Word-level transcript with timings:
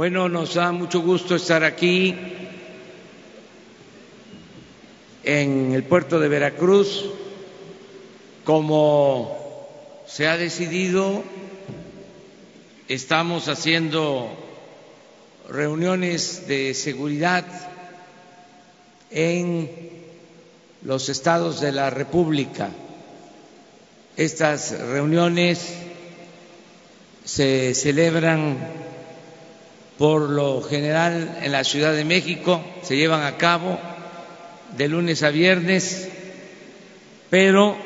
Bueno, 0.00 0.30
nos 0.30 0.54
da 0.54 0.72
mucho 0.72 1.02
gusto 1.02 1.34
estar 1.34 1.62
aquí 1.62 2.16
en 5.22 5.74
el 5.74 5.82
puerto 5.82 6.18
de 6.18 6.26
Veracruz. 6.26 7.04
Como 8.42 9.36
se 10.06 10.26
ha 10.26 10.38
decidido, 10.38 11.22
estamos 12.88 13.48
haciendo 13.48 14.30
reuniones 15.50 16.48
de 16.48 16.72
seguridad 16.72 17.44
en 19.10 19.68
los 20.82 21.10
estados 21.10 21.60
de 21.60 21.72
la 21.72 21.90
República. 21.90 22.70
Estas 24.16 24.70
reuniones 24.80 25.74
se 27.22 27.74
celebran 27.74 28.88
por 30.00 30.30
lo 30.30 30.62
general 30.62 31.40
en 31.42 31.52
la 31.52 31.62
Ciudad 31.62 31.92
de 31.92 32.06
México, 32.06 32.64
se 32.82 32.96
llevan 32.96 33.22
a 33.22 33.36
cabo 33.36 33.78
de 34.74 34.88
lunes 34.88 35.22
a 35.22 35.28
viernes, 35.28 36.08
pero 37.28 37.76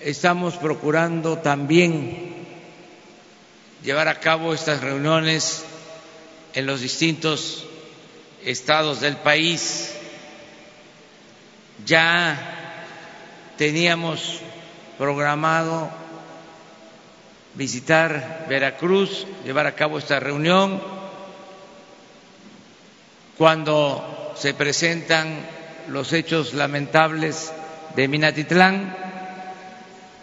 estamos 0.00 0.56
procurando 0.56 1.38
también 1.38 2.34
llevar 3.84 4.08
a 4.08 4.18
cabo 4.18 4.52
estas 4.54 4.80
reuniones 4.80 5.62
en 6.52 6.66
los 6.66 6.80
distintos 6.80 7.64
estados 8.44 9.00
del 9.00 9.18
país. 9.18 9.92
Ya 11.84 12.82
teníamos 13.56 14.40
programado 14.98 15.92
visitar 17.56 18.46
Veracruz, 18.48 19.26
llevar 19.44 19.66
a 19.66 19.74
cabo 19.74 19.98
esta 19.98 20.20
reunión. 20.20 20.80
Cuando 23.38 24.34
se 24.36 24.54
presentan 24.54 25.38
los 25.88 26.12
hechos 26.12 26.54
lamentables 26.54 27.52
de 27.94 28.08
Minatitlán 28.08 28.96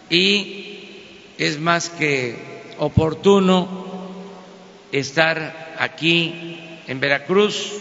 y 0.08 1.34
es 1.38 1.58
más 1.58 1.88
que 1.90 2.62
oportuno 2.78 3.84
estar 4.92 5.74
aquí 5.78 6.80
en 6.86 7.00
Veracruz, 7.00 7.72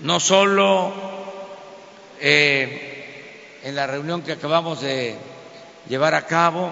no 0.00 0.20
solo 0.20 0.92
eh, 2.20 3.60
en 3.64 3.74
la 3.74 3.86
reunión 3.86 4.22
que 4.22 4.32
acabamos 4.32 4.80
de 4.80 5.16
llevar 5.88 6.14
a 6.14 6.26
cabo, 6.26 6.70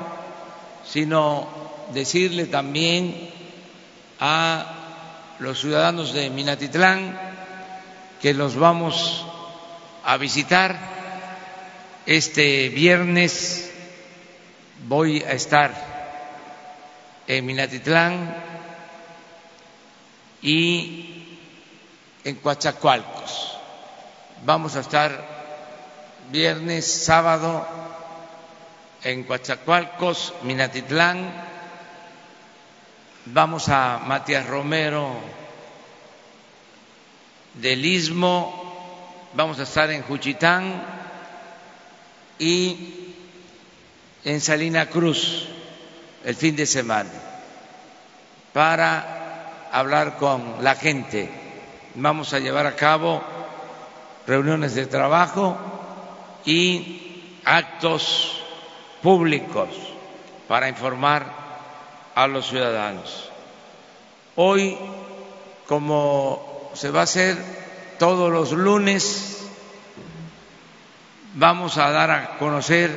sino 0.89 1.49
decirle 1.93 2.47
también 2.47 3.31
a 4.21 5.37
los 5.39 5.61
ciudadanos 5.61 6.13
de 6.13 6.31
Minatitlán 6.31 7.19
que 8.21 8.35
los 8.35 8.57
vamos 8.57 9.27
a 10.05 10.17
visitar 10.17 10.79
este 12.07 12.69
viernes. 12.71 13.71
Voy 14.89 15.23
a 15.23 15.33
estar 15.33 15.75
en 17.27 17.45
Minatitlán 17.45 18.37
y 20.43 21.39
en 22.25 22.37
Coatzacoalcos. 22.37 23.59
Vamos 24.45 24.77
a 24.77 24.81
estar 24.81 25.25
viernes, 26.31 26.87
sábado 26.87 27.67
en 29.07 29.23
Coatzacoalcos, 29.23 30.35
Minatitlán. 30.43 31.31
Vamos 33.27 33.69
a 33.69 34.01
Matías 34.05 34.45
Romero 34.49 35.15
del 37.55 37.85
Istmo, 37.85 39.31
vamos 39.35 39.61
a 39.61 39.63
estar 39.63 39.93
en 39.93 40.03
Juchitán 40.03 40.83
y 42.41 43.15
en 44.25 44.41
Salina 44.41 44.87
Cruz 44.87 45.47
el 46.25 46.35
fin 46.35 46.57
de 46.57 46.67
semana 46.67 47.11
para 48.53 49.69
hablar 49.71 50.17
con 50.17 50.65
la 50.65 50.75
gente. 50.75 51.31
Vamos 51.95 52.35
a 52.35 52.41
llevar 52.41 52.67
a 52.67 52.75
cabo 52.75 53.23
reuniones 54.27 54.75
de 54.75 54.87
trabajo 54.87 55.57
y 56.45 57.39
actos 57.45 58.43
públicos 59.07 59.69
para 60.49 60.69
informar 60.69 61.33
a 62.17 62.27
los 62.27 62.49
ciudadanos. 62.49 63.31
Hoy, 64.35 64.77
como 65.69 66.73
se 66.75 66.91
va 66.91 67.03
a 67.03 67.05
hacer 67.05 67.37
todos 68.01 68.33
los 68.33 68.51
lunes, 68.51 69.47
vamos 71.37 71.79
a 71.79 71.93
dar 71.93 72.11
a 72.11 72.39
conocer 72.39 72.91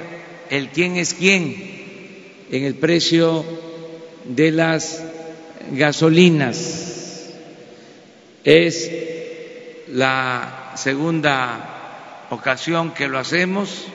el 0.49 0.69
quién 0.69 0.97
es 0.97 1.13
quién 1.13 2.47
en 2.49 2.63
el 2.63 2.73
precio 2.73 3.45
de 4.25 4.51
las 4.51 5.03
gasolinas. 5.73 7.29
Es 8.43 8.91
la 9.89 10.71
segunda 10.73 12.25
ocasión 12.31 12.95
que 12.95 13.07
lo 13.07 13.19
hacemos 13.19 13.85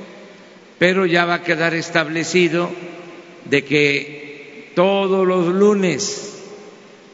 pero 0.79 1.07
ya 1.07 1.25
va 1.25 1.35
a 1.35 1.43
quedar 1.43 1.75
establecido 1.75 2.71
de 3.45 3.65
que 3.65 4.73
todos 4.75 5.27
los 5.27 5.47
lunes 5.47 6.43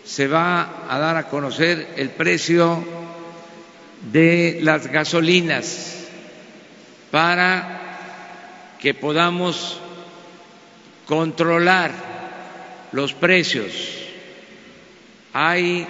se 0.04 0.26
va 0.26 0.86
a 0.88 0.98
dar 0.98 1.16
a 1.16 1.28
conocer 1.28 1.94
el 1.96 2.10
precio 2.10 2.82
de 4.12 4.58
las 4.62 4.86
gasolinas 4.86 6.06
para 7.10 8.76
que 8.80 8.94
podamos 8.94 9.80
controlar 11.06 11.92
los 12.92 13.12
precios. 13.12 13.72
Hay 15.32 15.86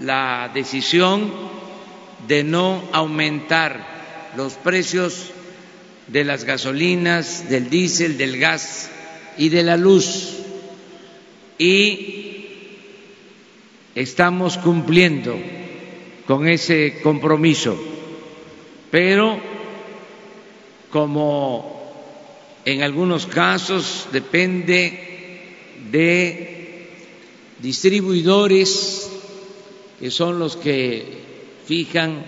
la 0.00 0.50
decisión 0.54 1.32
de 2.26 2.44
no 2.44 2.82
aumentar 2.92 4.32
los 4.36 4.54
precios 4.54 5.32
de 6.08 6.24
las 6.24 6.44
gasolinas, 6.44 7.48
del 7.48 7.70
diésel, 7.70 8.18
del 8.18 8.38
gas 8.38 8.90
y 9.36 9.48
de 9.50 9.62
la 9.62 9.76
luz. 9.76 10.34
Y 11.58 12.46
estamos 13.94 14.58
cumpliendo 14.58 15.36
con 16.26 16.46
ese 16.48 17.00
compromiso, 17.02 17.78
pero 18.90 19.40
como 20.90 21.78
en 22.64 22.82
algunos 22.82 23.26
casos 23.26 24.08
depende 24.12 25.40
de 25.90 26.88
distribuidores 27.60 29.10
que 29.98 30.10
son 30.10 30.38
los 30.38 30.56
que 30.56 31.04
fijan 31.66 32.24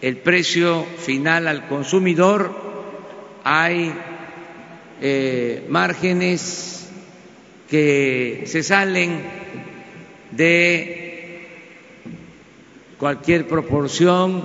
el 0.00 0.16
precio 0.16 0.84
final 0.98 1.46
al 1.46 1.68
consumidor, 1.68 2.69
hay 3.44 3.92
eh, 5.00 5.64
márgenes 5.68 6.88
que 7.68 8.42
se 8.46 8.62
salen 8.62 9.20
de 10.32 11.00
cualquier 12.98 13.46
proporción, 13.46 14.44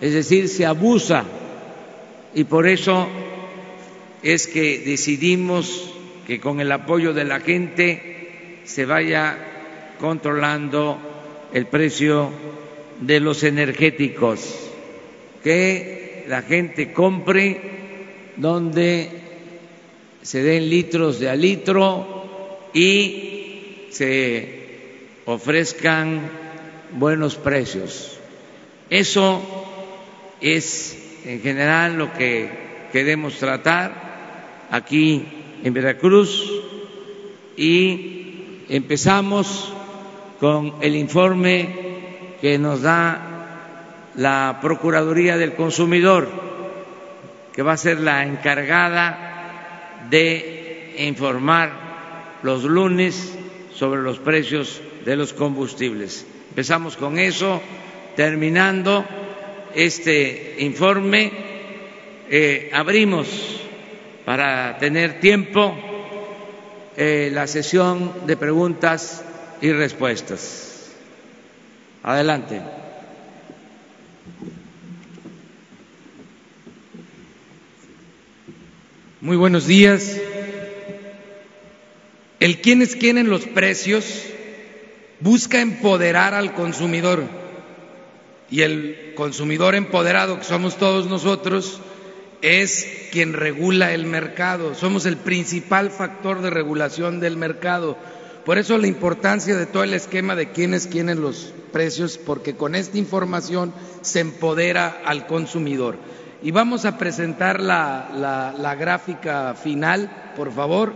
es 0.00 0.12
decir, 0.12 0.48
se 0.48 0.66
abusa. 0.66 1.24
Y 2.34 2.44
por 2.44 2.66
eso 2.66 3.08
es 4.22 4.46
que 4.46 4.78
decidimos 4.78 5.92
que 6.26 6.38
con 6.38 6.60
el 6.60 6.70
apoyo 6.70 7.12
de 7.12 7.24
la 7.24 7.40
gente 7.40 8.60
se 8.64 8.84
vaya 8.84 9.38
controlando 9.98 10.98
el 11.52 11.66
precio 11.66 12.30
de 13.00 13.20
los 13.20 13.42
energéticos, 13.42 14.70
que 15.42 16.24
la 16.28 16.42
gente 16.42 16.92
compre 16.92 17.76
donde 18.36 19.10
se 20.22 20.42
den 20.42 20.68
litros 20.68 21.20
de 21.20 21.30
a 21.30 21.36
litro 21.36 22.68
y 22.74 23.86
se 23.90 24.66
ofrezcan 25.24 26.20
buenos 26.92 27.36
precios. 27.36 28.18
Eso 28.90 29.40
es 30.40 31.20
en 31.24 31.40
general 31.40 31.96
lo 31.96 32.12
que 32.12 32.50
queremos 32.92 33.38
tratar 33.38 34.66
aquí 34.70 35.24
en 35.62 35.72
Veracruz 35.72 36.50
y 37.56 38.64
empezamos 38.68 39.72
con 40.38 40.74
el 40.80 40.96
informe 40.96 41.68
que 42.40 42.58
nos 42.58 42.82
da 42.82 44.12
la 44.16 44.58
Procuraduría 44.60 45.36
del 45.36 45.54
Consumidor 45.54 46.55
que 47.56 47.62
va 47.62 47.72
a 47.72 47.76
ser 47.78 48.00
la 48.00 48.22
encargada 48.26 50.04
de 50.10 50.94
informar 50.98 52.38
los 52.42 52.64
lunes 52.64 53.32
sobre 53.74 54.02
los 54.02 54.18
precios 54.18 54.82
de 55.06 55.16
los 55.16 55.32
combustibles. 55.32 56.26
Empezamos 56.50 56.98
con 56.98 57.18
eso, 57.18 57.62
terminando 58.14 59.06
este 59.74 60.56
informe, 60.58 61.32
eh, 62.28 62.70
abrimos 62.74 63.26
para 64.26 64.76
tener 64.76 65.18
tiempo 65.20 65.74
eh, 66.94 67.30
la 67.32 67.46
sesión 67.46 68.26
de 68.26 68.36
preguntas 68.36 69.24
y 69.62 69.72
respuestas. 69.72 70.92
Adelante. 72.02 72.60
Muy 79.26 79.36
buenos 79.36 79.66
días. 79.66 80.20
El 82.38 82.60
quienes 82.60 82.94
quieren 82.94 83.28
los 83.28 83.44
precios 83.44 84.22
busca 85.18 85.60
empoderar 85.60 86.32
al 86.32 86.54
consumidor 86.54 87.24
y 88.52 88.60
el 88.60 89.14
consumidor 89.16 89.74
empoderado 89.74 90.38
que 90.38 90.44
somos 90.44 90.76
todos 90.76 91.08
nosotros 91.08 91.80
es 92.40 92.86
quien 93.10 93.32
regula 93.32 93.92
el 93.94 94.06
mercado, 94.06 94.76
somos 94.76 95.06
el 95.06 95.16
principal 95.16 95.90
factor 95.90 96.40
de 96.40 96.50
regulación 96.50 97.18
del 97.18 97.36
mercado. 97.36 97.98
Por 98.44 98.58
eso 98.58 98.78
la 98.78 98.86
importancia 98.86 99.56
de 99.56 99.66
todo 99.66 99.82
el 99.82 99.94
esquema 99.94 100.36
de 100.36 100.52
quienes 100.52 100.86
quieren 100.86 101.20
los 101.20 101.52
precios, 101.72 102.16
porque 102.16 102.54
con 102.54 102.76
esta 102.76 102.96
información 102.96 103.74
se 104.02 104.20
empodera 104.20 105.02
al 105.04 105.26
consumidor. 105.26 105.96
Y 106.42 106.50
vamos 106.50 106.84
a 106.84 106.98
presentar 106.98 107.60
la, 107.60 108.76
gráfica 108.78 109.54
final, 109.54 110.32
por 110.36 110.52
favor, 110.52 110.94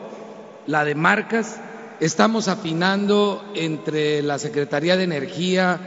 la 0.66 0.84
de 0.84 0.94
marcas. 0.94 1.58
Estamos 1.98 2.48
afinando 2.48 3.44
entre 3.54 4.22
la 4.22 4.38
Secretaría 4.38 4.96
de 4.96 5.04
Energía 5.04 5.80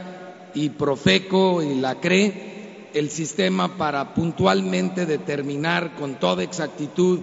y 0.54 0.70
Profeco 0.70 1.62
y 1.62 1.76
la 1.76 1.96
CRE 1.96 2.54
el 2.94 3.10
sistema 3.10 3.76
para 3.76 4.14
puntualmente 4.14 5.04
determinar 5.04 5.96
con 5.96 6.14
toda 6.14 6.44
exactitud 6.44 7.18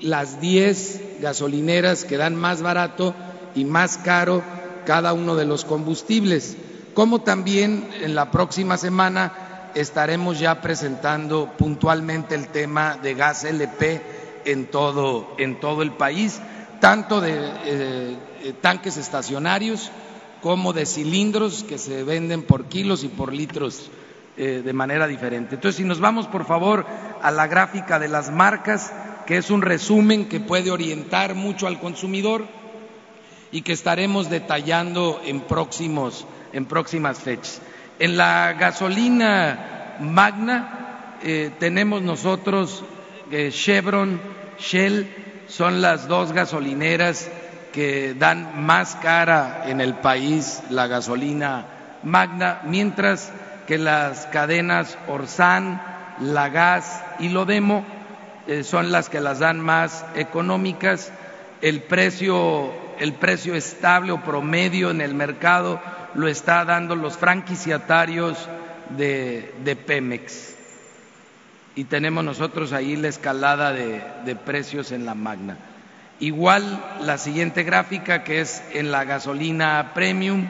las 0.00 0.40
10 0.40 1.20
gasolineras 1.20 2.04
que 2.04 2.16
dan 2.16 2.34
más 2.34 2.62
barato 2.62 3.14
y 3.54 3.66
más 3.66 3.98
caro 3.98 4.42
cada 4.86 5.12
uno 5.12 5.36
de 5.36 5.44
los 5.44 5.66
combustibles, 5.66 6.56
como 6.94 7.20
también 7.20 7.88
en 8.02 8.14
la 8.14 8.30
próxima 8.30 8.78
semana 8.78 9.41
estaremos 9.74 10.38
ya 10.38 10.60
presentando 10.60 11.52
puntualmente 11.56 12.34
el 12.34 12.48
tema 12.48 12.96
de 12.96 13.14
gas 13.14 13.44
LP 13.44 14.02
en 14.44 14.66
todo, 14.66 15.34
en 15.38 15.60
todo 15.60 15.82
el 15.82 15.92
país 15.92 16.40
tanto 16.82 17.20
de 17.20 17.30
eh, 17.32 18.16
eh, 18.42 18.54
tanques 18.60 18.96
estacionarios 18.96 19.92
como 20.40 20.72
de 20.72 20.84
cilindros 20.84 21.62
que 21.62 21.78
se 21.78 22.02
venden 22.02 22.42
por 22.42 22.64
kilos 22.64 23.04
y 23.04 23.08
por 23.08 23.32
litros 23.32 23.88
eh, 24.36 24.62
de 24.64 24.72
manera 24.72 25.06
diferente. 25.06 25.54
Entonces, 25.54 25.76
si 25.76 25.84
nos 25.84 26.00
vamos, 26.00 26.26
por 26.26 26.44
favor, 26.44 26.84
a 27.22 27.30
la 27.30 27.46
gráfica 27.46 28.00
de 28.00 28.08
las 28.08 28.32
marcas, 28.32 28.92
que 29.26 29.36
es 29.36 29.48
un 29.50 29.62
resumen 29.62 30.28
que 30.28 30.40
puede 30.40 30.72
orientar 30.72 31.36
mucho 31.36 31.68
al 31.68 31.78
consumidor 31.78 32.46
y 33.52 33.62
que 33.62 33.74
estaremos 33.74 34.28
detallando 34.28 35.20
en, 35.24 35.40
próximos, 35.42 36.26
en 36.52 36.66
próximas 36.66 37.20
fechas. 37.20 37.62
En 38.02 38.16
la 38.16 38.54
gasolina 38.54 39.96
magna 40.00 41.18
tenemos 41.60 42.02
nosotros 42.02 42.82
Chevron, 43.50 44.20
Shell, 44.58 45.06
son 45.46 45.80
las 45.80 46.08
dos 46.08 46.32
gasolineras 46.32 47.30
que 47.72 48.14
dan 48.14 48.66
más 48.66 48.96
cara 48.96 49.62
en 49.66 49.80
el 49.80 49.94
país 49.94 50.64
la 50.68 50.88
gasolina 50.88 51.66
magna, 52.02 52.62
mientras 52.64 53.30
que 53.68 53.78
las 53.78 54.26
cadenas 54.26 54.98
Orsan, 55.06 55.80
Lagas 56.18 57.04
y 57.20 57.28
Lodemo 57.28 57.84
eh, 58.48 58.64
son 58.64 58.90
las 58.90 59.10
que 59.10 59.20
las 59.20 59.38
dan 59.38 59.60
más 59.60 60.04
económicas. 60.16 61.12
El 61.60 61.82
precio, 61.82 62.72
el 62.98 63.12
precio 63.12 63.54
estable 63.54 64.10
o 64.10 64.24
promedio 64.24 64.90
en 64.90 65.00
el 65.00 65.14
mercado 65.14 65.80
lo 66.14 66.28
está 66.28 66.64
dando 66.64 66.96
los 66.96 67.16
franquiciatarios 67.16 68.48
de, 68.96 69.54
de 69.64 69.76
Pemex 69.76 70.52
y 71.74 71.84
tenemos 71.84 72.24
nosotros 72.24 72.72
ahí 72.72 72.96
la 72.96 73.08
escalada 73.08 73.72
de, 73.72 74.36
precios 74.44 74.92
en 74.92 75.06
la 75.06 75.14
magna. 75.14 75.56
Igual 76.20 76.82
la 77.00 77.18
siguiente 77.18 77.62
gráfica 77.62 78.24
que 78.24 78.40
es 78.40 78.62
en 78.72 78.90
la 78.90 79.04
gasolina 79.04 79.92
premium, 79.94 80.48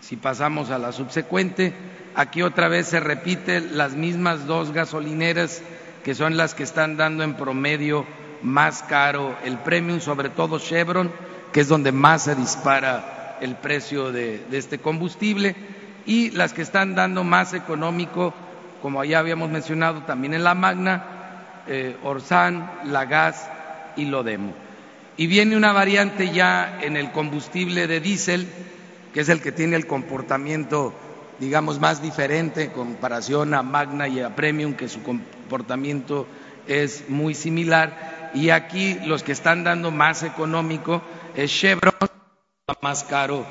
si 0.00 0.16
pasamos 0.16 0.70
a 0.70 0.78
la 0.78 0.92
subsecuente, 0.92 1.74
aquí 2.14 2.42
otra 2.42 2.68
vez 2.68 2.88
se 2.88 3.00
repiten 3.00 3.76
las 3.76 3.92
mismas 3.92 4.46
dos 4.46 4.72
gasolineras 4.72 5.62
que 6.02 6.14
son 6.14 6.36
las 6.36 6.54
que 6.54 6.64
están 6.64 6.96
dando 6.96 7.22
en 7.22 7.34
promedio 7.34 8.04
más 8.42 8.82
caro 8.82 9.36
el 9.44 9.58
premium, 9.58 10.00
sobre 10.00 10.30
todo 10.30 10.58
Chevron, 10.58 11.12
que 11.52 11.60
es 11.60 11.68
donde 11.68 11.92
más 11.92 12.24
se 12.24 12.34
dispara 12.34 13.21
el 13.42 13.56
precio 13.56 14.12
de, 14.12 14.46
este 14.52 14.78
combustible, 14.78 15.54
y 16.06 16.30
las 16.30 16.52
que 16.52 16.62
están 16.62 16.94
dando 16.94 17.22
más 17.24 17.52
económico 17.54 18.32
como 18.82 19.04
ya 19.04 19.20
habíamos 19.20 19.48
mencionado 19.48 20.02
también 20.02 20.34
en 20.34 20.42
la 20.42 20.54
Magna, 20.54 21.62
eh, 21.68 21.96
Orsan, 22.02 22.68
Lagas 22.86 23.48
y 23.96 24.06
Lodemo. 24.06 24.52
Y 25.16 25.28
viene 25.28 25.56
una 25.56 25.72
variante 25.72 26.32
ya 26.32 26.80
en 26.82 26.96
el 26.96 27.12
combustible 27.12 27.86
de 27.86 28.00
diésel, 28.00 28.48
que 29.14 29.20
es 29.20 29.28
el 29.28 29.40
que 29.40 29.52
tiene 29.52 29.76
el 29.76 29.86
comportamiento, 29.86 30.92
digamos, 31.38 31.78
más 31.78 32.02
diferente 32.02 32.64
en 32.64 32.70
comparación 32.70 33.54
a 33.54 33.62
Magna 33.62 34.08
y 34.08 34.20
a 34.20 34.34
Premium, 34.34 34.74
que 34.74 34.88
su 34.88 35.02
comportamiento 35.04 36.26
es 36.66 37.08
muy 37.08 37.34
similar. 37.34 38.30
Y 38.34 38.50
aquí 38.50 38.98
los 39.06 39.22
que 39.22 39.32
están 39.32 39.62
dando 39.62 39.92
más 39.92 40.24
económico 40.24 41.02
es 41.36 41.52
Chevron, 41.52 41.94
más 42.80 43.02
caro 43.02 43.44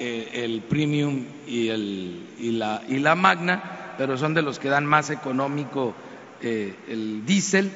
eh, 0.00 0.30
el 0.32 0.62
Premium 0.62 1.26
y, 1.46 1.68
el, 1.68 2.28
y, 2.40 2.50
la, 2.50 2.82
y 2.88 2.98
la 2.98 3.14
Magna 3.14 3.94
pero 3.96 4.18
son 4.18 4.34
de 4.34 4.42
los 4.42 4.58
que 4.58 4.68
dan 4.68 4.84
más 4.84 5.10
económico 5.10 5.94
eh, 6.42 6.74
el 6.88 7.24
diésel, 7.24 7.70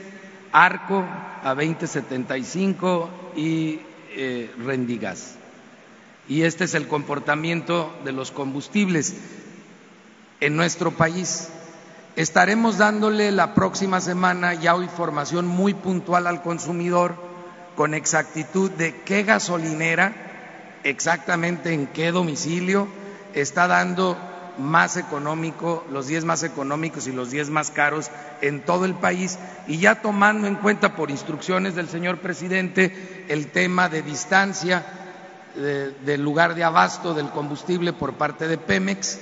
Arco 0.50 1.04
a 1.44 1.54
20.75 1.54 3.08
y 3.36 3.78
eh, 4.16 4.52
Rendigas. 4.58 5.36
Y 6.28 6.42
este 6.42 6.64
es 6.64 6.74
el 6.74 6.88
comportamiento 6.88 7.94
de 8.04 8.10
los 8.10 8.32
combustibles 8.32 9.14
en 10.40 10.56
nuestro 10.56 10.90
país. 10.90 11.48
Estaremos 12.16 12.78
dándole 12.78 13.30
la 13.30 13.54
próxima 13.54 14.00
semana 14.00 14.54
ya 14.54 14.74
información 14.76 15.46
muy 15.46 15.74
puntual 15.74 16.26
al 16.26 16.42
consumidor 16.42 17.14
con 17.76 17.94
exactitud 17.94 18.68
de 18.72 19.00
qué 19.02 19.22
gasolinera, 19.22 20.31
exactamente 20.84 21.72
en 21.72 21.86
qué 21.86 22.12
domicilio 22.12 22.88
está 23.34 23.66
dando 23.66 24.16
más 24.58 24.96
económico, 24.96 25.84
los 25.90 26.06
10 26.06 26.24
más 26.24 26.42
económicos 26.42 27.06
y 27.06 27.12
los 27.12 27.30
10 27.30 27.50
más 27.50 27.70
caros 27.70 28.10
en 28.40 28.64
todo 28.64 28.84
el 28.84 28.94
país. 28.94 29.38
Y 29.66 29.78
ya 29.78 30.02
tomando 30.02 30.46
en 30.46 30.56
cuenta 30.56 30.94
por 30.94 31.10
instrucciones 31.10 31.74
del 31.74 31.88
señor 31.88 32.18
presidente 32.18 33.24
el 33.28 33.48
tema 33.48 33.88
de 33.88 34.02
distancia 34.02 34.84
del 35.54 36.22
lugar 36.22 36.54
de 36.54 36.64
abasto 36.64 37.14
del 37.14 37.28
combustible 37.28 37.92
por 37.92 38.14
parte 38.14 38.48
de 38.48 38.56
Pemex, 38.56 39.18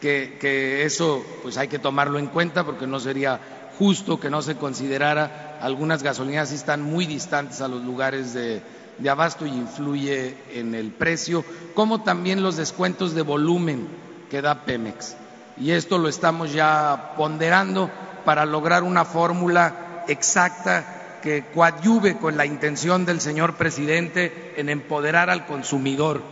que, 0.00 0.36
que 0.40 0.84
eso 0.84 1.24
pues 1.42 1.56
hay 1.56 1.68
que 1.68 1.78
tomarlo 1.78 2.18
en 2.18 2.26
cuenta 2.26 2.64
porque 2.64 2.86
no 2.86 3.00
sería 3.00 3.40
justo 3.78 4.20
que 4.20 4.30
no 4.30 4.42
se 4.42 4.56
considerara. 4.56 5.58
Algunas 5.62 6.02
gasolineras 6.02 6.50
si 6.50 6.54
están 6.54 6.82
muy 6.82 7.06
distantes 7.06 7.60
a 7.60 7.68
los 7.68 7.82
lugares 7.82 8.34
de, 8.34 8.62
de 9.00 9.10
abasto 9.10 9.46
y 9.46 9.50
influye 9.50 10.36
en 10.52 10.74
el 10.74 10.90
precio, 10.90 11.44
como 11.74 12.02
también 12.02 12.42
los 12.42 12.56
descuentos 12.56 13.14
de 13.14 13.22
volumen 13.22 13.88
que 14.30 14.42
da 14.42 14.64
Pemex. 14.64 15.16
Y 15.58 15.72
esto 15.72 15.98
lo 15.98 16.08
estamos 16.08 16.52
ya 16.52 17.14
ponderando 17.16 17.90
para 18.24 18.44
lograr 18.44 18.82
una 18.82 19.04
fórmula 19.04 20.04
exacta 20.08 21.18
que 21.22 21.44
coadyuve 21.54 22.16
con 22.16 22.36
la 22.36 22.46
intención 22.46 23.04
del 23.04 23.20
señor 23.20 23.54
presidente 23.54 24.54
en 24.56 24.68
empoderar 24.68 25.30
al 25.30 25.46
consumidor. 25.46 26.22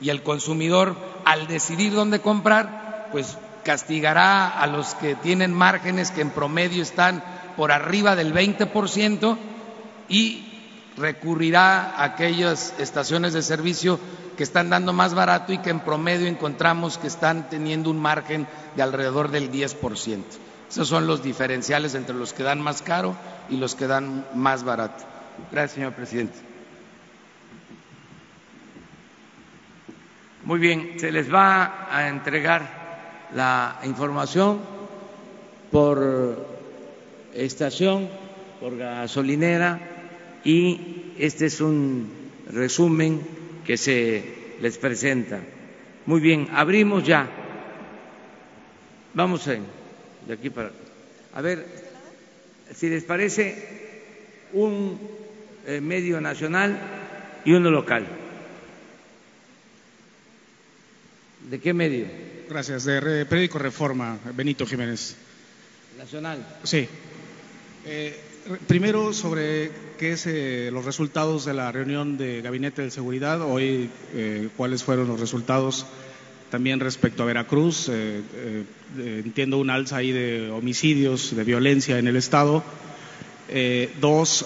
Y 0.00 0.10
el 0.10 0.22
consumidor, 0.22 0.96
al 1.24 1.46
decidir 1.46 1.92
dónde 1.92 2.20
comprar, 2.20 3.08
pues 3.12 3.36
castigará 3.64 4.48
a 4.48 4.66
los 4.66 4.94
que 4.94 5.14
tienen 5.14 5.52
márgenes 5.52 6.10
que 6.10 6.22
en 6.22 6.30
promedio 6.30 6.82
están 6.82 7.22
por 7.56 7.70
arriba 7.70 8.16
del 8.16 8.34
20% 8.34 9.36
y 10.08 10.51
recurrirá 10.96 11.90
a 11.90 12.04
aquellas 12.04 12.74
estaciones 12.78 13.32
de 13.32 13.42
servicio 13.42 13.98
que 14.36 14.42
están 14.42 14.70
dando 14.70 14.92
más 14.92 15.14
barato 15.14 15.52
y 15.52 15.58
que 15.58 15.70
en 15.70 15.80
promedio 15.80 16.26
encontramos 16.26 16.98
que 16.98 17.06
están 17.06 17.48
teniendo 17.48 17.90
un 17.90 18.00
margen 18.00 18.46
de 18.76 18.82
alrededor 18.82 19.30
del 19.30 19.50
10%. 19.50 20.22
Esos 20.70 20.88
son 20.88 21.06
los 21.06 21.22
diferenciales 21.22 21.94
entre 21.94 22.14
los 22.14 22.32
que 22.32 22.42
dan 22.42 22.60
más 22.60 22.80
caro 22.80 23.14
y 23.50 23.56
los 23.56 23.74
que 23.74 23.86
dan 23.86 24.26
más 24.34 24.64
barato. 24.64 25.04
Gracias, 25.50 25.72
señor 25.72 25.92
presidente. 25.92 26.38
Muy 30.44 30.58
bien, 30.58 30.94
se 30.98 31.12
les 31.12 31.32
va 31.32 31.86
a 31.90 32.08
entregar 32.08 33.28
la 33.34 33.78
información 33.84 34.60
por 35.70 36.46
estación, 37.34 38.08
por 38.60 38.76
gasolinera 38.76 39.91
y 40.44 41.12
este 41.18 41.46
es 41.46 41.60
un 41.60 42.10
resumen 42.50 43.20
que 43.64 43.76
se 43.76 44.24
les 44.60 44.78
presenta. 44.78 45.40
Muy 46.06 46.20
bien, 46.20 46.48
abrimos 46.52 47.04
ya. 47.04 47.28
Vamos 49.14 49.46
de 49.46 50.32
aquí 50.32 50.50
para. 50.50 50.72
A 51.34 51.40
ver, 51.40 51.66
si 52.74 52.88
les 52.88 53.04
parece, 53.04 54.00
un 54.52 54.98
eh, 55.66 55.80
medio 55.80 56.20
nacional 56.20 56.78
y 57.44 57.52
uno 57.52 57.70
local. 57.70 58.06
¿De 61.48 61.60
qué 61.60 61.72
medio? 61.72 62.06
Gracias, 62.48 62.84
de 62.84 63.26
Periódico 63.26 63.58
Reforma, 63.58 64.18
Benito 64.34 64.66
Jiménez. 64.66 65.16
Nacional. 65.98 66.44
Sí. 66.64 66.88
Eh, 67.84 68.31
primero, 68.66 69.12
sobre 69.12 69.70
qué 69.98 70.12
es 70.12 70.26
eh, 70.26 70.70
los 70.72 70.84
resultados 70.84 71.44
de 71.44 71.54
la 71.54 71.70
reunión 71.72 72.16
de 72.16 72.42
Gabinete 72.42 72.82
de 72.82 72.90
Seguridad. 72.90 73.40
Hoy, 73.42 73.88
eh, 74.14 74.48
cuáles 74.56 74.82
fueron 74.82 75.08
los 75.08 75.20
resultados 75.20 75.86
también 76.50 76.80
respecto 76.80 77.22
a 77.22 77.26
Veracruz. 77.26 77.90
entiendo 78.98 79.56
un 79.56 79.70
alza 79.70 79.96
ahí 79.96 80.12
de 80.12 80.50
homicidios, 80.50 81.34
de 81.34 81.44
violencia 81.44 81.98
en 81.98 82.08
el 82.08 82.16
Estado. 82.16 82.62
dos, 84.02 84.44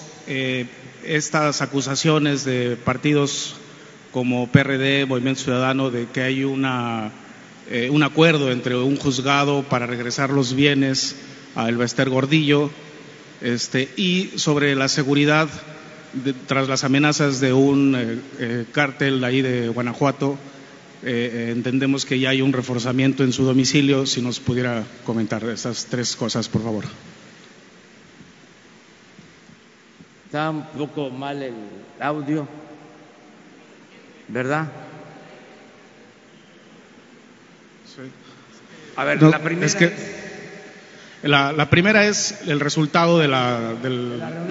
estas 1.03 1.61
acusaciones 1.61 2.45
de 2.45 2.77
partidos 2.77 3.55
como 4.13 4.47
PRD, 4.47 5.05
Movimiento 5.05 5.41
Ciudadano, 5.41 5.91
de 5.91 6.05
que 6.05 6.21
hay 6.21 6.45
una, 6.45 7.11
un 7.89 8.03
acuerdo 8.03 8.53
entre 8.53 8.77
un 8.77 8.95
juzgado 8.95 9.63
para 9.63 9.85
regresar 9.85 10.29
los 10.29 10.53
bienes 10.53 11.17
a 11.55 11.67
Elvester 11.67 12.09
Gordillo 12.09 12.71
este, 13.41 13.89
y 13.95 14.31
sobre 14.35 14.75
la 14.75 14.87
seguridad 14.87 15.49
tras 16.47 16.67
las 16.67 16.83
amenazas 16.83 17.39
de 17.39 17.53
un 17.53 17.95
eh, 17.95 18.19
eh, 18.39 18.65
cártel 18.71 19.23
ahí 19.23 19.41
de 19.41 19.69
Guanajuato. 19.69 20.37
Eh, 21.03 21.53
entendemos 21.55 22.05
que 22.05 22.19
ya 22.19 22.29
hay 22.29 22.41
un 22.41 22.53
reforzamiento 22.53 23.23
en 23.23 23.31
su 23.31 23.43
domicilio. 23.43 24.05
Si 24.05 24.21
nos 24.21 24.39
pudiera 24.39 24.83
comentar 25.05 25.43
esas 25.45 25.85
tres 25.85 26.15
cosas, 26.15 26.49
por 26.49 26.63
favor. 26.63 26.85
Está 30.25 30.49
un 30.49 30.65
poco 30.65 31.09
mal 31.09 31.41
el 31.41 31.53
audio, 31.99 32.47
¿verdad? 34.27 34.67
Sí. 37.85 38.01
A 38.97 39.03
ver, 39.05 39.21
la 39.21 39.41
primera. 39.41 39.65
Es 39.65 39.75
que 39.75 39.93
la, 41.27 41.69
primera 41.69 42.05
es 42.05 42.47
el 42.47 42.59
resultado 42.59 43.19
de 43.19 43.27
la, 43.27 43.73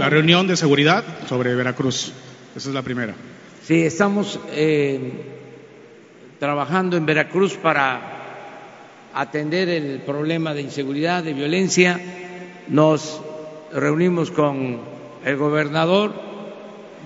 reunión 0.08 0.46
de 0.46 0.56
seguridad 0.56 1.04
sobre 1.28 1.54
Veracruz. 1.54 2.12
Esa 2.54 2.68
es 2.68 2.74
la 2.74 2.82
primera. 2.82 3.14
Sí, 3.62 3.82
estamos 3.82 4.38
eh, 4.52 5.12
trabajando 6.38 6.96
en 6.96 7.06
Veracruz 7.06 7.56
para 7.56 8.00
atender 9.14 9.68
el 9.68 10.00
problema 10.00 10.54
de 10.54 10.62
inseguridad, 10.62 11.22
de 11.22 11.34
violencia. 11.34 12.00
Nos 12.68 13.20
reunimos 13.72 14.30
con 14.30 14.80
el 15.24 15.36
gobernador 15.36 16.14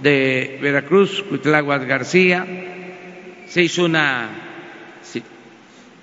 de 0.02 0.58
Veracruz, 0.60 1.24
Cuitláhuac 1.28 1.86
García. 1.86 2.46
Se 3.48 3.62
hizo 3.62 3.84
una 3.84 4.28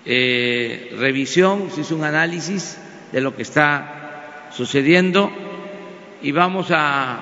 eh, 0.05 0.95
revisión, 0.97 1.69
se 1.73 1.81
hizo 1.81 1.95
un 1.95 2.03
análisis 2.03 2.77
de 3.11 3.21
lo 3.21 3.35
que 3.35 3.41
está 3.41 4.49
sucediendo 4.51 5.31
y 6.21 6.31
vamos 6.31 6.67
a 6.71 7.19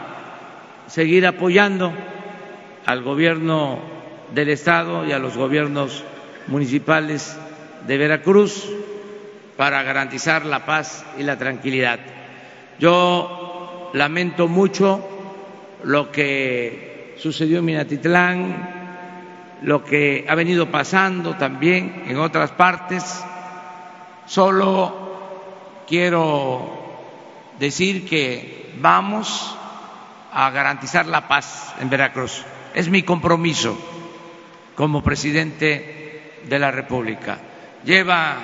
seguir 0.88 1.26
apoyando 1.28 1.94
al 2.86 3.02
gobierno 3.02 3.80
del 4.34 4.50
Estado 4.50 5.06
y 5.06 5.12
a 5.12 5.20
los 5.20 5.38
gobiernos 5.38 6.04
municipales 6.48 7.38
de 7.88 7.98
Veracruz 7.98 8.70
para 9.58 9.84
garantizar 9.84 10.46
la 10.46 10.66
paz 10.66 11.06
y 11.18 11.24
la 11.24 11.38
tranquilidad. 11.38 12.00
Yo 12.80 13.92
lamento 13.94 14.48
mucho 14.48 15.08
lo 15.84 16.12
que 16.12 17.16
sucedió 17.18 17.60
en 17.60 17.66
Minatitlán, 17.66 19.60
lo 19.62 19.84
que 19.84 20.26
ha 20.28 20.36
venido 20.36 20.70
pasando 20.70 21.36
también 21.36 22.04
en 22.08 22.18
otras 22.18 22.52
partes. 22.52 23.24
Solo 24.26 25.05
quiero 25.88 26.86
decir 27.60 28.08
que 28.08 28.74
vamos 28.80 29.56
a 30.32 30.50
garantizar 30.50 31.06
la 31.06 31.28
paz 31.28 31.74
en 31.80 31.90
Veracruz. 31.90 32.44
Es 32.74 32.90
mi 32.90 33.04
compromiso 33.04 33.78
como 34.76 35.02
presidente 35.02 36.40
de 36.44 36.60
la 36.60 36.72
República. 36.72 37.38
Lleva 37.86 38.36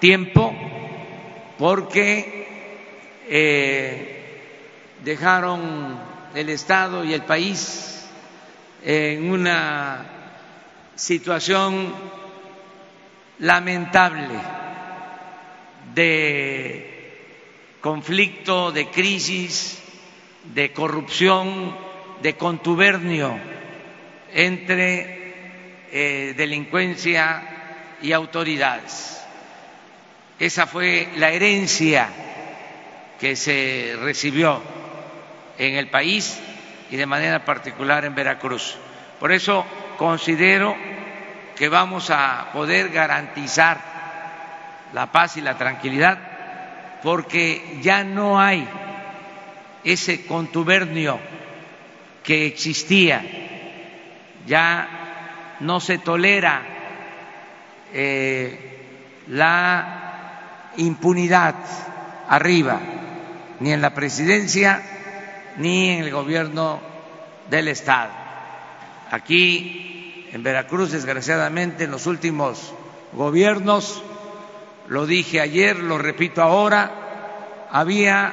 tiempo 0.00 0.54
porque 1.58 2.46
eh, 3.28 4.40
dejaron 5.04 5.98
el 6.34 6.48
Estado 6.48 7.04
y 7.04 7.12
el 7.12 7.22
país 7.22 8.06
en 8.82 9.30
una 9.30 10.06
situación 10.94 11.92
lamentable 13.38 14.63
de 15.94 17.78
conflicto, 17.80 18.72
de 18.72 18.88
crisis, 18.88 19.82
de 20.54 20.72
corrupción, 20.72 21.76
de 22.22 22.34
contubernio 22.34 23.38
entre 24.32 25.34
eh, 25.92 26.34
delincuencia 26.36 27.96
y 28.02 28.12
autoridades. 28.12 29.22
Esa 30.38 30.66
fue 30.66 31.08
la 31.16 31.30
herencia 31.30 32.08
que 33.20 33.36
se 33.36 33.96
recibió 34.00 34.60
en 35.58 35.76
el 35.76 35.88
país 35.88 36.38
y 36.90 36.96
de 36.96 37.06
manera 37.06 37.44
particular 37.44 38.04
en 38.04 38.14
Veracruz. 38.14 38.76
Por 39.20 39.30
eso 39.30 39.64
considero 39.96 40.76
que 41.56 41.68
vamos 41.68 42.10
a 42.10 42.50
poder 42.52 42.90
garantizar 42.90 43.93
la 44.94 45.10
paz 45.10 45.36
y 45.36 45.40
la 45.40 45.58
tranquilidad, 45.58 46.18
porque 47.02 47.80
ya 47.82 48.04
no 48.04 48.40
hay 48.40 48.66
ese 49.82 50.24
contubernio 50.24 51.18
que 52.22 52.46
existía, 52.46 53.22
ya 54.46 55.56
no 55.60 55.80
se 55.80 55.98
tolera 55.98 56.62
eh, 57.92 59.24
la 59.26 60.70
impunidad 60.76 61.56
arriba, 62.28 62.80
ni 63.58 63.72
en 63.72 63.82
la 63.82 63.94
presidencia 63.94 64.80
ni 65.56 65.90
en 65.90 66.04
el 66.04 66.12
gobierno 66.12 66.80
del 67.50 67.66
Estado. 67.66 68.12
Aquí 69.10 70.28
en 70.32 70.42
Veracruz, 70.44 70.92
desgraciadamente, 70.92 71.84
en 71.84 71.90
los 71.90 72.06
últimos 72.06 72.72
gobiernos 73.12 74.02
lo 74.88 75.06
dije 75.06 75.40
ayer, 75.40 75.78
lo 75.78 75.98
repito 75.98 76.42
ahora, 76.42 77.68
había 77.70 78.32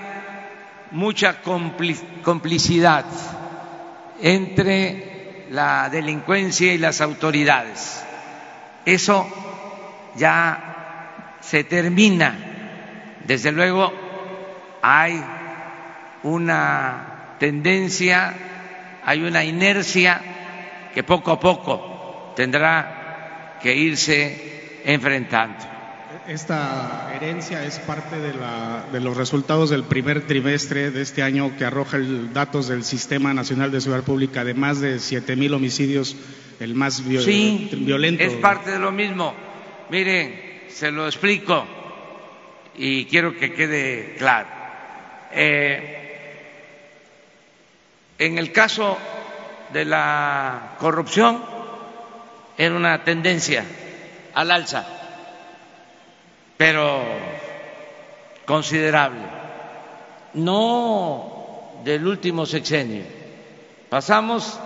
mucha 0.91 1.41
complicidad 1.41 3.05
entre 4.21 5.45
la 5.49 5.89
delincuencia 5.89 6.73
y 6.73 6.77
las 6.77 7.01
autoridades. 7.01 8.03
Eso 8.85 9.27
ya 10.15 11.37
se 11.39 11.63
termina. 11.63 12.35
Desde 13.25 13.51
luego 13.51 13.91
hay 14.81 15.23
una 16.23 17.35
tendencia, 17.39 18.33
hay 19.05 19.23
una 19.23 19.43
inercia 19.43 20.21
que 20.93 21.03
poco 21.03 21.31
a 21.31 21.39
poco 21.39 22.33
tendrá 22.35 23.57
que 23.61 23.73
irse 23.73 24.81
enfrentando 24.83 25.70
esta 26.27 27.11
herencia 27.15 27.65
es 27.65 27.79
parte 27.79 28.17
de, 28.19 28.99
los 28.99 29.17
resultados 29.17 29.69
del 29.69 29.83
primer 29.83 30.27
trimestre 30.27 30.91
de 30.91 31.01
este 31.01 31.23
año 31.23 31.55
que 31.57 31.65
arroja 31.65 31.97
el, 31.97 32.33
datos 32.33 32.67
del 32.67 32.83
Sistema 32.83 33.33
Nacional 33.33 33.71
de 33.71 33.81
Seguridad 33.81 34.05
Pública 34.05 34.43
de 34.43 34.53
más 34.53 34.79
de 34.79 34.99
siete 34.99 35.35
mil 35.35 35.53
homicidios, 35.53 36.15
el 36.59 36.75
más 36.75 36.95
sí, 36.95 37.69
violento. 37.73 38.23
Es 38.23 38.33
parte 38.33 38.71
de 38.71 38.79
lo 38.79 38.91
mismo. 38.91 39.33
Miren, 39.89 40.63
se 40.69 40.91
lo 40.91 41.05
explico 41.05 41.65
y 42.75 43.05
quiero 43.05 43.35
que 43.35 43.53
quede 43.53 44.15
claro. 44.17 44.47
Eh, 45.33 45.97
en 48.19 48.37
el 48.37 48.51
caso 48.51 48.97
de 49.73 49.85
la 49.85 50.75
corrupción, 50.79 51.43
era 52.57 52.75
una 52.75 53.03
tendencia 53.03 53.65
al 54.33 54.51
alza, 54.51 55.00
pero 56.61 57.01
considerable, 58.45 59.25
no 60.35 61.81
del 61.83 62.05
último 62.05 62.45
sexenio. 62.45 63.01
Pasamos 63.89 64.59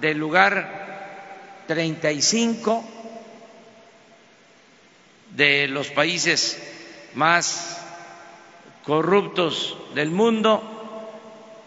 del 0.00 0.18
lugar 0.18 1.62
35 1.68 2.84
de 5.36 5.68
los 5.68 5.86
países 5.90 6.60
más 7.14 7.80
corruptos 8.82 9.76
del 9.94 10.10
mundo 10.10 10.60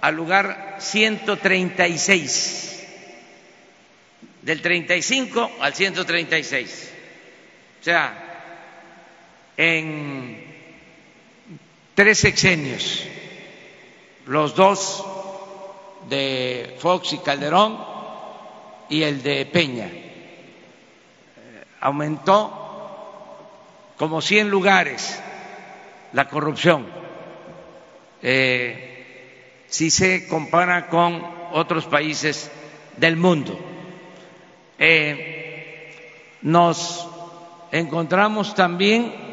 al 0.01 0.13
lugar 0.13 0.75
136 0.79 2.85
del 4.41 4.61
35 4.61 5.51
al 5.61 5.73
136. 5.73 6.91
O 7.79 7.83
sea, 7.85 8.26
en 9.57 10.43
tres 11.95 12.19
sexenios, 12.19 13.03
los 14.27 14.55
dos 14.55 15.03
de 16.09 16.75
Fox 16.79 17.13
y 17.13 17.17
Calderón 17.17 17.77
y 18.89 19.03
el 19.03 19.23
de 19.23 19.45
Peña. 19.47 19.87
Eh, 19.87 21.63
aumentó 21.81 22.63
como 23.97 24.21
100 24.21 24.49
lugares 24.49 25.19
la 26.13 26.29
corrupción. 26.29 26.85
Eh, 28.21 29.63
si 29.67 29.89
se 29.89 30.27
compara 30.27 30.87
con 30.87 31.21
otros 31.51 31.85
países 31.85 32.51
del 32.97 33.17
mundo. 33.17 33.57
Eh, 34.79 35.91
nos 36.41 37.07
encontramos 37.71 38.53
también 38.55 39.26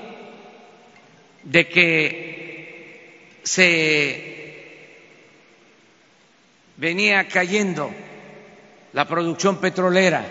de 1.45 1.69
que 1.69 3.39
se 3.43 4.35
venía 6.77 7.29
cayendo 7.29 7.91
la 8.93 9.07
producción 9.07 9.59
petrolera 9.59 10.25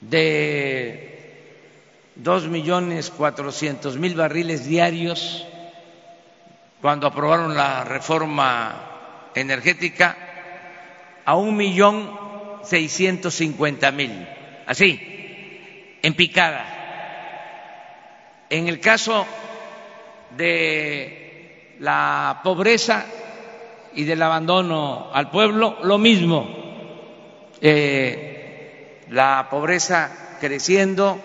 de 0.00 1.10
dos 2.14 2.46
millones 2.48 3.10
cuatrocientos 3.10 3.96
mil 3.98 4.14
barriles 4.14 4.66
diarios 4.66 5.46
cuando 6.80 7.06
aprobaron 7.06 7.56
la 7.56 7.84
reforma 7.84 9.30
energética 9.34 10.16
a 11.24 11.34
un 11.34 11.56
millón 11.56 12.10
650 12.62 13.90
mil, 13.92 14.28
así, 14.66 15.00
en 16.02 16.14
picada. 16.14 16.73
En 18.50 18.68
el 18.68 18.80
caso 18.80 19.26
de 20.36 21.76
la 21.80 22.40
pobreza 22.42 23.04
y 23.94 24.04
del 24.04 24.22
abandono 24.22 25.10
al 25.12 25.30
pueblo, 25.30 25.78
lo 25.82 25.98
mismo. 25.98 26.48
Eh, 27.60 29.00
la 29.10 29.48
pobreza 29.50 30.36
creciendo, 30.40 31.18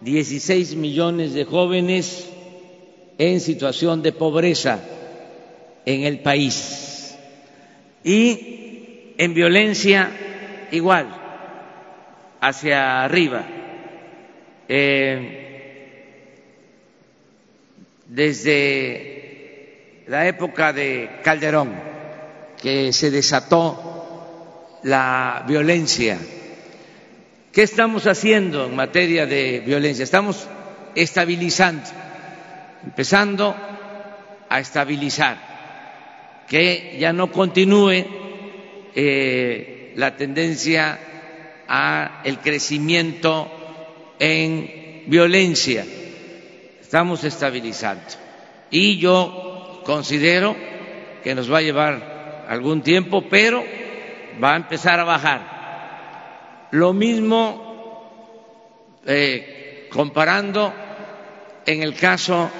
16 0.00 0.74
millones 0.76 1.34
de 1.34 1.44
jóvenes 1.44 2.28
en 3.18 3.40
situación 3.40 4.02
de 4.02 4.12
pobreza 4.12 4.80
en 5.84 6.02
el 6.02 6.20
país. 6.20 7.16
Y 8.04 9.14
en 9.16 9.34
violencia 9.34 10.10
igual, 10.70 11.08
hacia 12.40 13.04
arriba. 13.04 13.44
Eh, 14.68 15.47
desde 18.08 20.04
la 20.06 20.26
época 20.26 20.72
de 20.72 21.20
Calderón, 21.22 21.74
que 22.60 22.92
se 22.92 23.10
desató 23.10 24.80
la 24.82 25.44
violencia. 25.46 26.18
¿Qué 27.52 27.62
estamos 27.62 28.06
haciendo 28.06 28.66
en 28.66 28.74
materia 28.74 29.26
de 29.26 29.60
violencia? 29.60 30.02
Estamos 30.04 30.48
estabilizando, 30.94 31.84
empezando 32.84 33.54
a 34.48 34.60
estabilizar, 34.60 36.46
que 36.48 36.96
ya 36.98 37.12
no 37.12 37.30
continúe 37.30 38.04
eh, 38.94 39.92
la 39.96 40.16
tendencia 40.16 40.98
a 41.68 42.22
el 42.24 42.38
crecimiento 42.38 43.50
en 44.18 45.04
violencia. 45.06 45.84
Estamos 46.88 47.22
estabilizando. 47.22 48.02
Y 48.70 48.96
yo 48.96 49.82
considero 49.84 50.56
que 51.22 51.34
nos 51.34 51.52
va 51.52 51.58
a 51.58 51.60
llevar 51.60 52.46
algún 52.48 52.80
tiempo, 52.80 53.24
pero 53.28 53.62
va 54.42 54.54
a 54.54 54.56
empezar 54.56 54.98
a 54.98 55.04
bajar. 55.04 56.68
Lo 56.70 56.94
mismo 56.94 58.40
eh, 59.04 59.86
comparando 59.92 60.72
en 61.66 61.82
el 61.82 61.94
caso 61.94 62.50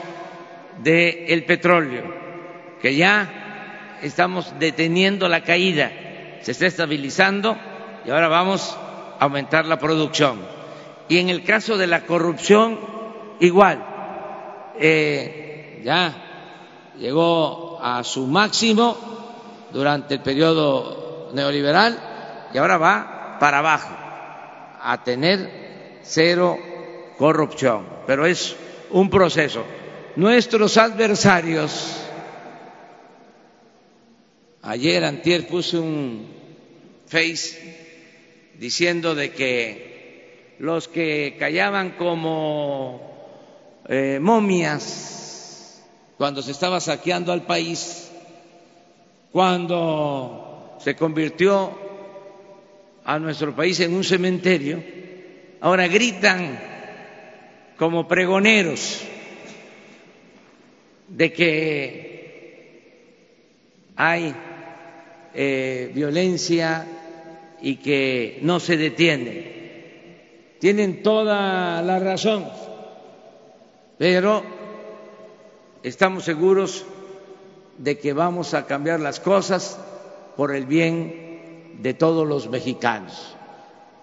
del 0.83 1.45
petróleo, 1.45 2.15
que 2.83 2.97
ya 2.97 3.97
estamos 4.03 4.59
deteniendo 4.59 5.27
la 5.27 5.43
caída 5.43 5.91
se 6.43 6.53
está 6.53 6.67
estabilizando 6.67 7.57
y 8.05 8.11
ahora 8.11 8.29
vamos 8.29 8.77
a 9.19 9.25
aumentar 9.25 9.65
la 9.65 9.79
producción. 9.79 10.39
Y 11.09 11.17
en 11.17 11.31
el 11.31 11.45
caso 11.45 11.79
de 11.79 11.87
la 11.87 12.03
corrupción, 12.03 12.79
igual, 13.41 13.95
eh, 14.79 15.83
ya 15.85 16.95
llegó 16.99 17.79
a 17.81 18.03
su 18.05 18.27
máximo 18.27 18.97
durante 19.73 20.15
el 20.15 20.21
periodo 20.21 21.31
neoliberal 21.33 22.49
y 22.53 22.59
ahora 22.59 22.79
va 22.79 23.37
para 23.39 23.59
abajo, 23.59 23.95
a 24.81 25.03
tener 25.05 26.01
cero 26.03 26.59
corrupción. 27.17 27.87
Pero 28.07 28.27
es 28.27 28.57
un 28.91 29.11
proceso. 29.11 29.65
Nuestros 30.17 30.77
adversarios 30.77 31.99
Ayer, 34.69 35.03
antier, 35.03 35.47
puse 35.47 35.79
un 35.79 36.27
face 37.07 37.57
diciendo 38.59 39.15
de 39.15 39.31
que 39.31 40.57
los 40.59 40.89
que 40.89 41.37
callaban 41.39 41.93
como 41.93 43.08
eh, 43.89 44.19
momias 44.21 45.83
cuando 46.19 46.43
se 46.43 46.53
estaba 46.53 46.81
saqueando 46.81 47.33
al 47.33 47.43
país, 47.43 48.11
cuando 49.33 50.77
se 50.81 50.95
convirtió 50.95 51.73
a 53.05 53.19
nuestro 53.19 53.55
país 53.57 53.81
en 53.81 53.95
un 53.95 54.05
cementerio, 54.05 54.83
ahora 55.61 55.89
gritan 55.89 56.61
como 57.79 58.07
pregoneros 58.07 59.01
de 61.09 61.33
que 61.33 62.09
hay 63.97 64.35
eh, 65.35 65.91
violencia 65.95 66.87
y 67.63 67.77
que 67.77 68.39
no 68.43 68.61
se 68.61 68.77
detiene. 68.77 69.59
Tienen 70.59 71.03
toda 71.03 71.81
la 71.83 71.99
razón, 71.99 72.47
pero 73.99 74.43
estamos 75.83 76.25
seguros 76.25 76.85
de 77.79 77.99
que 77.99 78.13
vamos 78.13 78.55
a 78.55 78.67
cambiar 78.67 79.01
las 79.01 79.21
cosas 79.21 79.79
por 80.37 80.55
el 80.55 80.67
bien 80.67 81.77
de 81.81 81.95
todos 81.95 82.27
los 82.27 82.49
mexicanos. 82.49 83.37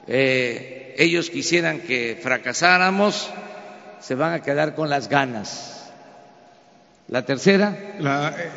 Eh, 0.08 0.96
ellos 0.98 1.30
quisieran 1.30 1.80
que 1.82 2.18
fracasáramos, 2.22 3.30
se 4.00 4.16
van 4.16 4.34
a 4.34 4.42
quedar 4.42 4.76
con 4.76 4.90
las 4.90 5.10
ganas 5.10 5.75
la 7.08 7.26
tercera. 7.26 7.78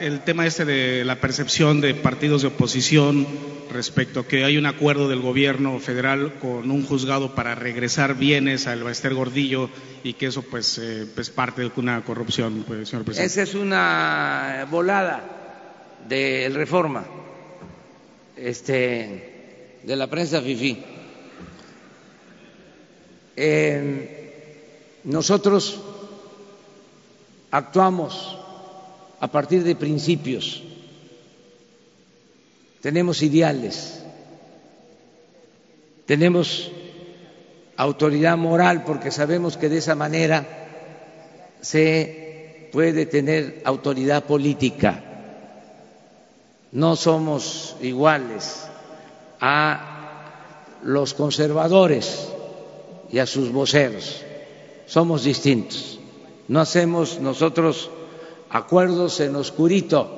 el 0.00 0.20
tema 0.20 0.46
este 0.46 0.64
de 0.64 1.04
la 1.04 1.16
percepción 1.16 1.80
de 1.80 1.94
partidos 1.94 2.42
de 2.42 2.48
oposición 2.48 3.26
respecto 3.70 4.20
a 4.20 4.26
que 4.26 4.44
hay 4.44 4.56
un 4.56 4.64
acuerdo 4.64 5.08
del 5.08 5.20
gobierno 5.20 5.78
federal 5.78 6.34
con 6.40 6.70
un 6.70 6.86
juzgado 6.86 7.34
para 7.34 7.54
regresar 7.54 8.14
bienes 8.14 8.66
al 8.66 8.82
Baester 8.82 9.12
Gordillo 9.12 9.68
y 10.02 10.14
que 10.14 10.26
eso 10.26 10.42
pues 10.42 10.78
eh, 10.78 11.06
es 11.16 11.30
parte 11.30 11.62
de 11.62 11.70
una 11.76 12.02
corrupción, 12.02 12.64
pues, 12.66 12.88
señor 12.88 13.04
presidente. 13.04 13.30
Esa 13.30 13.42
es 13.42 13.54
una 13.54 14.66
volada 14.70 15.22
del 16.08 16.54
reforma 16.54 17.04
este, 18.36 19.78
de 19.82 19.96
la 19.96 20.06
prensa 20.06 20.40
FIFI. 20.40 20.84
Eh, 23.36 25.00
nosotros 25.04 25.80
actuamos 27.50 28.37
a 29.20 29.28
partir 29.28 29.62
de 29.64 29.74
principios, 29.74 30.62
tenemos 32.80 33.22
ideales 33.22 33.98
tenemos 36.08 36.70
autoridad 37.76 38.38
moral 38.38 38.82
porque 38.84 39.10
sabemos 39.10 39.58
que 39.58 39.68
de 39.68 39.76
esa 39.76 39.94
manera 39.94 40.46
se 41.60 42.70
puede 42.72 43.04
tener 43.04 43.60
autoridad 43.66 44.24
política. 44.24 45.04
No 46.72 46.96
somos 46.96 47.76
iguales 47.82 48.70
a 49.38 50.64
los 50.82 51.12
conservadores 51.12 52.30
y 53.12 53.18
a 53.18 53.26
sus 53.26 53.52
voceros. 53.52 54.22
Somos 54.86 55.24
distintos. 55.24 56.00
No 56.48 56.60
hacemos 56.60 57.20
nosotros 57.20 57.90
acuerdos 58.50 59.20
en 59.20 59.36
oscurito. 59.36 60.08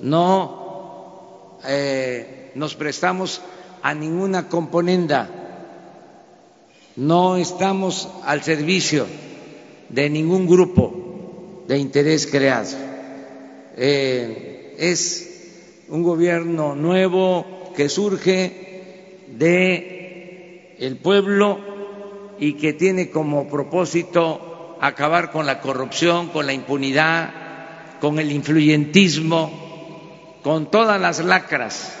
No 0.00 1.58
eh, 1.66 2.52
nos 2.54 2.74
prestamos 2.74 3.40
a 3.82 3.94
ninguna 3.94 4.48
componenda. 4.48 5.28
No 6.96 7.36
estamos 7.36 8.08
al 8.24 8.42
servicio 8.42 9.06
de 9.88 10.10
ningún 10.10 10.46
grupo 10.46 11.64
de 11.66 11.78
interés 11.78 12.26
creado. 12.26 12.76
Eh, 13.76 14.76
es 14.78 15.84
un 15.88 16.02
gobierno 16.02 16.74
nuevo 16.74 17.72
que 17.74 17.88
surge 17.88 19.24
de 19.28 20.74
el 20.78 20.96
pueblo 20.96 21.58
y 22.38 22.54
que 22.54 22.72
tiene 22.72 23.10
como 23.10 23.48
propósito 23.48 24.51
acabar 24.82 25.30
con 25.30 25.46
la 25.46 25.60
corrupción, 25.60 26.30
con 26.30 26.44
la 26.44 26.52
impunidad, 26.52 27.30
con 28.00 28.18
el 28.18 28.32
influyentismo, 28.32 30.40
con 30.42 30.72
todas 30.72 31.00
las 31.00 31.24
lacras 31.24 31.96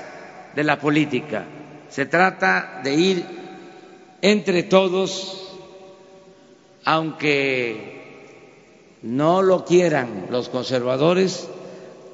de 0.56 0.64
la 0.64 0.80
política. 0.80 1.44
Se 1.88 2.06
trata 2.06 2.80
de 2.82 2.94
ir 2.94 3.24
entre 4.20 4.64
todos, 4.64 5.48
aunque 6.84 8.00
no 9.02 9.42
lo 9.42 9.64
quieran 9.64 10.26
los 10.28 10.48
conservadores, 10.48 11.48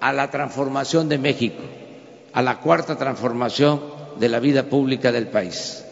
a 0.01 0.13
la 0.13 0.31
transformación 0.31 1.09
de 1.09 1.17
México, 1.17 1.63
a 2.35 2.43
la 2.43 2.61
cuarta 2.61 2.97
transformación 2.97 3.81
de 4.21 4.29
la 4.29 4.39
vida 4.39 4.65
pública 4.65 5.13
del 5.13 5.29
país. 5.29 5.88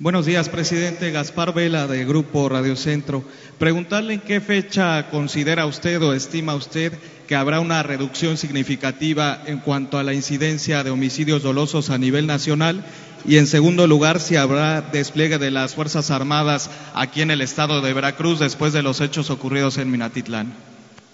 Buenos 0.00 0.26
días, 0.26 0.48
presidente 0.48 1.12
Gaspar 1.12 1.54
Vela 1.54 1.86
de 1.86 2.04
Grupo 2.04 2.48
Radio 2.48 2.74
Centro. 2.74 3.22
Preguntarle 3.60 4.14
en 4.14 4.20
qué 4.20 4.40
fecha 4.40 5.08
considera 5.08 5.66
usted 5.66 6.02
o 6.02 6.14
estima 6.14 6.56
usted 6.56 6.92
que 7.28 7.36
habrá 7.36 7.60
una 7.60 7.80
reducción 7.84 8.36
significativa 8.36 9.40
en 9.46 9.60
cuanto 9.60 9.96
a 9.96 10.02
la 10.02 10.12
incidencia 10.12 10.82
de 10.82 10.90
homicidios 10.90 11.44
dolosos 11.44 11.90
a 11.90 11.98
nivel 11.98 12.26
nacional 12.26 12.84
y, 13.24 13.36
en 13.36 13.46
segundo 13.46 13.86
lugar, 13.86 14.18
si 14.18 14.34
habrá 14.34 14.82
despliegue 14.82 15.38
de 15.38 15.52
las 15.52 15.76
Fuerzas 15.76 16.10
Armadas 16.10 16.72
aquí 16.92 17.22
en 17.22 17.30
el 17.30 17.40
estado 17.40 17.80
de 17.80 17.92
Veracruz 17.92 18.40
después 18.40 18.72
de 18.72 18.82
los 18.82 19.00
hechos 19.00 19.30
ocurridos 19.30 19.78
en 19.78 19.92
Minatitlán. 19.92 20.52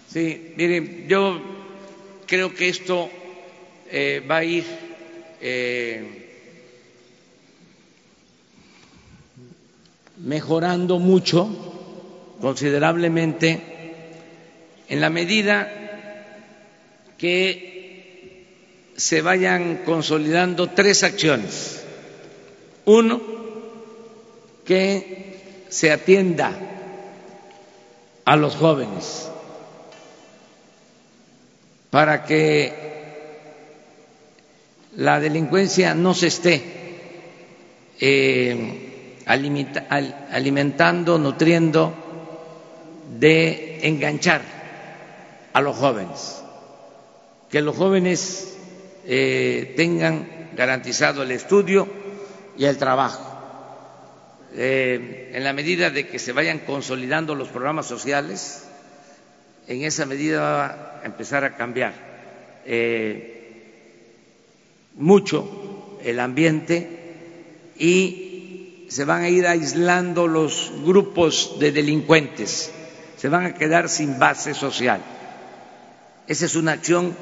Sí, 0.09 0.55
miren, 0.57 1.07
yo 1.07 1.39
creo 2.27 2.55
que 2.55 2.71
esto 2.71 3.11
eh, 3.91 4.25
va 4.29 4.39
a 4.39 4.45
ir 4.45 4.65
eh, 5.43 6.30
mejorando 10.23 10.99
mucho, 10.99 11.49
considerablemente, 12.41 13.61
en 14.89 15.01
la 15.01 15.11
medida 15.11 15.69
que 17.19 18.93
se 18.97 19.23
vayan 19.23 19.83
consolidando 19.85 20.69
tres 20.69 21.03
acciones. 21.05 21.85
Uno, 22.85 23.21
que 24.65 25.67
se 25.69 25.91
atienda 25.91 26.53
a 28.25 28.37
los 28.37 28.57
jóvenes 28.57 29.29
para 31.91 32.25
que 32.25 32.73
la 34.97 35.19
delincuencia 35.21 35.95
no 35.95 36.15
se 36.15 36.29
esté 36.29 36.63
eh, 38.01 38.90
alimentando, 39.31 41.19
nutriendo 41.19 41.95
de 43.19 43.87
enganchar 43.87 44.43
a 45.53 45.61
los 45.61 45.77
jóvenes, 45.77 46.43
que 47.49 47.61
los 47.61 47.77
jóvenes 47.77 48.57
eh, 49.07 49.75
tengan 49.77 50.51
garantizado 50.57 51.23
el 51.23 51.31
estudio 51.31 51.87
y 52.57 52.65
el 52.65 52.77
trabajo. 52.77 53.27
Eh, 54.53 55.31
en 55.33 55.45
la 55.45 55.53
medida 55.53 55.91
de 55.91 56.09
que 56.09 56.19
se 56.19 56.33
vayan 56.33 56.59
consolidando 56.61 57.37
los 57.37 57.49
programas 57.49 57.87
sociales, 57.87 58.67
en 59.69 59.85
esa 59.85 60.07
medida 60.07 60.41
va 60.41 61.01
a 61.03 61.07
empezar 61.07 61.45
a 61.45 61.57
cambiar 61.57 61.93
eh, 62.67 63.37
mucho 64.97 65.99
el 66.03 66.19
ambiente 66.19 66.99
y 67.79 68.30
se 68.91 69.05
van 69.05 69.23
a 69.23 69.29
ir 69.29 69.47
aislando 69.47 70.27
los 70.27 70.73
grupos 70.85 71.61
de 71.61 71.71
delincuentes, 71.71 72.73
se 73.17 73.29
van 73.29 73.47
a 73.47 73.55
quedar 73.55 73.89
sin 73.89 74.19
base 74.19 74.53
social. 74.53 75.01
Esa 76.27 76.47
es 76.47 76.57
una 76.57 76.73
acción 76.73 77.17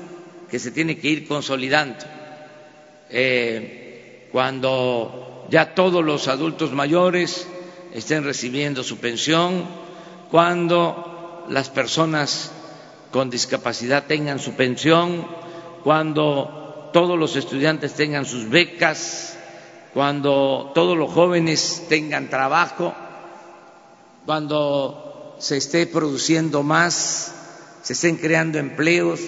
que 0.50 0.59
se 0.59 0.70
tiene 0.70 0.98
que 0.98 1.09
ir 1.09 1.28
consolidando. 1.28 2.07
Eh, 3.11 4.28
cuando 4.33 5.46
ya 5.50 5.74
todos 5.74 6.02
los 6.02 6.28
adultos 6.28 6.72
mayores 6.72 7.46
estén 7.92 8.24
recibiendo 8.24 8.83
su 8.83 8.96
pensión, 8.96 9.66
cuando 10.31 11.44
las 11.50 11.68
personas 11.68 12.50
con 13.11 13.28
discapacidad 13.28 14.07
tengan 14.07 14.38
su 14.38 14.54
pensión, 14.54 15.26
cuando 15.85 16.90
todos 16.94 17.18
los 17.18 17.37
estudiantes 17.37 17.92
tengan 17.92 18.24
sus 18.24 18.48
becas, 18.48 19.38
cuando 19.99 20.71
todos 20.77 20.97
los 20.97 21.11
jóvenes 21.11 21.87
tengan 21.89 22.31
trabajo, 22.31 22.95
cuando 24.25 25.35
se 25.41 25.57
esté 25.57 25.89
produciendo 25.89 26.63
más, 26.63 27.35
se 27.83 27.95
estén 27.95 28.15
creando 28.15 28.61
empleos, 28.61 29.19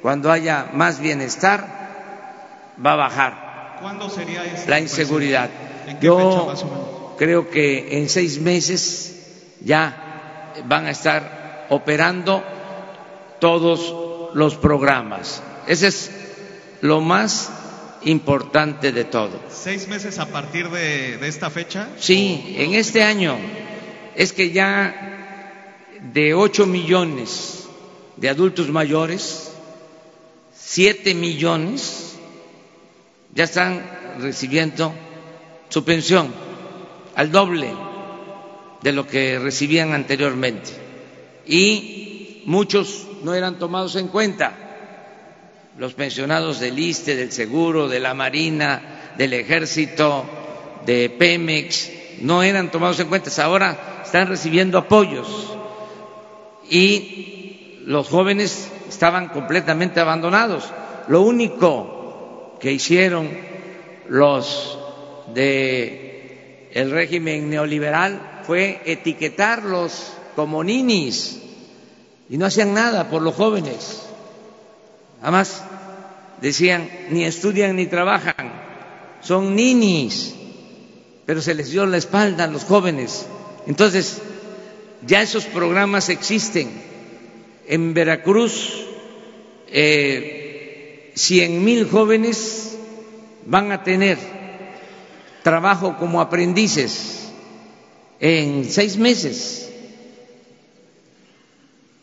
cuando 0.00 0.30
haya 0.30 0.70
más 0.74 1.00
bienestar, 1.00 1.66
va 2.86 2.92
a 2.92 2.96
bajar 2.96 3.78
¿Cuándo 3.80 4.08
sería 4.08 4.44
la 4.68 4.78
inseguridad. 4.78 5.50
Yo 6.00 6.54
creo 7.18 7.50
que 7.50 7.98
en 7.98 8.08
seis 8.08 8.40
meses 8.40 9.16
ya 9.60 10.52
van 10.66 10.86
a 10.86 10.92
estar 10.92 11.66
operando 11.68 12.44
todos 13.40 14.34
los 14.36 14.54
programas. 14.54 15.42
Ese 15.66 15.88
es 15.88 16.12
lo 16.80 17.00
más 17.00 17.50
importante 18.04 18.92
de 18.92 19.04
todo. 19.04 19.40
¿Seis 19.50 19.88
meses 19.88 20.18
a 20.18 20.26
partir 20.26 20.68
de, 20.70 21.26
esta 21.26 21.50
fecha? 21.50 21.88
Sí, 21.98 22.54
en 22.58 22.74
este 22.74 23.02
año. 23.02 23.36
Es 24.14 24.32
que 24.32 24.50
ya 24.50 25.78
de 26.12 26.34
ocho 26.34 26.66
millones 26.66 27.66
de 28.16 28.28
adultos 28.28 28.68
mayores, 28.68 29.52
siete 30.54 31.14
millones 31.14 32.16
ya 33.34 33.44
están 33.44 33.82
recibiendo 34.20 34.92
su 35.68 35.84
pensión 35.84 36.32
al 37.14 37.30
doble 37.32 37.72
de 38.82 38.92
lo 38.92 39.06
que 39.06 39.38
recibían 39.38 39.92
anteriormente 39.92 40.70
y 41.46 42.42
muchos 42.46 43.06
no 43.22 43.34
eran 43.34 43.58
tomados 43.58 43.96
en 43.96 44.08
cuenta. 44.08 44.61
Los 45.78 45.94
pensionados 45.94 46.60
del 46.60 46.78
ISTE, 46.78 47.16
del 47.16 47.32
Seguro, 47.32 47.88
de 47.88 48.00
la 48.00 48.14
Marina, 48.14 49.12
del 49.16 49.32
Ejército, 49.32 50.24
de 50.84 51.08
Pemex, 51.10 51.90
no 52.20 52.42
eran 52.42 52.70
tomados 52.70 53.00
en 53.00 53.08
cuenta. 53.08 53.30
Ahora 53.42 54.02
están 54.04 54.28
recibiendo 54.28 54.78
apoyos 54.78 55.56
y 56.68 57.80
los 57.86 58.08
jóvenes 58.08 58.70
estaban 58.88 59.28
completamente 59.28 60.00
abandonados. 60.00 60.64
Lo 61.08 61.22
único 61.22 62.56
que 62.60 62.72
hicieron 62.72 63.30
los 64.08 64.78
de 65.34 66.68
el 66.72 66.90
régimen 66.90 67.50
neoliberal 67.50 68.42
fue 68.46 68.80
etiquetarlos 68.84 70.12
como 70.34 70.64
ninis 70.64 71.40
y 72.28 72.38
no 72.38 72.46
hacían 72.46 72.74
nada 72.74 73.10
por 73.10 73.22
los 73.22 73.34
jóvenes. 73.34 74.11
Además, 75.22 75.62
decían, 76.40 76.90
ni 77.10 77.24
estudian 77.24 77.76
ni 77.76 77.86
trabajan, 77.86 78.52
son 79.22 79.54
ninis, 79.54 80.34
pero 81.24 81.40
se 81.40 81.54
les 81.54 81.70
dio 81.70 81.86
la 81.86 81.96
espalda 81.96 82.44
a 82.44 82.48
los 82.48 82.64
jóvenes. 82.64 83.26
Entonces, 83.66 84.20
ya 85.06 85.22
esos 85.22 85.44
programas 85.44 86.08
existen. 86.08 86.70
En 87.68 87.94
Veracruz, 87.94 88.84
eh, 89.68 91.12
cien 91.14 91.64
mil 91.64 91.88
jóvenes 91.88 92.76
van 93.46 93.72
a 93.72 93.82
tener 93.82 94.18
trabajo 95.42 95.96
como 95.98 96.20
aprendices 96.20 97.30
en 98.20 98.64
seis 98.64 98.96
meses. 98.96 99.70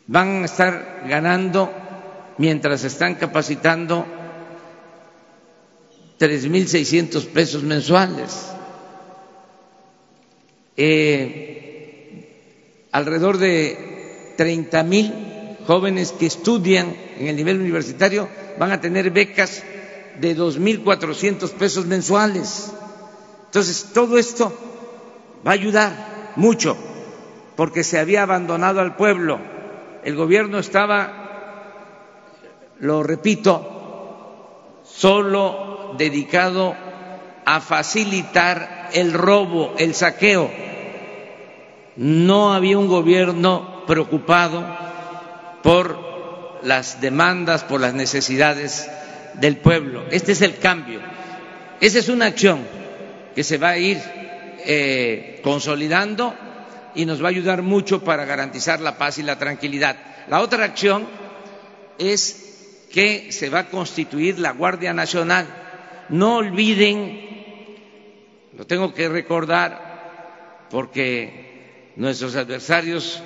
Van 0.06 0.42
a 0.42 0.46
estar 0.46 1.04
ganando, 1.08 1.72
mientras 2.40 2.84
están 2.84 3.16
capacitando, 3.16 4.06
3.600 6.18 7.26
pesos 7.26 7.62
mensuales. 7.62 8.46
Eh, 10.74 12.28
alrededor 12.92 13.36
de 13.36 14.32
30 14.38 14.82
mil 14.84 15.12
jóvenes 15.66 16.12
que 16.12 16.24
estudian 16.24 16.96
en 17.18 17.26
el 17.26 17.36
nivel 17.36 17.60
universitario 17.60 18.26
van 18.58 18.72
a 18.72 18.80
tener 18.80 19.10
becas 19.10 19.62
de 20.18 20.34
2.400 20.34 21.50
pesos 21.50 21.84
mensuales. 21.84 22.72
Entonces, 23.44 23.90
todo 23.92 24.16
esto 24.16 24.50
va 25.46 25.50
a 25.50 25.54
ayudar 25.54 26.32
mucho, 26.36 26.74
porque 27.54 27.84
se 27.84 27.98
había 27.98 28.22
abandonado 28.22 28.80
al 28.80 28.96
pueblo. 28.96 29.38
El 30.04 30.16
gobierno 30.16 30.58
estaba, 30.58 31.19
lo 32.80 33.02
repito, 33.02 34.82
solo 34.84 35.94
dedicado 35.96 36.74
a 37.44 37.60
facilitar 37.60 38.90
el 38.92 39.12
robo, 39.12 39.74
el 39.78 39.94
saqueo. 39.94 40.50
No 41.96 42.52
había 42.54 42.78
un 42.78 42.88
gobierno 42.88 43.84
preocupado 43.86 44.64
por 45.62 46.60
las 46.62 47.00
demandas, 47.00 47.64
por 47.64 47.80
las 47.80 47.94
necesidades 47.94 48.90
del 49.34 49.58
pueblo. 49.58 50.04
Este 50.10 50.32
es 50.32 50.42
el 50.42 50.58
cambio. 50.58 51.00
Esa 51.80 51.98
es 51.98 52.08
una 52.08 52.26
acción 52.26 52.66
que 53.34 53.44
se 53.44 53.58
va 53.58 53.70
a 53.70 53.78
ir 53.78 54.00
eh, 54.64 55.40
consolidando 55.42 56.34
y 56.94 57.04
nos 57.06 57.22
va 57.22 57.26
a 57.26 57.30
ayudar 57.30 57.62
mucho 57.62 58.02
para 58.02 58.24
garantizar 58.24 58.80
la 58.80 58.98
paz 58.98 59.18
y 59.18 59.22
la 59.22 59.38
tranquilidad. 59.38 59.96
La 60.28 60.40
otra 60.40 60.64
acción 60.64 61.06
es 61.98 62.49
que 62.92 63.32
se 63.32 63.50
va 63.50 63.60
a 63.60 63.68
constituir 63.70 64.38
la 64.38 64.52
Guardia 64.52 64.92
Nacional. 64.92 65.46
No 66.08 66.36
olviden, 66.36 67.20
lo 68.56 68.66
tengo 68.66 68.92
que 68.92 69.08
recordar 69.08 70.68
porque 70.70 71.92
nuestros 71.96 72.36
adversarios 72.36 73.22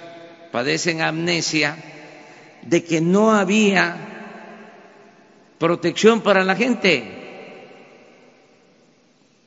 padecen 0.52 1.00
amnesia, 1.00 1.76
de 2.62 2.84
que 2.84 3.00
no 3.00 3.32
había 3.32 3.96
protección 5.58 6.22
para 6.22 6.44
la 6.44 6.56
gente 6.56 7.24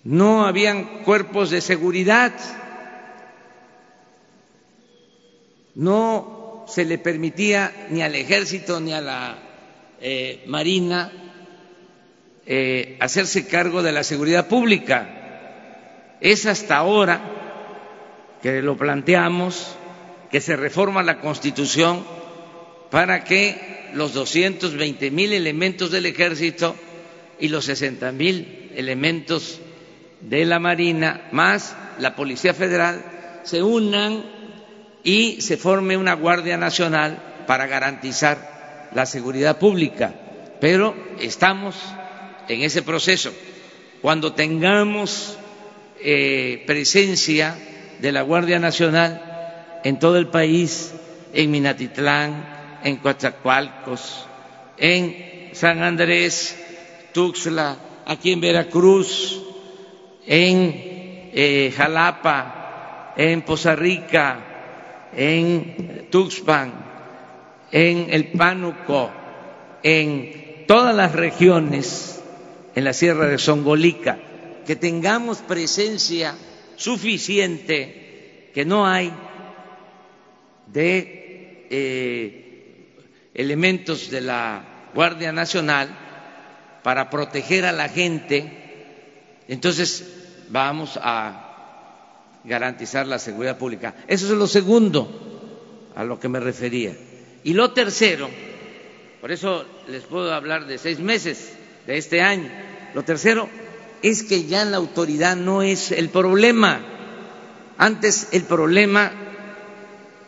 no 0.07 0.45
habían 0.45 1.03
cuerpos 1.03 1.49
de 1.49 1.59
seguridad, 1.59 2.31
no 5.75 6.63
se 6.69 6.85
le 6.85 6.97
permitía 6.97 7.87
ni 7.89 8.01
al 8.01 8.15
ejército 8.15 8.79
ni 8.79 8.93
a 8.93 9.01
la 9.01 9.37
eh, 10.01 10.43
marina 10.47 11.11
eh, 12.45 12.97
hacerse 12.99 13.47
cargo 13.47 13.83
de 13.83 13.91
la 13.91 14.03
seguridad 14.03 14.47
pública. 14.47 16.15
Es 16.21 16.45
hasta 16.45 16.77
ahora 16.77 17.21
que 18.41 18.61
lo 18.61 18.77
planteamos, 18.77 19.75
que 20.31 20.41
se 20.41 20.55
reforma 20.55 21.03
la 21.03 21.19
Constitución 21.19 22.05
para 22.89 23.23
que 23.23 23.89
los 23.93 24.13
220 24.13 25.11
mil 25.11 25.33
elementos 25.33 25.91
del 25.91 26.05
ejército 26.05 26.75
y 27.39 27.49
los 27.49 27.65
60 27.65 28.11
mil 28.13 28.71
elementos 28.75 29.59
de 30.21 30.45
la 30.45 30.59
Marina 30.59 31.27
más 31.31 31.75
la 31.99 32.15
Policía 32.15 32.53
Federal 32.53 33.41
se 33.43 33.61
unan 33.61 34.23
y 35.03 35.41
se 35.41 35.57
forme 35.57 35.97
una 35.97 36.13
Guardia 36.13 36.57
Nacional 36.57 37.43
para 37.47 37.67
garantizar 37.67 38.56
la 38.97 39.05
seguridad 39.05 39.59
pública. 39.59 40.11
Pero 40.59 40.95
estamos 41.19 41.75
en 42.47 42.63
ese 42.63 42.81
proceso. 42.81 43.31
Cuando 44.01 44.33
tengamos 44.33 45.37
eh, 46.01 46.63
presencia 46.65 47.55
de 47.99 48.11
la 48.11 48.23
Guardia 48.23 48.57
Nacional 48.57 49.79
en 49.83 49.99
todo 49.99 50.17
el 50.17 50.29
país, 50.29 50.95
en 51.31 51.51
Minatitlán, 51.51 52.79
en 52.83 52.95
Coatzacoalcos, 52.95 54.25
en 54.77 55.51
San 55.51 55.83
Andrés, 55.83 56.57
Tuxtla, 57.13 57.77
aquí 58.03 58.31
en 58.31 58.41
Veracruz, 58.41 59.43
en 60.25 60.73
eh, 61.35 61.71
Jalapa, 61.77 63.13
en 63.15 63.43
Poza 63.43 63.75
Rica, 63.75 65.09
en 65.15 66.07
Tuxpan, 66.09 66.96
en 67.71 68.07
El 68.09 68.31
Pánuco, 68.31 69.11
en 69.83 70.65
todas 70.67 70.95
las 70.95 71.13
regiones, 71.13 72.21
en 72.75 72.83
la 72.83 72.93
Sierra 72.93 73.27
de 73.27 73.37
Songolica, 73.37 74.19
que 74.65 74.75
tengamos 74.75 75.39
presencia 75.39 76.35
suficiente, 76.75 78.51
que 78.53 78.65
no 78.65 78.85
hay 78.85 79.11
de 80.67 81.67
eh, 81.69 82.93
elementos 83.33 84.09
de 84.09 84.21
la 84.21 84.89
Guardia 84.93 85.31
Nacional 85.31 85.89
para 86.83 87.09
proteger 87.09 87.65
a 87.65 87.71
la 87.71 87.89
gente, 87.89 89.43
entonces 89.47 90.13
vamos 90.49 90.99
a 91.01 91.47
garantizar 92.43 93.05
la 93.05 93.19
seguridad 93.19 93.57
pública. 93.57 93.95
Eso 94.07 94.25
es 94.25 94.31
lo 94.31 94.47
segundo 94.47 95.91
a 95.95 96.03
lo 96.03 96.19
que 96.19 96.29
me 96.29 96.39
refería. 96.39 96.95
Y 97.47 97.53
lo 97.53 97.71
tercero, 97.71 98.29
por 99.21 99.31
eso 99.31 99.65
les 99.87 100.03
puedo 100.03 100.33
hablar 100.33 100.65
de 100.65 100.77
seis 100.77 100.99
meses 100.99 101.53
de 101.85 101.97
este 101.97 102.21
año, 102.21 102.49
lo 102.93 103.03
tercero 103.03 103.47
es 104.01 104.23
que 104.23 104.47
ya 104.47 104.65
la 104.65 104.75
autoridad 104.75 105.37
no 105.37 105.61
es 105.61 105.93
el 105.93 106.09
problema. 106.09 106.81
Antes 107.77 108.27
el 108.33 108.43
problema 108.43 109.13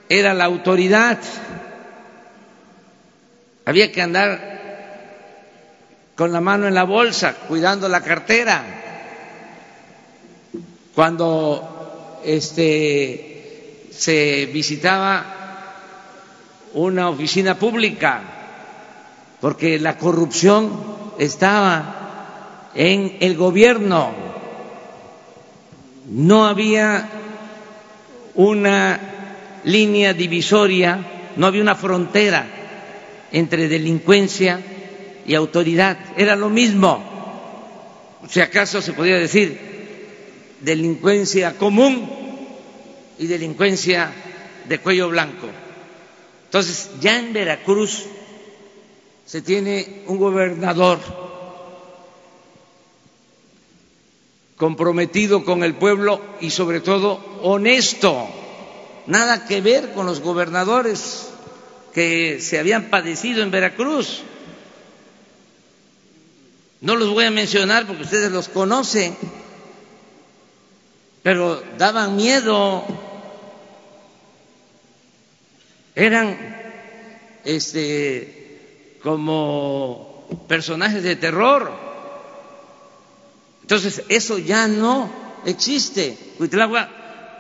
era 0.08 0.34
la 0.34 0.46
autoridad. 0.46 1.20
Había 3.66 3.92
que 3.92 4.02
andar 4.02 5.60
con 6.16 6.32
la 6.32 6.40
mano 6.40 6.70
en 6.70 6.74
la 6.74 6.86
bolsa, 6.86 7.36
cuidando 7.50 7.90
la 7.90 8.00
cartera 8.00 8.64
cuando 10.96 12.22
este, 12.24 13.90
se 13.92 14.46
visitaba 14.54 15.36
una 16.74 17.10
oficina 17.10 17.56
pública, 17.56 18.22
porque 19.42 19.80
la 19.80 19.98
corrupción 19.98 20.72
estaba 21.18 22.70
en 22.76 23.18
el 23.20 23.36
gobierno, 23.36 24.12
no 26.08 26.46
había 26.48 27.10
una 28.36 29.00
línea 29.64 30.14
divisoria, 30.14 31.32
no 31.36 31.48
había 31.48 31.62
una 31.62 31.76
frontera 31.76 32.46
entre 33.32 33.68
delincuencia 33.68 34.60
y 35.26 35.36
autoridad, 35.36 35.98
era 36.18 36.36
lo 36.36 36.50
mismo. 36.50 37.04
Si 38.30 38.42
acaso 38.42 38.82
se 38.82 38.94
podía 38.94 39.18
decir, 39.18 39.60
delincuencia 40.62 41.54
común 41.58 42.10
y 43.18 43.28
delincuencia 43.28 44.12
de 44.68 44.80
cuello 44.80 45.10
blanco. 45.10 45.48
Entonces, 46.50 46.90
ya 47.00 47.20
en 47.20 47.32
Veracruz 47.32 48.06
se 49.24 49.44
tiene 49.44 50.02
un 50.08 50.18
gobernador 50.18 50.98
comprometido 54.58 55.46
con 55.46 55.64
el 55.64 55.76
pueblo 55.76 56.20
y 56.42 56.50
sobre 56.50 56.82
todo 56.82 57.24
honesto, 57.44 58.28
nada 59.06 59.46
que 59.46 59.62
ver 59.62 59.94
con 59.94 60.08
los 60.08 60.22
gobernadores 60.22 61.30
que 61.94 62.42
se 62.42 62.58
habían 62.58 62.90
padecido 62.90 63.44
en 63.44 63.52
Veracruz. 63.52 64.24
No 66.82 66.96
los 66.96 67.10
voy 67.10 67.26
a 67.26 67.32
mencionar 67.32 67.86
porque 67.86 68.04
ustedes 68.04 68.32
los 68.32 68.50
conocen 68.50 69.16
pero 71.24 71.62
daban 71.78 72.16
miedo, 72.16 72.84
eran 76.00 76.38
este 77.44 78.98
como 79.04 80.26
personajes 80.48 81.04
de 81.04 81.16
terror. 81.16 81.72
Entonces, 83.62 84.04
eso 84.10 84.38
ya 84.38 84.68
no 84.68 85.12
existe. 85.46 86.18
Huitlagua 86.40 86.90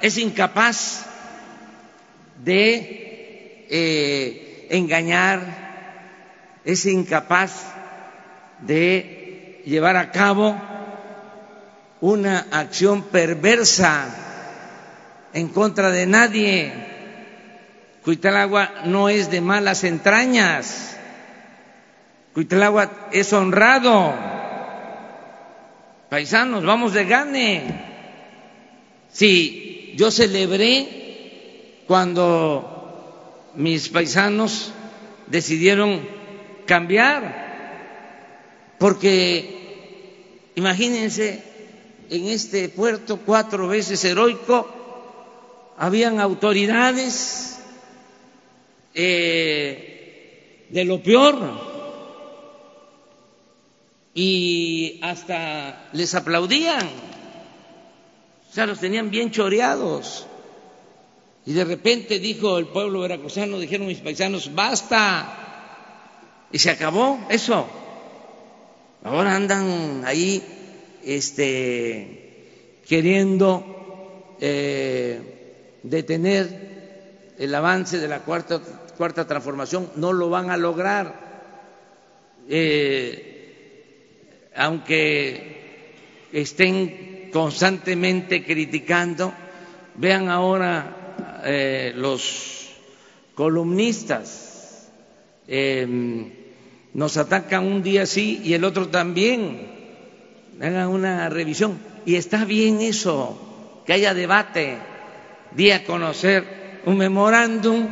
es 0.01 0.17
incapaz 0.17 1.05
de 2.43 3.65
eh, 3.69 4.67
engañar, 4.69 6.59
es 6.65 6.85
incapaz 6.85 7.65
de 8.59 9.61
llevar 9.65 9.95
a 9.95 10.11
cabo 10.11 10.59
una 12.01 12.47
acción 12.51 13.03
perversa 13.03 14.07
en 15.33 15.47
contra 15.49 15.91
de 15.91 16.05
nadie. 16.05 16.98
Cuitlagua 18.09 18.85
no 18.85 19.07
es 19.07 19.29
de 19.29 19.39
malas 19.39 19.83
entrañas. 19.83 20.97
Cuitlagua 22.33 22.89
es 23.11 23.31
honrado. 23.33 24.15
Paisanos, 26.09 26.65
vamos 26.65 26.93
de 26.93 27.05
gane. 27.05 27.85
Sí, 29.11 29.93
yo 29.95 30.09
celebré 30.09 31.83
cuando 31.85 33.51
mis 33.53 33.89
paisanos 33.89 34.71
decidieron 35.27 36.01
cambiar, 36.65 38.73
porque 38.79 40.49
imagínense, 40.55 41.43
en 42.09 42.25
este 42.25 42.69
puerto 42.69 43.19
cuatro 43.23 43.67
veces 43.67 44.03
heroico, 44.03 44.67
habían 45.77 46.19
autoridades 46.19 47.58
eh, 48.93 50.67
de 50.69 50.83
lo 50.85 51.01
peor 51.01 51.69
y 54.13 54.99
hasta 55.01 55.89
les 55.93 56.13
aplaudían, 56.15 56.87
o 58.49 58.53
sea, 58.53 58.65
los 58.65 58.79
tenían 58.79 59.09
bien 59.11 59.31
choreados. 59.31 60.25
Y 61.45 61.53
de 61.53 61.63
repente 61.63 62.19
dijo 62.19 62.57
el 62.57 62.67
pueblo 62.67 62.99
veracruzano, 63.01 63.59
dijeron 63.59 63.87
mis 63.87 63.99
paisanos, 63.99 64.53
basta. 64.53 66.47
Y 66.51 66.59
se 66.59 66.71
acabó 66.71 67.19
eso. 67.29 67.67
Ahora 69.03 69.35
andan 69.35 70.03
ahí 70.05 70.43
este, 71.03 72.81
queriendo 72.87 74.35
eh, 74.41 75.79
detener 75.83 76.68
el 77.39 77.55
avance 77.55 77.97
de 77.97 78.07
la 78.09 78.19
cuarta, 78.19 78.59
cuarta 78.97 79.25
transformación. 79.25 79.89
No 79.95 80.13
lo 80.13 80.29
van 80.29 80.51
a 80.51 80.57
lograr. 80.57 81.29
Eh, 82.49 84.49
aunque 84.55 85.95
estén 86.33 87.29
constantemente 87.31 88.43
criticando, 88.43 89.33
vean 89.95 90.27
ahora 90.27 91.41
eh, 91.45 91.93
los 91.95 92.71
columnistas 93.35 94.89
eh, 95.47 95.87
nos 96.93 97.17
atacan 97.17 97.65
un 97.65 97.81
día 97.81 98.05
sí 98.05 98.41
y 98.43 98.53
el 98.53 98.65
otro 98.65 98.89
también. 98.89 99.79
Hagan 100.59 100.89
una 100.89 101.29
revisión. 101.29 101.79
Y 102.05 102.15
está 102.15 102.43
bien 102.43 102.81
eso, 102.81 103.81
que 103.85 103.93
haya 103.93 104.13
debate, 104.13 104.77
día 105.55 105.77
a 105.77 105.83
conocer 105.85 106.58
un 106.85 106.97
memorándum 106.97 107.87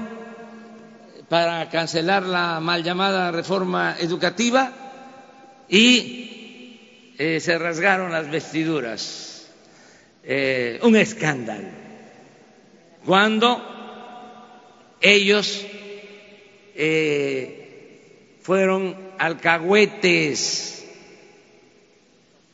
para 1.30 1.70
cancelar 1.70 2.24
la 2.24 2.60
mal 2.60 2.84
llamada 2.84 3.32
reforma 3.32 3.98
educativa 4.00 4.72
y 5.68 7.14
eh, 7.18 7.40
se 7.40 7.58
rasgaron 7.58 8.12
las 8.12 8.30
vestiduras. 8.30 9.48
Eh, 10.24 10.80
un 10.84 10.96
escándalo. 10.96 11.70
Cuando 13.06 13.62
ellos 15.00 15.66
eh, 16.76 18.40
fueron 18.42 18.96
alcahuetes, 19.18 20.86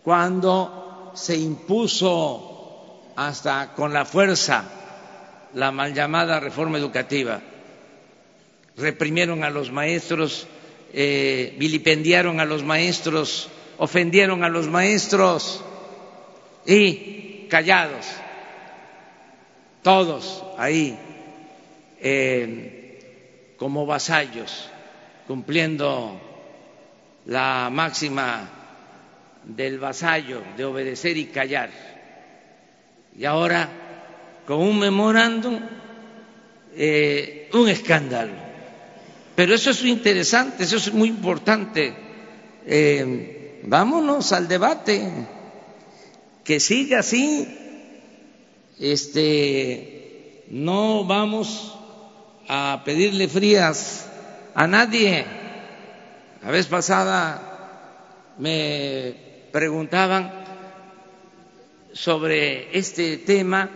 cuando 0.03 1.11
se 1.15 1.35
impuso 1.37 3.11
hasta 3.15 3.73
con 3.73 3.93
la 3.93 4.05
fuerza 4.05 4.82
la 5.53 5.71
mal 5.71 5.93
llamada 5.93 6.39
reforma 6.39 6.77
educativa, 6.77 7.41
reprimieron 8.77 9.43
a 9.43 9.49
los 9.49 9.71
maestros, 9.71 10.47
eh, 10.93 11.55
vilipendiaron 11.57 12.39
a 12.39 12.45
los 12.45 12.63
maestros, 12.63 13.49
ofendieron 13.77 14.43
a 14.43 14.49
los 14.49 14.67
maestros 14.67 15.63
y 16.65 17.47
callados 17.49 18.05
todos 19.83 20.43
ahí 20.57 20.97
eh, 21.99 23.55
como 23.57 23.85
vasallos, 23.85 24.69
cumpliendo 25.27 26.19
la 27.25 27.69
máxima 27.71 28.49
del 29.43 29.77
vasallo 29.77 30.41
de 30.57 30.65
obedecer 30.65 31.17
y 31.17 31.25
callar. 31.25 31.69
Y 33.17 33.25
ahora, 33.25 33.69
con 34.45 34.59
un 34.59 34.79
memorándum, 34.79 35.59
eh, 36.75 37.49
un 37.53 37.69
escándalo. 37.69 38.33
Pero 39.35 39.55
eso 39.55 39.71
es 39.71 39.83
interesante, 39.83 40.63
eso 40.63 40.77
es 40.77 40.93
muy 40.93 41.09
importante. 41.09 41.93
Eh, 42.65 43.61
vámonos 43.63 44.31
al 44.31 44.47
debate, 44.47 45.09
que 46.43 46.59
siga 46.59 46.99
así 46.99 47.47
este, 48.79 50.43
no 50.49 51.05
vamos 51.05 51.77
a 52.47 52.81
pedirle 52.85 53.27
frías 53.27 54.07
a 54.53 54.67
nadie. 54.67 55.25
La 56.43 56.51
vez 56.51 56.67
pasada 56.67 58.33
me 58.37 59.15
preguntaban 59.51 60.43
sobre 61.93 62.77
este 62.77 63.17
tema 63.17 63.69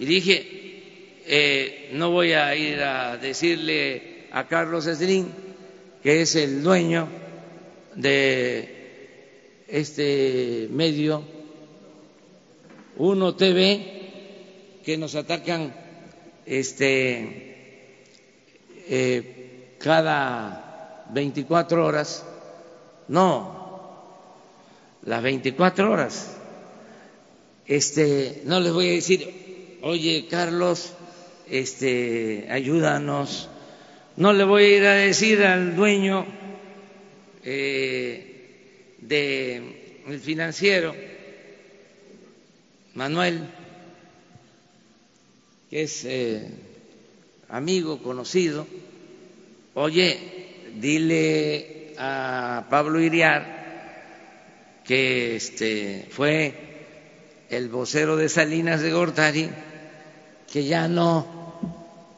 y 0.00 0.06
dije, 0.06 1.22
eh, 1.26 1.90
no 1.92 2.10
voy 2.10 2.32
a 2.32 2.56
ir 2.56 2.80
a 2.80 3.18
decirle 3.18 4.28
a 4.32 4.48
Carlos 4.48 4.86
Slim, 4.86 5.26
que 6.02 6.22
es 6.22 6.36
el 6.36 6.62
dueño 6.62 7.06
de 7.96 9.64
este 9.68 10.68
medio, 10.70 11.22
Uno 12.96 13.36
TV, 13.36 14.80
que 14.82 14.96
nos 14.96 15.14
atacan 15.16 15.74
este, 16.46 17.56
eh, 18.88 19.74
cada 19.78 21.04
24 21.12 21.84
horas. 21.84 22.24
No, 23.08 24.16
las 25.02 25.22
24 25.22 25.92
horas. 25.92 26.38
Este, 27.66 28.40
no 28.46 28.60
les 28.60 28.72
voy 28.72 28.88
a 28.88 28.92
decir, 28.92 29.49
oye 29.82 30.26
Carlos, 30.28 30.92
este, 31.48 32.46
ayúdanos. 32.50 33.48
No 34.16 34.32
le 34.32 34.44
voy 34.44 34.64
a 34.64 34.76
ir 34.76 34.84
a 34.84 34.94
decir 34.94 35.42
al 35.42 35.76
dueño 35.76 36.26
eh, 37.42 38.96
del 38.98 40.20
financiero, 40.20 40.94
Manuel, 42.94 43.40
que 45.70 45.82
es 45.82 46.04
eh, 46.04 46.50
amigo, 47.48 48.02
conocido, 48.02 48.66
oye, 49.74 50.18
dile 50.76 51.94
a 51.98 52.66
Pablo 52.68 53.00
Iriar 53.00 53.60
que 54.90 55.36
este 55.36 56.06
fue 56.10 56.52
el 57.48 57.68
vocero 57.68 58.16
de 58.16 58.28
Salinas 58.28 58.80
de 58.80 58.90
Gortari, 58.90 59.48
que 60.52 60.64
ya 60.64 60.88
no 60.88 61.26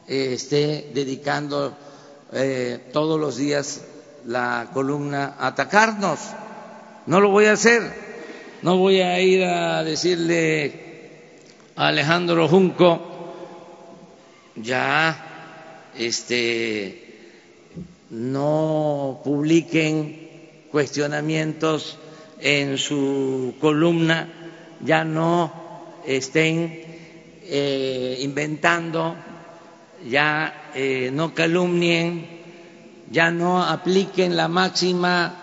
eh, 0.07 0.33
esté 0.33 0.91
dedicando 0.93 1.75
eh, 2.31 2.89
todos 2.91 3.19
los 3.19 3.37
días 3.37 3.81
la 4.25 4.69
columna 4.73 5.35
a 5.37 5.47
atacarnos. 5.47 6.19
No 7.05 7.19
lo 7.19 7.29
voy 7.29 7.45
a 7.45 7.53
hacer. 7.53 7.81
No 8.61 8.77
voy 8.77 9.01
a 9.01 9.19
ir 9.19 9.43
a 9.43 9.83
decirle 9.83 11.39
a 11.75 11.87
Alejandro 11.87 12.47
Junco 12.47 13.13
ya 14.55 15.91
este, 15.97 17.15
no 18.09 19.21
publiquen 19.23 20.29
cuestionamientos 20.71 21.97
en 22.39 22.77
su 22.77 23.55
columna, 23.59 24.29
ya 24.81 25.03
no 25.03 25.51
estén 26.05 26.82
eh, 27.55 28.17
inventando, 28.21 29.15
ya 30.09 30.71
eh, 30.73 31.11
no 31.13 31.35
calumnien, 31.35 32.27
ya 33.11 33.29
no 33.29 33.63
apliquen 33.63 34.35
la 34.35 34.47
máxima 34.47 35.35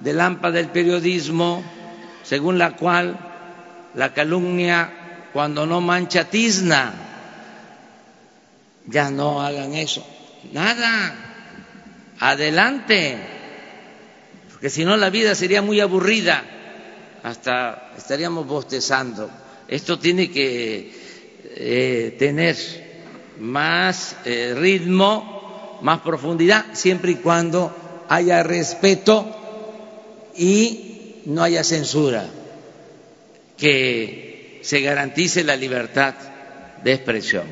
de 0.00 0.14
lámpara 0.14 0.54
del 0.54 0.68
periodismo, 0.68 1.62
según 2.22 2.56
la 2.56 2.76
cual 2.76 3.14
la 3.94 4.14
calumnia 4.14 5.28
cuando 5.34 5.66
no 5.66 5.82
mancha 5.82 6.24
tizna 6.24 6.94
ya 8.86 9.10
no 9.10 9.42
hagan 9.42 9.74
eso. 9.74 10.02
Nada, 10.54 11.14
adelante, 12.20 13.18
porque 14.50 14.70
si 14.70 14.86
no 14.86 14.96
la 14.96 15.10
vida 15.10 15.34
sería 15.34 15.60
muy 15.60 15.78
aburrida. 15.80 16.42
hasta 17.22 17.92
estaríamos 17.98 18.46
bostezando. 18.46 19.30
Esto 19.68 19.98
tiene 19.98 20.30
que 20.30 20.99
eh, 21.62 22.16
tener 22.18 22.56
más 23.38 24.16
eh, 24.24 24.54
ritmo, 24.56 25.78
más 25.82 26.00
profundidad, 26.00 26.64
siempre 26.72 27.10
y 27.10 27.14
cuando 27.16 28.06
haya 28.08 28.42
respeto 28.42 29.36
y 30.34 31.20
no 31.26 31.42
haya 31.42 31.62
censura, 31.62 32.24
que 33.58 34.60
se 34.62 34.80
garantice 34.80 35.44
la 35.44 35.54
libertad 35.54 36.14
de 36.82 36.94
expresión. 36.94 37.44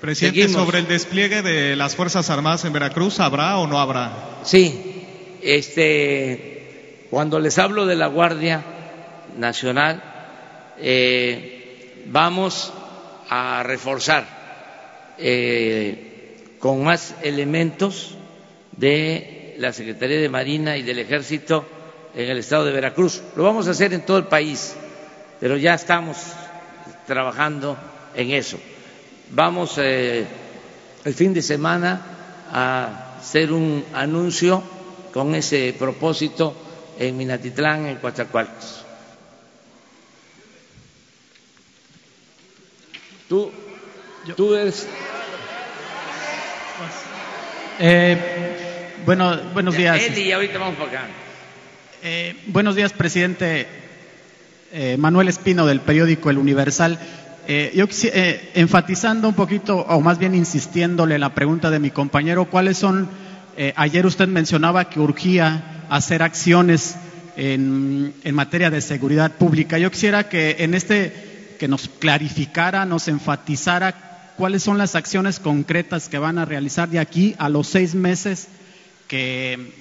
Presidente, 0.00 0.48
sobre 0.48 0.80
el 0.80 0.88
despliegue 0.88 1.42
de 1.42 1.76
las 1.76 1.94
Fuerzas 1.94 2.30
Armadas 2.30 2.64
en 2.64 2.72
Veracruz, 2.72 3.20
¿habrá 3.20 3.58
o 3.58 3.68
no 3.68 3.78
habrá? 3.78 4.40
Sí, 4.42 5.04
este, 5.40 7.06
cuando 7.10 7.38
les 7.38 7.60
hablo 7.60 7.86
de 7.86 7.94
la 7.94 8.08
Guardia 8.08 8.64
Nacional, 9.38 10.02
eh, 10.78 12.02
vamos 12.06 12.72
a 13.34 13.62
reforzar 13.62 14.26
eh, 15.16 16.56
con 16.58 16.84
más 16.84 17.14
elementos 17.22 18.14
de 18.72 19.54
la 19.56 19.72
Secretaría 19.72 20.20
de 20.20 20.28
Marina 20.28 20.76
y 20.76 20.82
del 20.82 20.98
Ejército 20.98 21.64
en 22.14 22.28
el 22.28 22.36
estado 22.36 22.66
de 22.66 22.72
Veracruz. 22.72 23.22
Lo 23.34 23.44
vamos 23.44 23.68
a 23.68 23.70
hacer 23.70 23.94
en 23.94 24.04
todo 24.04 24.18
el 24.18 24.24
país, 24.24 24.74
pero 25.40 25.56
ya 25.56 25.72
estamos 25.72 26.18
trabajando 27.06 27.78
en 28.14 28.32
eso. 28.32 28.58
Vamos 29.30 29.78
eh, 29.78 30.26
el 31.02 31.14
fin 31.14 31.32
de 31.32 31.40
semana 31.40 32.02
a 32.52 33.16
hacer 33.18 33.50
un 33.50 33.82
anuncio 33.94 34.62
con 35.10 35.34
ese 35.34 35.74
propósito 35.78 36.54
en 36.98 37.16
Minatitlán, 37.16 37.86
en 37.86 37.96
Coatzacoalcos. 37.96 38.81
Tú, 43.28 43.50
tú 44.36 44.54
eres. 44.54 44.86
Eh, 47.78 48.16
bueno, 49.06 49.36
buenos 49.54 49.76
días. 49.76 50.00
Eli, 50.02 50.32
ahorita 50.32 50.58
vamos 50.58 50.76
para 50.76 50.88
acá. 50.90 51.06
Eh, 52.02 52.36
buenos 52.46 52.74
días, 52.76 52.92
presidente 52.92 53.66
eh, 54.72 54.96
Manuel 54.98 55.28
Espino 55.28 55.66
del 55.66 55.80
periódico 55.80 56.30
El 56.30 56.38
Universal. 56.38 56.98
Eh, 57.48 57.72
yo 57.74 57.86
eh, 58.04 58.50
enfatizando 58.54 59.28
un 59.28 59.34
poquito, 59.34 59.78
o 59.78 60.00
más 60.00 60.18
bien 60.18 60.34
insistiéndole 60.34 61.18
la 61.18 61.34
pregunta 61.34 61.70
de 61.70 61.80
mi 61.80 61.90
compañero, 61.90 62.44
¿cuáles 62.46 62.78
son? 62.78 63.08
eh, 63.56 63.72
ayer 63.76 64.06
usted 64.06 64.28
mencionaba 64.28 64.88
que 64.88 65.00
urgía 65.00 65.84
hacer 65.90 66.22
acciones 66.22 66.96
en, 67.36 68.14
en 68.24 68.34
materia 68.34 68.70
de 68.70 68.80
seguridad 68.80 69.32
pública. 69.32 69.78
Yo 69.78 69.90
quisiera 69.90 70.28
que 70.28 70.56
en 70.60 70.74
este 70.74 71.31
que 71.62 71.68
nos 71.68 71.88
clarificara, 72.00 72.84
nos 72.86 73.06
enfatizara 73.06 74.32
cuáles 74.36 74.64
son 74.64 74.78
las 74.78 74.96
acciones 74.96 75.38
concretas 75.38 76.08
que 76.08 76.18
van 76.18 76.38
a 76.38 76.44
realizar 76.44 76.88
de 76.88 76.98
aquí 76.98 77.36
a 77.38 77.48
los 77.48 77.68
seis 77.68 77.94
meses 77.94 78.48
que, 79.06 79.72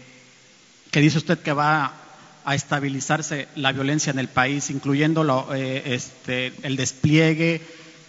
dice 0.94 1.18
usted 1.18 1.40
que 1.40 1.54
va 1.54 1.94
a 2.46 2.54
estabilizarse 2.54 3.48
la 3.56 3.72
violencia 3.72 4.12
en 4.12 4.20
el 4.20 4.28
país, 4.28 4.70
incluyendo 4.70 5.24
lo, 5.24 5.56
eh, 5.56 5.96
este, 5.96 6.54
el 6.62 6.76
despliegue 6.76 7.62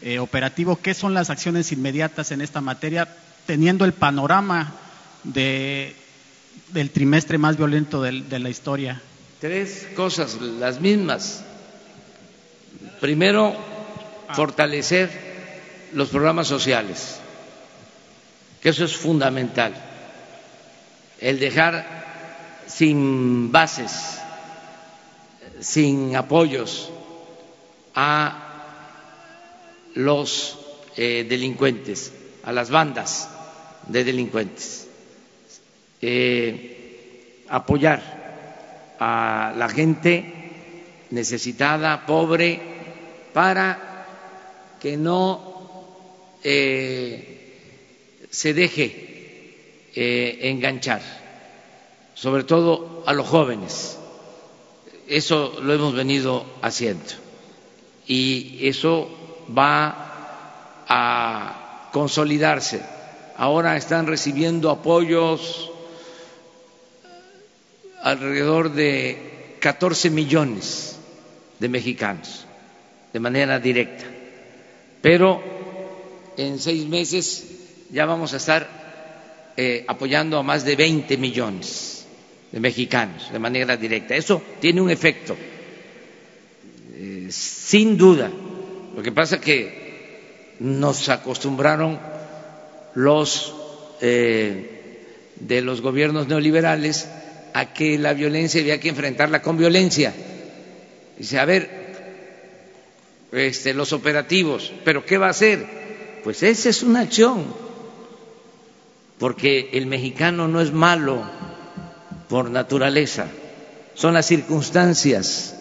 eh, 0.03 0.19
operativo. 0.19 0.77
¿Qué 0.77 0.93
son 0.93 1.15
las 1.15 1.31
acciones 1.31 1.73
inmediatas 1.73 2.31
en 2.31 2.43
esta 2.43 2.61
materia, 2.61 3.09
teniendo 3.47 3.87
el 3.87 3.95
panorama 3.95 4.75
de, 5.25 5.97
del 6.75 6.91
trimestre 6.91 7.39
más 7.39 7.57
violento 7.57 8.03
de 8.03 8.39
la 8.39 8.51
historia? 8.51 9.01
Tres 9.41 9.89
cosas, 9.97 10.39
las 10.43 10.79
mismas. 10.79 11.43
Primero, 13.03 13.53
fortalecer 14.33 15.11
los 15.93 16.11
programas 16.11 16.47
sociales, 16.47 17.19
que 18.61 18.69
eso 18.69 18.85
es 18.85 18.97
fundamental. 18.97 19.75
El 21.19 21.41
dejar 21.41 22.63
sin 22.69 23.51
bases, 23.51 24.21
sin 25.59 26.15
apoyos 26.15 26.93
a 27.97 28.39
los 29.95 30.61
eh, 30.97 31.27
delincuentes, 31.29 32.13
a 32.45 32.53
las 32.53 32.71
bandas 32.71 33.29
de 33.89 34.05
delincuentes. 34.05 34.87
Eh, 36.01 37.43
apoyar 37.49 38.95
a 39.01 39.55
la 39.57 39.69
gente 39.69 40.53
necesitada, 41.11 42.07
pobre, 42.07 42.72
para 43.33 44.77
que 44.81 44.97
no 44.97 45.53
eh, 46.43 48.27
se 48.31 48.55
deje 48.55 49.89
eh, 49.95 50.39
enganchar, 50.43 51.03
sobre 52.15 52.45
todo 52.45 53.05
a 53.07 53.13
los 53.13 53.29
jóvenes. 53.29 53.99
Eso 55.07 55.59
lo 55.63 55.73
hemos 55.75 55.95
venido 55.95 56.45
haciendo 56.63 57.05
y 58.07 58.67
eso 58.67 59.09
va 59.57 60.85
a 60.89 61.91
consolidarse. 61.93 62.83
Ahora 63.37 63.77
están 63.77 64.07
recibiendo 64.07 64.71
apoyos 64.71 65.71
alrededor 68.03 68.73
de 68.73 69.57
14 69.61 70.11
millones 70.11 70.99
de 71.59 71.69
mexicanos 71.69 72.47
de 73.13 73.21
manera 73.21 73.59
directa, 73.59 74.05
pero 75.01 75.43
en 76.37 76.59
seis 76.59 76.87
meses 76.87 77.45
ya 77.91 78.07
vamos 78.07 78.33
a 78.33 78.39
estar 78.39 79.53
eh, 79.57 79.85
apoyando 79.87 80.39
a 80.39 80.43
más 80.43 80.65
de 80.65 80.77
20 80.77 81.17
millones 81.19 82.07
de 82.51 82.61
mexicanos 82.61 83.31
de 83.33 83.39
manera 83.39 83.77
directa. 83.77 84.15
Eso 84.15 84.43
tiene 84.61 84.81
un 84.81 84.91
efecto, 84.91 85.37
eh, 86.95 87.29
sin 87.31 87.97
duda. 87.97 88.31
Lo 88.97 89.03
que 89.03 89.13
pasa 89.13 89.37
es 89.37 89.41
que 89.43 90.55
nos 90.61 91.09
acostumbraron 91.09 91.99
los 92.95 93.55
eh, 94.01 94.81
de 95.37 95.61
los 95.61 95.81
gobiernos 95.81 96.29
neoliberales 96.29 97.09
a 97.55 97.73
que 97.73 97.99
la 97.99 98.15
violencia 98.15 98.61
había 98.61 98.81
que 98.81 98.89
enfrentarla 98.89 99.43
con 99.43 99.59
violencia. 99.59 100.15
Dice, 101.19 101.39
a 101.39 101.45
ver, 101.45 101.82
este, 103.33 103.75
los 103.75 103.93
operativos, 103.93 104.73
pero 104.85 105.05
¿qué 105.05 105.19
va 105.19 105.27
a 105.29 105.31
hacer? 105.31 106.21
Pues 106.23 106.43
esa 106.43 106.69
es 106.69 106.83
una 106.83 107.01
acción, 107.01 107.45
porque 109.19 109.71
el 109.73 109.87
mexicano 109.87 110.49
no 110.49 110.61
es 110.61 110.73
malo 110.73 111.23
por 112.29 112.51
naturaleza, 112.51 113.27
son 113.95 114.15
las 114.15 114.27
circunstancias 114.27 115.57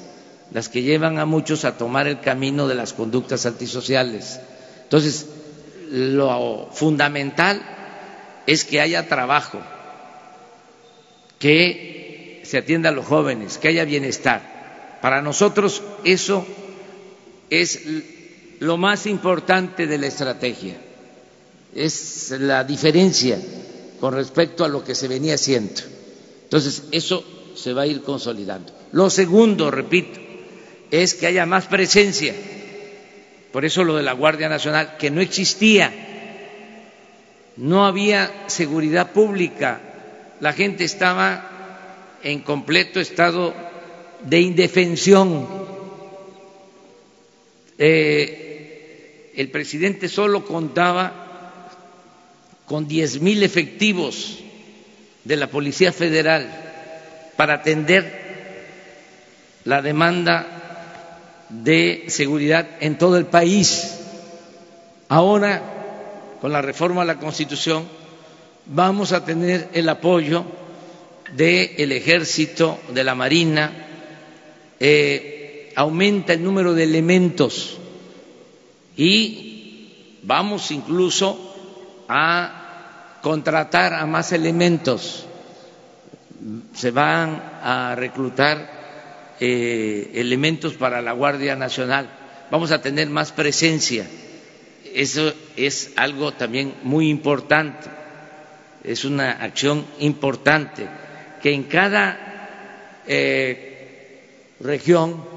las 0.51 0.67
que 0.67 0.81
llevan 0.83 1.17
a 1.17 1.25
muchos 1.25 1.63
a 1.63 1.77
tomar 1.77 2.07
el 2.07 2.19
camino 2.19 2.67
de 2.67 2.75
las 2.75 2.93
conductas 2.93 3.45
antisociales. 3.45 4.39
Entonces, 4.83 5.27
lo 5.89 6.69
fundamental 6.73 7.61
es 8.47 8.65
que 8.65 8.81
haya 8.81 9.07
trabajo, 9.07 9.61
que 11.39 12.41
se 12.43 12.57
atienda 12.57 12.89
a 12.89 12.93
los 12.93 13.05
jóvenes, 13.05 13.57
que 13.57 13.69
haya 13.69 13.85
bienestar. 13.85 14.99
Para 15.01 15.21
nosotros 15.21 15.81
eso 16.03 16.45
es 17.51 17.81
lo 18.59 18.77
más 18.77 19.05
importante 19.05 19.85
de 19.85 19.97
la 19.97 20.07
estrategia, 20.07 20.77
es 21.75 22.31
la 22.39 22.63
diferencia 22.63 23.37
con 23.99 24.15
respecto 24.15 24.65
a 24.65 24.69
lo 24.69 24.83
que 24.83 24.95
se 24.95 25.07
venía 25.07 25.35
haciendo. 25.35 25.81
Entonces, 26.45 26.85
eso 26.91 27.23
se 27.55 27.73
va 27.73 27.83
a 27.83 27.87
ir 27.87 28.01
consolidando. 28.01 28.73
Lo 28.93 29.09
segundo, 29.09 29.69
repito, 29.69 30.19
es 30.89 31.13
que 31.13 31.27
haya 31.27 31.45
más 31.45 31.67
presencia. 31.67 32.33
Por 33.51 33.65
eso 33.65 33.83
lo 33.83 33.97
de 33.97 34.03
la 34.03 34.13
Guardia 34.13 34.47
Nacional, 34.47 34.95
que 34.97 35.11
no 35.11 35.19
existía, 35.21 35.91
no 37.57 37.85
había 37.85 38.45
seguridad 38.47 39.11
pública, 39.11 39.81
la 40.39 40.53
gente 40.53 40.85
estaba 40.85 42.17
en 42.23 42.39
completo 42.39 42.99
estado 42.99 43.53
de 44.23 44.39
indefensión. 44.39 45.60
Eh, 47.77 49.31
el 49.35 49.49
presidente 49.49 50.09
solo 50.09 50.45
contaba 50.45 51.69
con 52.65 52.87
diez 52.87 53.19
mil 53.19 53.43
efectivos 53.43 54.39
de 55.23 55.35
la 55.35 55.47
Policía 55.47 55.91
Federal 55.91 56.49
para 57.35 57.55
atender 57.55 58.21
la 59.65 59.81
demanda 59.81 61.47
de 61.49 62.05
seguridad 62.07 62.67
en 62.79 62.97
todo 62.97 63.17
el 63.17 63.25
país. 63.25 63.99
Ahora, 65.09 65.61
con 66.39 66.51
la 66.51 66.61
reforma 66.61 67.01
a 67.01 67.05
la 67.05 67.19
Constitución, 67.19 67.87
vamos 68.65 69.11
a 69.11 69.25
tener 69.25 69.69
el 69.73 69.89
apoyo 69.89 70.45
del 71.35 71.91
ejército, 71.91 72.79
de 72.93 73.03
la 73.03 73.15
marina, 73.15 73.71
eh, 74.79 75.40
aumenta 75.75 76.33
el 76.33 76.43
número 76.43 76.73
de 76.73 76.83
elementos 76.83 77.77
y 78.95 80.19
vamos 80.23 80.71
incluso 80.71 81.53
a 82.07 83.17
contratar 83.21 83.93
a 83.93 84.05
más 84.05 84.31
elementos. 84.31 85.25
Se 86.73 86.91
van 86.91 87.41
a 87.61 87.95
reclutar 87.95 89.35
eh, 89.39 90.11
elementos 90.15 90.73
para 90.73 91.01
la 91.01 91.13
Guardia 91.13 91.55
Nacional. 91.55 92.09
Vamos 92.49 92.71
a 92.71 92.81
tener 92.81 93.09
más 93.09 93.31
presencia. 93.31 94.07
Eso 94.93 95.33
es 95.55 95.93
algo 95.95 96.33
también 96.33 96.73
muy 96.83 97.09
importante. 97.09 97.89
Es 98.83 99.05
una 99.05 99.31
acción 99.31 99.85
importante 99.99 100.87
que 101.41 101.53
en 101.53 101.63
cada 101.63 103.01
eh, 103.07 104.55
región 104.59 105.30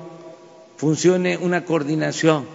funcione 0.76 1.36
una 1.36 1.64
coordinación 1.64 2.46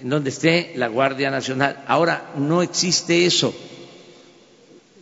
en 0.00 0.08
donde 0.08 0.30
esté 0.30 0.72
la 0.76 0.88
Guardia 0.88 1.30
Nacional. 1.30 1.84
Ahora 1.86 2.32
no 2.36 2.62
existe 2.62 3.24
eso. 3.26 3.54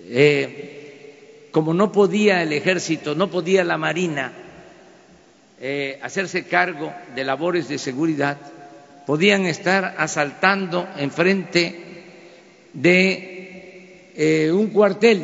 Eh, 0.03 1.49
como 1.53 1.75
no 1.75 1.91
podía 1.91 2.43
el 2.43 2.53
ejército, 2.53 3.15
no 3.15 3.31
podía 3.31 3.65
la 3.65 3.79
Marina 3.79 4.33
eh, 5.61 5.99
hacerse 6.03 6.45
cargo 6.45 6.93
de 7.15 7.25
labores 7.25 7.69
de 7.69 7.79
seguridad, 7.79 8.39
podían 9.07 9.47
estar 9.47 9.97
asaltando 9.99 10.89
enfrente 10.97 11.77
de 12.73 14.13
eh, 14.15 14.53
un 14.53 14.69
cuartel 14.69 15.23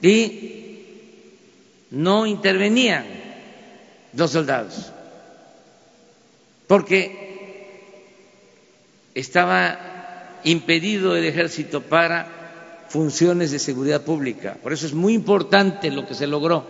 y 0.00 0.84
no 1.90 2.26
intervenían 2.26 3.04
los 4.14 4.30
soldados, 4.30 4.91
porque 6.72 7.12
estaba 9.14 10.40
impedido 10.42 11.14
el 11.14 11.26
ejército 11.26 11.82
para 11.82 12.86
funciones 12.88 13.50
de 13.50 13.58
seguridad 13.58 14.00
pública. 14.00 14.56
Por 14.62 14.72
eso 14.72 14.86
es 14.86 14.94
muy 14.94 15.12
importante 15.12 15.90
lo 15.90 16.06
que 16.08 16.14
se 16.14 16.26
logró, 16.26 16.64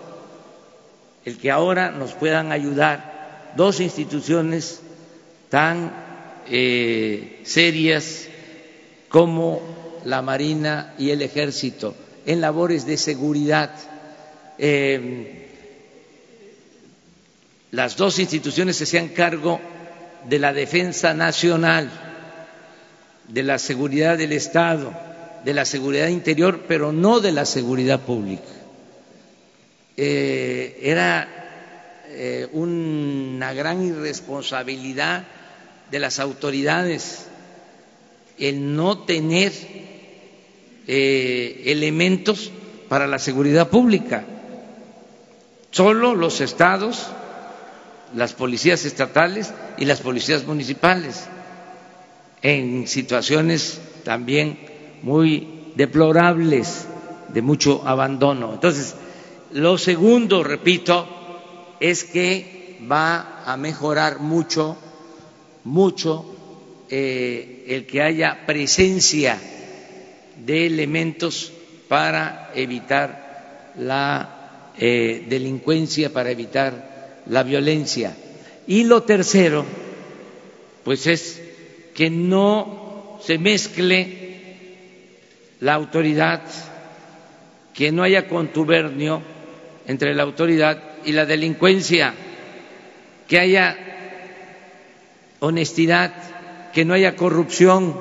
el 1.25 1.39
que 1.39 1.53
ahora 1.53 1.93
nos 1.93 2.15
puedan 2.15 2.51
ayudar 2.51 3.53
dos 3.57 3.79
instituciones 3.79 4.81
tan 5.49 5.93
eh, 6.49 7.39
serias 7.45 8.27
como 9.09 9.63
la 10.05 10.21
Marina 10.21 10.95
y 10.99 11.11
el 11.11 11.23
Ejército 11.23 11.95
en 12.27 12.41
labores 12.41 12.87
de 12.87 12.97
seguridad. 12.97 13.71
Eh, 14.59 15.47
las 17.71 17.97
dos 17.97 18.19
instituciones 18.19 18.75
se 18.75 18.83
hacían 18.83 19.11
cargo 19.11 19.61
de 20.29 20.39
la 20.39 20.53
defensa 20.53 21.15
nacional, 21.15 21.91
de 23.29 23.43
la 23.43 23.59
seguridad 23.59 24.19
del 24.19 24.33
Estado, 24.33 24.93
de 25.45 25.55
la 25.55 25.65
seguridad 25.65 26.09
interior, 26.09 26.65
pero 26.69 26.93
no 26.93 27.21
de 27.21 27.33
la 27.33 27.45
seguridad 27.45 28.01
pública. 28.01 28.43
Eh, 29.97 30.79
era 30.83 31.39
una 32.53 33.55
gran 33.55 33.83
irresponsabilidad 33.87 35.25
de 35.91 35.99
las 35.99 36.21
autoridades 36.21 37.27
el 38.39 38.75
no 38.75 38.99
tener 39.05 39.53
eh, 40.87 41.63
elementos 41.67 42.51
para 42.89 43.07
la 43.07 43.19
seguridad 43.19 43.69
pública. 43.69 44.25
Solo 45.71 46.15
los 46.15 46.41
estados, 46.41 47.07
las 48.15 48.33
policías 48.35 48.85
estatales 48.85 49.53
y 49.79 49.85
las 49.85 50.01
policías 50.01 50.47
municipales, 50.47 51.25
en 52.43 52.87
situaciones 52.87 53.81
también 54.05 54.59
muy 55.03 55.73
deplorables, 55.77 56.87
de 57.33 57.43
mucho 57.43 57.87
abandono. 57.87 58.53
Entonces, 58.53 58.95
lo 59.53 59.79
segundo, 59.79 60.43
repito, 60.45 61.09
es 61.81 62.05
que 62.05 62.79
va 62.91 63.43
a 63.47 63.57
mejorar 63.57 64.19
mucho 64.21 64.77
mucho 65.65 66.25
eh, 66.91 67.65
el 67.69 67.87
que 67.87 68.03
haya 68.03 68.45
presencia 68.47 69.39
de 70.45 70.67
elementos 70.67 71.53
para 71.89 72.51
evitar 72.55 73.73
la 73.79 74.71
eh, 74.77 75.27
delincuencia, 75.29 76.13
para 76.13 76.31
evitar 76.31 76.92
la 77.27 77.43
violencia. 77.43 78.17
Y 78.67 78.85
lo 78.85 79.03
tercero, 79.03 79.65
pues 80.85 81.07
es 81.07 81.43
que 81.95 82.11
no 82.11 83.19
se 83.23 83.39
mezcle 83.39 84.23
la 85.61 85.75
autoridad, 85.75 86.43
que 87.75 87.93
no 87.93 88.03
haya 88.03 88.29
contubernio 88.29 89.23
entre 89.87 90.15
la 90.15 90.23
autoridad 90.23 90.81
y 91.05 91.13
la 91.13 91.27
delincuencia, 91.27 92.15
que 93.29 93.39
haya 93.39 93.77
honestidad, 95.41 96.13
que 96.73 96.85
no 96.85 96.95
haya 96.95 97.17
corrupción 97.17 97.97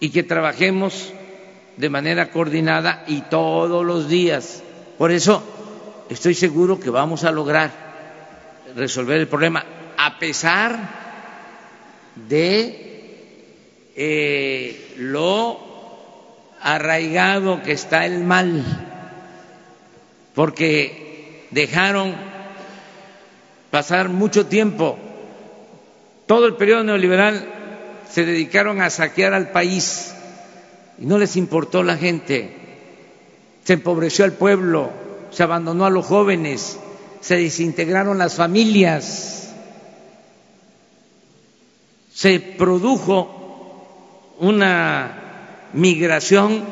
y 0.00 0.10
que 0.10 0.22
trabajemos 0.22 1.12
de 1.76 1.90
manera 1.90 2.30
coordinada 2.30 3.04
y 3.06 3.22
todos 3.22 3.84
los 3.84 4.08
días. 4.08 4.62
Por 4.96 5.12
eso 5.12 5.42
estoy 6.08 6.34
seguro 6.34 6.80
que 6.80 6.90
vamos 6.90 7.24
a 7.24 7.30
lograr 7.30 7.70
resolver 8.74 9.18
el 9.20 9.28
problema, 9.28 9.64
a 9.96 10.18
pesar 10.18 10.78
de 12.28 12.88
eh, 13.96 14.94
lo 14.98 15.58
arraigado 16.60 17.62
que 17.62 17.72
está 17.72 18.06
el 18.06 18.24
mal, 18.24 18.64
porque 20.34 21.46
dejaron 21.50 22.14
pasar 23.70 24.08
mucho 24.08 24.46
tiempo. 24.46 24.98
Todo 26.26 26.46
el 26.46 26.56
periodo 26.56 26.84
neoliberal 26.84 27.46
se 28.10 28.24
dedicaron 28.24 28.80
a 28.80 28.90
saquear 28.90 29.34
al 29.34 29.50
país 29.50 30.14
y 30.98 31.06
no 31.06 31.18
les 31.18 31.36
importó 31.36 31.82
la 31.82 31.96
gente. 31.96 32.54
Se 33.64 33.74
empobreció 33.74 34.24
al 34.24 34.32
pueblo, 34.32 34.90
se 35.30 35.42
abandonó 35.42 35.86
a 35.86 35.90
los 35.90 36.06
jóvenes, 36.06 36.78
se 37.20 37.36
desintegraron 37.36 38.18
las 38.18 38.34
familias, 38.34 39.54
se 42.12 42.40
produjo 42.40 44.36
una 44.40 45.68
migración 45.72 46.64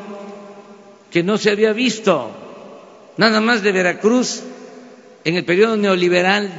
que 1.11 1.23
no 1.23 1.37
se 1.37 1.51
había 1.51 1.73
visto, 1.73 2.31
nada 3.17 3.41
más 3.41 3.61
de 3.63 3.71
Veracruz 3.71 4.43
en 5.23 5.35
el 5.35 5.45
periodo 5.45 5.77
neoliberal 5.77 6.51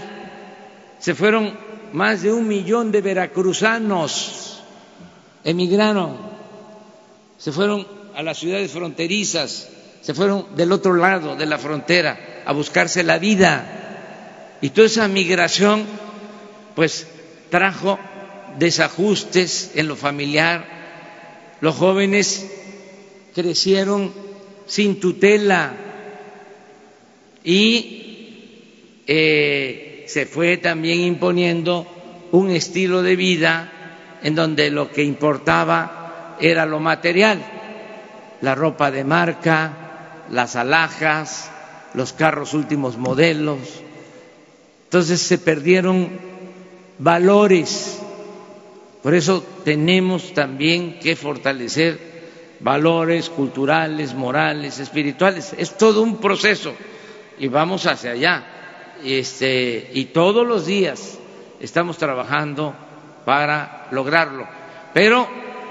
se 0.99 1.15
fueron 1.15 1.57
más 1.93 2.23
de 2.23 2.33
un 2.33 2.47
millón 2.49 2.93
de 2.93 3.01
veracruzanos 3.01 4.49
emigraron, 5.45 6.17
se 7.39 7.53
fueron 7.53 7.87
a 8.15 8.23
las 8.23 8.39
ciudades 8.39 8.71
fronterizas, 8.71 9.71
se 10.01 10.15
fueron 10.15 10.57
del 10.57 10.73
otro 10.73 10.95
lado 10.95 11.37
de 11.37 11.47
la 11.47 11.59
frontera 11.59 12.43
a 12.45 12.53
buscarse 12.53 13.03
la 13.03 13.19
vida. 13.19 14.57
Y 14.61 14.71
toda 14.71 14.87
esa 14.87 15.09
migración, 15.09 15.85
pues, 16.75 17.07
trajo 17.51 17.99
desajustes 18.59 19.73
en 19.75 19.89
lo 19.89 19.97
familiar. 19.97 21.57
Los 21.61 21.77
jóvenes 21.77 22.51
crecieron 23.35 24.13
sin 24.67 25.01
tutela 25.01 25.73
y 27.45 29.05
eh, 29.07 30.05
se 30.07 30.27
fue 30.27 30.59
también 30.59 31.01
imponiendo 31.01 31.87
un 32.33 32.51
estilo 32.51 33.03
de 33.03 33.17
vida 33.17 33.73
en 34.23 34.35
donde 34.35 34.71
lo 34.71 34.91
que 34.91 35.03
importaba 35.03 36.37
era 36.41 36.67
lo 36.67 36.81
material, 36.81 37.43
la 38.43 38.55
ropa 38.55 38.91
de 38.91 39.05
marca, 39.05 39.88
las 40.31 40.57
alhajas, 40.57 41.51
los 41.95 42.13
carros 42.13 42.55
últimos 42.55 42.97
modelos. 42.97 43.59
Entonces 44.85 45.21
se 45.21 45.39
perdieron 45.39 46.11
valores. 46.99 48.01
Por 49.03 49.15
eso 49.15 49.45
tenemos 49.65 50.35
también 50.35 50.99
que 50.99 51.17
fortalecer 51.17 52.09
valores 52.61 53.31
culturales, 53.31 54.15
morales, 54.15 54.79
espirituales. 54.79 55.55
Es 55.57 55.77
todo 55.77 56.03
un 56.03 56.19
proceso 56.19 56.75
y 57.39 57.49
vamos 57.49 57.87
hacia 57.87 58.13
allá 58.13 58.47
este, 59.05 59.91
y 59.95 60.07
todos 60.07 60.47
los 60.47 60.67
días 60.67 61.19
estamos 61.61 61.99
trabajando 61.99 62.75
para 63.25 63.89
lograrlo. 63.91 64.47
Pero 64.93 65.29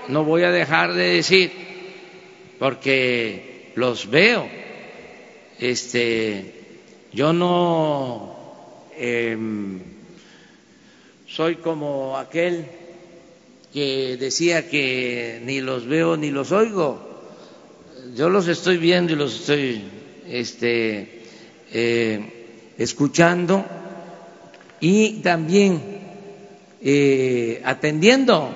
no 0.07 0.23
voy 0.23 0.43
a 0.43 0.51
dejar 0.51 0.93
de 0.93 1.15
decir, 1.15 1.51
porque 2.59 3.46
los 3.77 4.09
veo, 4.09 4.49
este, 5.59 6.51
yo 7.13 7.31
no 7.31 8.35
em, 8.97 9.79
soy 11.27 11.57
como 11.57 12.17
aquel 12.17 12.65
que 13.71 14.17
decía 14.17 14.67
que 14.67 15.39
ni 15.45 15.61
los 15.61 15.85
veo 15.85 16.17
ni 16.17 16.31
los 16.31 16.51
oigo. 16.51 17.07
Yo 18.15 18.29
los 18.29 18.47
estoy 18.47 18.77
viendo 18.77 19.13
y 19.13 19.15
los 19.15 19.41
estoy 19.41 19.83
este, 20.27 21.21
eh, 21.71 22.73
escuchando 22.79 23.63
y 24.79 25.21
también 25.21 25.79
eh, 26.81 27.61
atendiendo, 27.63 28.49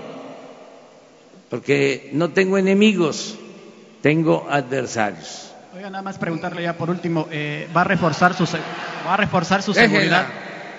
porque 1.52 2.10
no 2.14 2.32
tengo 2.32 2.58
enemigos, 2.58 3.38
tengo 4.02 4.48
adversarios. 4.50 5.52
Oiga, 5.74 5.90
nada 5.90 6.02
más 6.02 6.18
preguntarle 6.18 6.64
ya 6.64 6.78
por 6.78 6.90
último, 6.90 7.28
eh, 7.32 7.70
¿va 7.76 7.82
a 7.82 7.86
reforzar 7.86 8.34
su 8.36 8.46
va 8.46 9.14
a 9.14 9.18
reforzar 9.18 9.64
su 9.64 9.74
seguridad? 9.74 10.28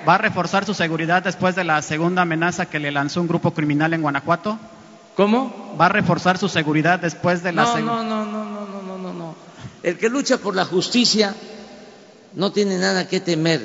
¿Va 0.06 0.16
a 0.16 0.18
reforzar 0.18 0.64
su 0.66 0.74
seguridad 0.74 1.22
después 1.22 1.54
de 1.54 1.64
la 1.64 1.80
segunda 1.80 2.22
amenaza 2.22 2.66
que 2.66 2.80
le 2.80 2.90
lanzó 2.90 3.20
un 3.20 3.28
grupo 3.28 3.52
criminal 3.52 3.94
en 3.94 4.02
Guanajuato? 4.02 4.58
¿Cómo? 5.16 5.76
¿Va 5.80 5.86
a 5.86 5.90
reforzar 5.90 6.38
su 6.38 6.48
seguridad 6.48 6.98
después 6.98 7.42
de 7.42 7.52
la 7.52 7.62
no, 7.62 7.72
segunda? 7.72 8.02
no, 8.02 8.24
no, 8.24 8.24
no, 8.24 8.44
no, 8.66 8.82
no, 8.82 8.98
no, 8.98 9.12
no. 9.12 9.34
El 9.82 9.96
que 9.98 10.08
lucha 10.08 10.38
por 10.38 10.56
la 10.56 10.64
justicia 10.64 11.34
no 12.34 12.50
tiene 12.52 12.78
nada 12.78 13.08
que 13.08 13.20
temer. 13.20 13.62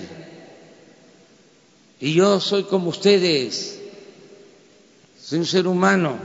Y 1.99 2.13
yo 2.13 2.39
soy 2.39 2.65
como 2.65 2.89
ustedes, 2.89 3.79
soy 5.19 5.39
un 5.39 5.45
ser 5.45 5.67
humano 5.67 6.17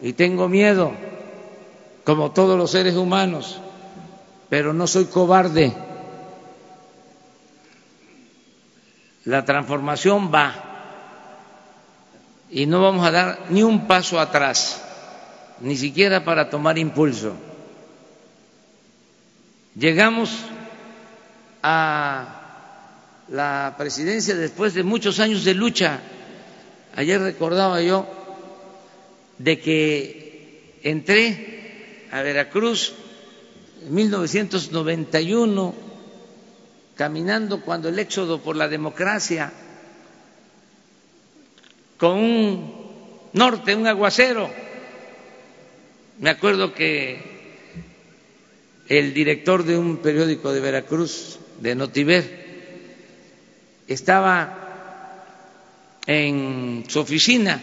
y 0.00 0.12
tengo 0.12 0.48
miedo, 0.48 0.92
como 2.08 2.30
todos 2.30 2.56
los 2.56 2.70
seres 2.70 2.96
humanos, 2.96 3.60
pero 4.48 4.72
no 4.72 4.86
soy 4.86 5.04
cobarde. 5.04 5.74
La 9.26 9.44
transformación 9.44 10.32
va 10.32 10.54
y 12.48 12.64
no 12.64 12.80
vamos 12.80 13.06
a 13.06 13.10
dar 13.10 13.38
ni 13.50 13.62
un 13.62 13.86
paso 13.86 14.18
atrás, 14.18 14.82
ni 15.60 15.76
siquiera 15.76 16.24
para 16.24 16.48
tomar 16.48 16.78
impulso. 16.78 17.34
Llegamos 19.74 20.30
a 21.62 23.26
la 23.28 23.74
presidencia 23.76 24.34
después 24.34 24.72
de 24.72 24.82
muchos 24.82 25.20
años 25.20 25.44
de 25.44 25.52
lucha. 25.52 26.00
Ayer 26.96 27.20
recordaba 27.20 27.82
yo 27.82 28.06
de 29.36 29.60
que 29.60 30.78
entré 30.82 31.57
a 32.10 32.22
Veracruz 32.22 32.92
en 33.86 33.94
1991 33.94 35.74
caminando 36.94 37.60
cuando 37.60 37.88
el 37.88 37.98
éxodo 37.98 38.40
por 38.42 38.56
la 38.56 38.68
democracia 38.68 39.52
con 41.96 42.18
un 42.18 43.30
norte, 43.32 43.74
un 43.74 43.86
aguacero. 43.86 44.50
Me 46.18 46.30
acuerdo 46.30 46.74
que 46.74 47.20
el 48.88 49.12
director 49.14 49.64
de 49.64 49.76
un 49.76 49.98
periódico 49.98 50.52
de 50.52 50.60
Veracruz, 50.60 51.38
de 51.60 51.74
Notiver, 51.74 52.46
estaba 53.86 54.58
en 56.06 56.84
su 56.88 57.00
oficina, 57.00 57.62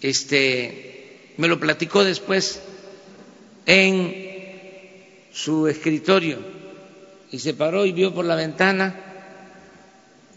este, 0.00 0.99
me 1.40 1.48
lo 1.48 1.58
platicó 1.58 2.04
después 2.04 2.60
en 3.64 4.14
su 5.32 5.66
escritorio 5.68 6.38
y 7.30 7.38
se 7.38 7.54
paró 7.54 7.86
y 7.86 7.92
vio 7.92 8.12
por 8.12 8.26
la 8.26 8.34
ventana 8.34 9.00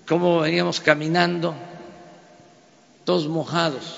cómo 0.08 0.39
veníamos 0.39 0.80
caminando, 0.80 1.56
todos 3.04 3.28
mojados, 3.28 3.97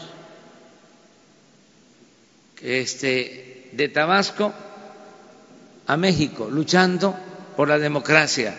este, 2.63 3.69
de 3.73 3.87
Tabasco 3.89 4.51
a 5.85 5.97
México, 5.97 6.49
luchando 6.49 7.15
por 7.55 7.67
la 7.67 7.77
democracia. 7.77 8.57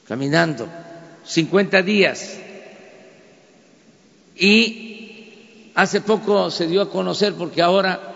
caminando, 0.08 0.68
50 1.30 1.84
días. 1.84 2.38
Y 4.36 5.72
hace 5.76 6.02
poco 6.02 6.50
se 6.50 6.68
dio 6.68 6.82
a 6.82 6.90
conocer, 6.90 7.34
porque 7.36 7.62
ahora 7.62 8.16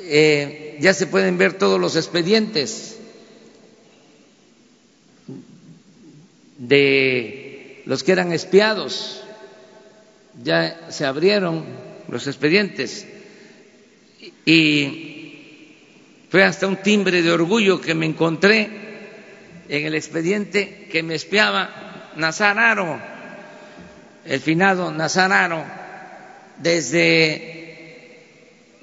eh, 0.00 0.78
ya 0.80 0.94
se 0.94 1.06
pueden 1.06 1.36
ver 1.36 1.58
todos 1.58 1.78
los 1.78 1.94
expedientes 1.94 2.98
de 6.58 7.82
los 7.84 8.02
que 8.02 8.12
eran 8.12 8.32
espiados, 8.32 9.22
ya 10.42 10.90
se 10.90 11.04
abrieron 11.04 11.64
los 12.08 12.26
expedientes. 12.26 13.06
Y 14.46 15.74
fue 16.30 16.44
hasta 16.44 16.66
un 16.66 16.76
timbre 16.76 17.20
de 17.20 17.30
orgullo 17.30 17.80
que 17.80 17.94
me 17.94 18.06
encontré 18.06 18.70
en 19.68 19.86
el 19.86 19.94
expediente 19.94 20.88
que 20.90 21.02
me 21.02 21.14
espiaba 21.14 21.85
Nazararo, 22.16 23.00
el 24.24 24.40
finado 24.40 24.90
Nazararo, 24.90 25.62
desde 26.58 28.22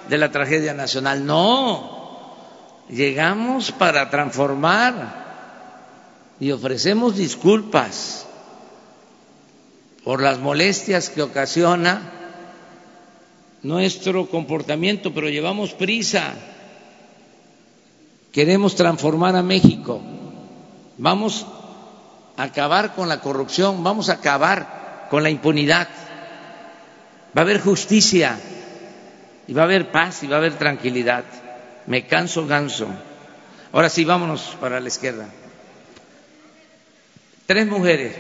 de 0.09 0.17
la 0.17 0.31
tragedia 0.31 0.73
nacional. 0.73 1.25
No, 1.25 2.85
llegamos 2.89 3.71
para 3.71 4.09
transformar 4.09 5.21
y 6.39 6.51
ofrecemos 6.51 7.17
disculpas 7.17 8.25
por 10.03 10.21
las 10.21 10.39
molestias 10.39 11.09
que 11.09 11.21
ocasiona 11.21 12.01
nuestro 13.61 14.27
comportamiento, 14.27 15.13
pero 15.13 15.29
llevamos 15.29 15.73
prisa. 15.73 16.33
Queremos 18.31 18.75
transformar 18.75 19.35
a 19.35 19.43
México. 19.43 20.01
Vamos 20.97 21.45
acabar 22.43 22.93
con 22.93 23.09
la 23.09 23.19
corrupción, 23.19 23.83
vamos 23.83 24.09
a 24.09 24.13
acabar 24.13 25.07
con 25.09 25.23
la 25.23 25.29
impunidad. 25.29 25.87
Va 27.35 27.41
a 27.41 27.45
haber 27.45 27.61
justicia 27.61 28.39
y 29.47 29.53
va 29.53 29.61
a 29.63 29.65
haber 29.65 29.91
paz 29.91 30.23
y 30.23 30.27
va 30.27 30.35
a 30.35 30.39
haber 30.39 30.57
tranquilidad. 30.57 31.23
Me 31.87 32.05
canso 32.07 32.45
ganso. 32.47 32.87
Ahora 33.71 33.89
sí, 33.89 34.05
vámonos 34.05 34.57
para 34.59 34.79
la 34.79 34.87
izquierda. 34.87 35.27
Tres 37.45 37.67
mujeres. 37.67 38.15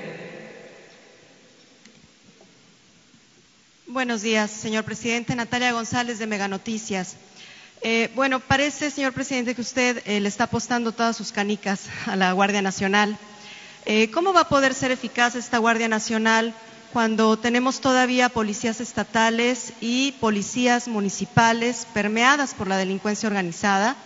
Buenos 3.87 4.21
días, 4.21 4.49
señor 4.51 4.85
presidente. 4.85 5.35
Natalia 5.35 5.73
González 5.73 6.19
de 6.19 6.27
Mega 6.27 6.47
Noticias. 6.47 7.15
Eh, 7.81 8.09
bueno, 8.15 8.39
parece, 8.39 8.91
señor 8.91 9.11
presidente, 9.11 9.55
que 9.55 9.61
usted 9.61 10.01
eh, 10.05 10.19
le 10.19 10.29
está 10.29 10.45
apostando 10.45 10.91
todas 10.91 11.17
sus 11.17 11.31
canicas 11.31 11.81
a 12.05 12.15
la 12.15 12.31
Guardia 12.31 12.61
Nacional. 12.61 13.17
Eh, 13.93 14.09
¿Cómo 14.09 14.31
va 14.31 14.43
a 14.43 14.47
poder 14.47 14.73
ser 14.73 14.91
eficaz 14.91 15.35
esta 15.35 15.57
Guardia 15.57 15.89
Nacional 15.89 16.53
cuando 16.93 17.37
tenemos 17.37 17.81
todavía 17.81 18.29
policías 18.29 18.79
estatales 18.79 19.73
y 19.81 20.13
policías 20.13 20.87
municipales 20.87 21.85
permeadas 21.93 22.53
por 22.53 22.69
la 22.69 22.77
delincuencia 22.77 23.27
organizada? 23.27 23.97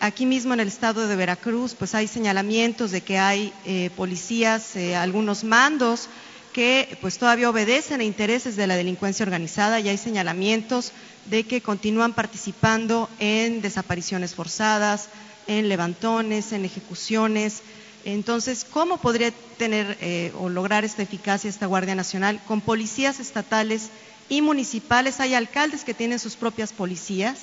aquí 0.00 0.26
mismo 0.26 0.52
en 0.52 0.60
el 0.60 0.68
estado 0.68 1.08
de 1.08 1.16
Veracruz, 1.16 1.74
pues 1.74 1.94
hay 1.94 2.06
señalamientos 2.06 2.90
de 2.90 3.00
que 3.00 3.16
hay 3.18 3.50
policías, 3.96 4.76
algunos 4.76 5.42
mandos 5.42 6.10
que 6.52 6.98
pues 7.00 7.16
todavía 7.16 7.48
obedecen 7.48 8.02
a 8.02 8.04
intereses 8.04 8.56
de 8.56 8.66
la 8.66 8.76
delincuencia 8.76 9.24
organizada 9.24 9.80
y 9.80 9.88
hay 9.88 9.96
señalamientos 9.96 10.92
de 11.24 11.46
que 11.46 11.62
continúan 11.62 12.12
participando 12.12 13.08
en 13.20 13.62
desapariciones 13.62 14.34
forzadas, 14.34 15.08
en 15.46 15.70
levantones, 15.70 16.52
en 16.52 16.66
ejecuciones. 16.66 17.62
Entonces, 18.04 18.64
¿cómo 18.64 18.98
podría 18.98 19.32
tener 19.56 19.96
eh, 20.00 20.32
o 20.36 20.48
lograr 20.48 20.84
esta 20.84 21.02
eficacia 21.02 21.48
esta 21.48 21.66
Guardia 21.66 21.94
Nacional 21.94 22.42
con 22.46 22.60
policías 22.60 23.18
estatales 23.18 23.90
y 24.28 24.42
municipales, 24.42 25.20
hay 25.20 25.34
alcaldes 25.34 25.84
que 25.84 25.94
tienen 25.94 26.18
sus 26.18 26.36
propias 26.36 26.72
policías. 26.72 27.38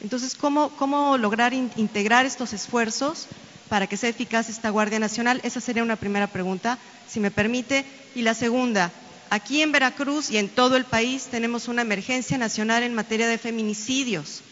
Entonces, 0.00 0.34
¿cómo, 0.34 0.76
cómo 0.76 1.16
lograr 1.18 1.52
integrar 1.54 2.26
estos 2.26 2.52
esfuerzos 2.52 3.26
para 3.68 3.86
que 3.86 3.96
sea 3.96 4.10
eficaz 4.10 4.48
esta 4.48 4.70
Guardia 4.70 4.98
Nacional? 4.98 5.40
Esa 5.42 5.60
sería 5.60 5.82
una 5.82 5.96
primera 5.96 6.28
pregunta, 6.28 6.78
si 7.08 7.20
me 7.20 7.30
permite. 7.30 7.84
Y 8.14 8.22
la 8.22 8.34
segunda, 8.34 8.92
aquí 9.30 9.62
en 9.62 9.72
Veracruz 9.72 10.30
y 10.30 10.38
en 10.38 10.48
todo 10.48 10.76
el 10.76 10.84
país 10.84 11.26
tenemos 11.30 11.68
una 11.68 11.82
emergencia 11.82 12.38
nacional 12.38 12.82
en 12.82 12.94
materia 12.94 13.26
de 13.26 13.38
feminicidios. 13.38 14.42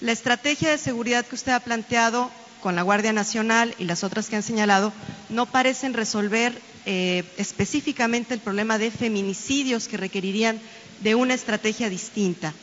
La 0.00 0.12
estrategia 0.12 0.70
de 0.70 0.78
seguridad 0.78 1.26
que 1.26 1.34
usted 1.34 1.52
ha 1.52 1.60
planteado 1.60 2.30
con 2.62 2.74
la 2.76 2.82
Guardia 2.82 3.12
Nacional 3.12 3.74
y 3.78 3.84
las 3.84 4.04
otras 4.04 4.28
que 4.28 4.36
han 4.36 4.42
señalado 4.42 4.92
no 5.28 5.46
parecen 5.46 5.94
resolver 5.94 6.52
eh, 6.86 7.24
específicamente 7.36 8.34
el 8.34 8.40
problema 8.40 8.78
de 8.78 8.90
feminicidios 8.90 9.88
que 9.88 9.96
requerirían 9.96 10.58
de 11.00 11.14
una 11.14 11.34
estrategia 11.34 11.88
distinta. 11.88 12.54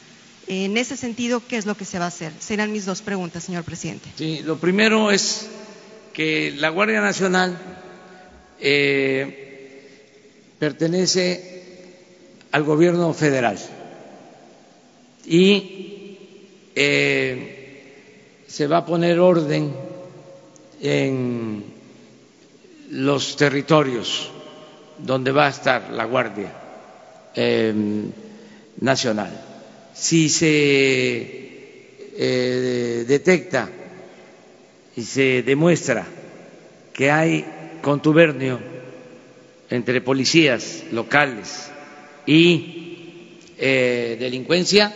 En 0.48 0.78
ese 0.78 0.96
sentido, 0.96 1.42
¿qué 1.48 1.58
es 1.58 1.66
lo 1.66 1.76
que 1.76 1.86
se 1.86 2.00
va 2.00 2.06
a 2.06 2.10
hacer? 2.10 2.32
Serán 2.40 2.72
mis 2.72 2.86
dos 2.86 3.02
preguntas, 3.02 3.44
señor 3.44 3.64
presidente. 3.64 4.10
Sí, 4.16 4.42
lo 4.44 4.58
primero 4.58 5.12
es 5.12 5.48
que 6.14 6.54
la 6.58 6.70
Guardia 6.70 7.02
Nacional 7.02 7.58
eh, 8.60 9.46
pertenece 10.60 11.64
al 12.52 12.64
gobierno 12.64 13.14
federal 13.14 13.60
y 15.26 16.18
eh, 16.76 18.44
se 18.48 18.68
va 18.68 18.78
a 18.78 18.86
poner 18.86 19.20
orden 19.20 19.74
en 20.88 21.64
los 22.92 23.36
territorios 23.36 24.30
donde 25.00 25.32
va 25.32 25.48
a 25.48 25.50
estar 25.50 25.90
la 25.92 26.06
Guardia 26.06 26.52
em, 27.34 28.12
Nacional. 28.80 29.32
Si 29.94 30.30
se 30.30 30.48
eh, 32.18 33.06
detecta 33.08 33.70
y 34.96 35.04
se 35.04 35.44
demuestra 35.44 36.06
que 36.94 37.12
hay 37.12 37.46
contubernio 37.82 38.60
entre 39.70 40.02
policías 40.02 40.84
locales 40.92 41.70
y 42.26 43.40
eh, 43.58 44.18
delincuencia, 44.20 44.94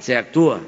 se 0.00 0.16
actúa 0.16 0.60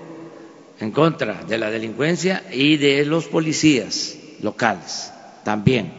en 0.80 0.90
contra 0.90 1.44
de 1.44 1.58
la 1.58 1.70
delincuencia 1.70 2.44
y 2.50 2.76
de 2.76 3.04
los 3.04 3.26
policías 3.26 4.16
locales 4.40 5.12
también, 5.44 5.92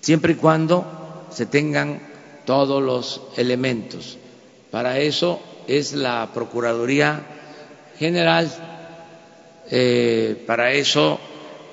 siempre 0.00 0.32
y 0.32 0.36
cuando 0.36 1.26
se 1.30 1.46
tengan 1.46 2.00
todos 2.44 2.82
los 2.82 3.22
elementos. 3.36 4.18
Para 4.70 4.98
eso 4.98 5.40
es 5.68 5.92
la 5.92 6.30
Procuraduría 6.34 7.22
General, 7.98 8.50
eh, 9.70 10.42
para 10.46 10.72
eso 10.72 11.20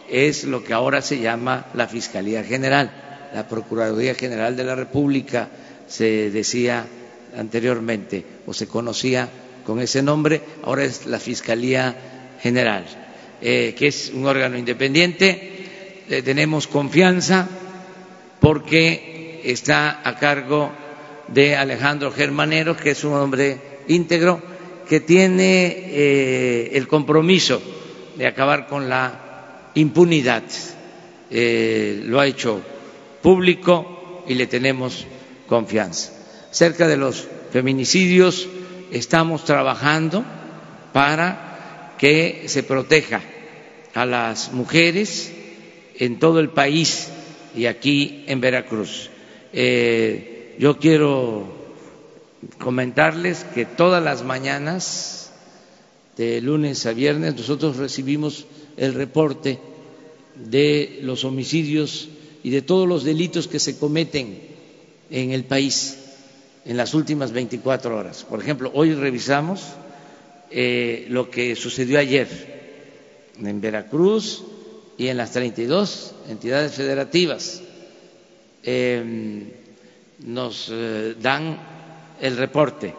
es 0.09 0.43
lo 0.43 0.63
que 0.63 0.73
ahora 0.73 1.01
se 1.01 1.19
llama 1.19 1.67
la 1.73 1.87
Fiscalía 1.87 2.43
General. 2.43 3.29
La 3.33 3.47
Procuraduría 3.47 4.15
General 4.15 4.55
de 4.55 4.63
la 4.63 4.75
República 4.75 5.49
se 5.87 6.29
decía 6.31 6.85
anteriormente 7.37 8.25
o 8.45 8.53
se 8.53 8.67
conocía 8.67 9.29
con 9.67 9.81
ese 9.81 10.01
nombre, 10.01 10.39
ahora 10.63 10.85
es 10.85 11.05
la 11.05 11.19
Fiscalía 11.19 11.93
General, 12.41 12.85
eh, 13.41 13.75
que 13.77 13.87
es 13.87 14.13
un 14.13 14.25
órgano 14.25 14.57
independiente. 14.57 15.55
tenemos 16.23 16.67
confianza 16.67 17.49
porque 18.39 19.41
está 19.43 20.07
a 20.07 20.17
cargo 20.17 20.71
de 21.27 21.57
Alejandro 21.57 22.13
Germanero, 22.13 22.77
que 22.77 22.91
es 22.91 23.03
un 23.03 23.11
hombre 23.15 23.57
íntegro, 23.89 24.41
que 24.87 25.01
tiene 25.01 25.65
eh, 25.67 26.69
el 26.71 26.87
compromiso 26.87 27.61
de 28.15 28.25
acabar 28.25 28.67
con 28.67 28.87
la 28.87 29.71
impunidad. 29.75 30.43
Eh, 31.29 32.03
lo 32.05 32.21
ha 32.21 32.27
hecho 32.27 32.61
público 33.21 34.23
y 34.29 34.35
le 34.35 34.47
tenemos 34.47 35.05
confianza. 35.45 36.13
Cerca 36.51 36.87
de 36.87 36.95
los 36.95 37.27
feminicidios, 37.51 38.47
estamos 38.91 39.45
trabajando 39.45 40.23
para 40.93 41.95
que 41.97 42.43
se 42.47 42.63
proteja 42.63 43.21
a 43.93 44.05
las 44.05 44.51
mujeres 44.51 45.31
en 45.97 46.19
todo 46.19 46.39
el 46.39 46.49
país 46.49 47.09
y 47.55 47.65
aquí 47.65 48.23
en 48.27 48.39
Veracruz. 48.39 49.09
Eh, 49.53 50.55
yo 50.59 50.77
quiero 50.77 51.45
comentarles 52.59 53.43
que 53.55 53.65
todas 53.65 54.03
las 54.03 54.23
mañanas, 54.23 55.31
de 56.15 56.41
lunes 56.41 56.85
a 56.85 56.93
viernes, 56.93 57.35
nosotros 57.35 57.77
recibimos 57.77 58.45
el 58.75 58.93
reporte 58.93 59.59
de 60.35 60.99
los 61.01 61.23
homicidios 61.23 62.09
y 62.43 62.49
de 62.49 62.61
todos 62.61 62.87
los 62.87 63.03
delitos 63.03 63.47
que 63.47 63.59
se 63.59 63.77
cometen 63.77 64.39
en 65.09 65.31
el 65.31 65.43
país 65.43 65.97
en 66.67 66.75
las 66.75 66.93
últimas 66.93 67.31
24 67.31 67.97
horas. 67.97 68.25
Por 68.29 68.41
ejemplo, 68.41 68.69
hoy 68.73 68.93
revisamos 68.93 69.63
eh, 70.51 71.05
lo 71.09 71.31
que 71.31 71.55
sucedió 71.55 71.97
ayer 71.97 72.27
en 73.41 73.61
Veracruz 73.61 74.43
y 74.97 75.07
en 75.07 75.15
las 75.15 75.31
32 75.31 76.13
entidades 76.29 76.73
federativas. 76.73 77.61
Em, 78.63 79.49
nos 80.19 80.69
eh, 80.69 81.15
dan 81.21 81.57
el 82.19 82.35
reporte 82.35 82.93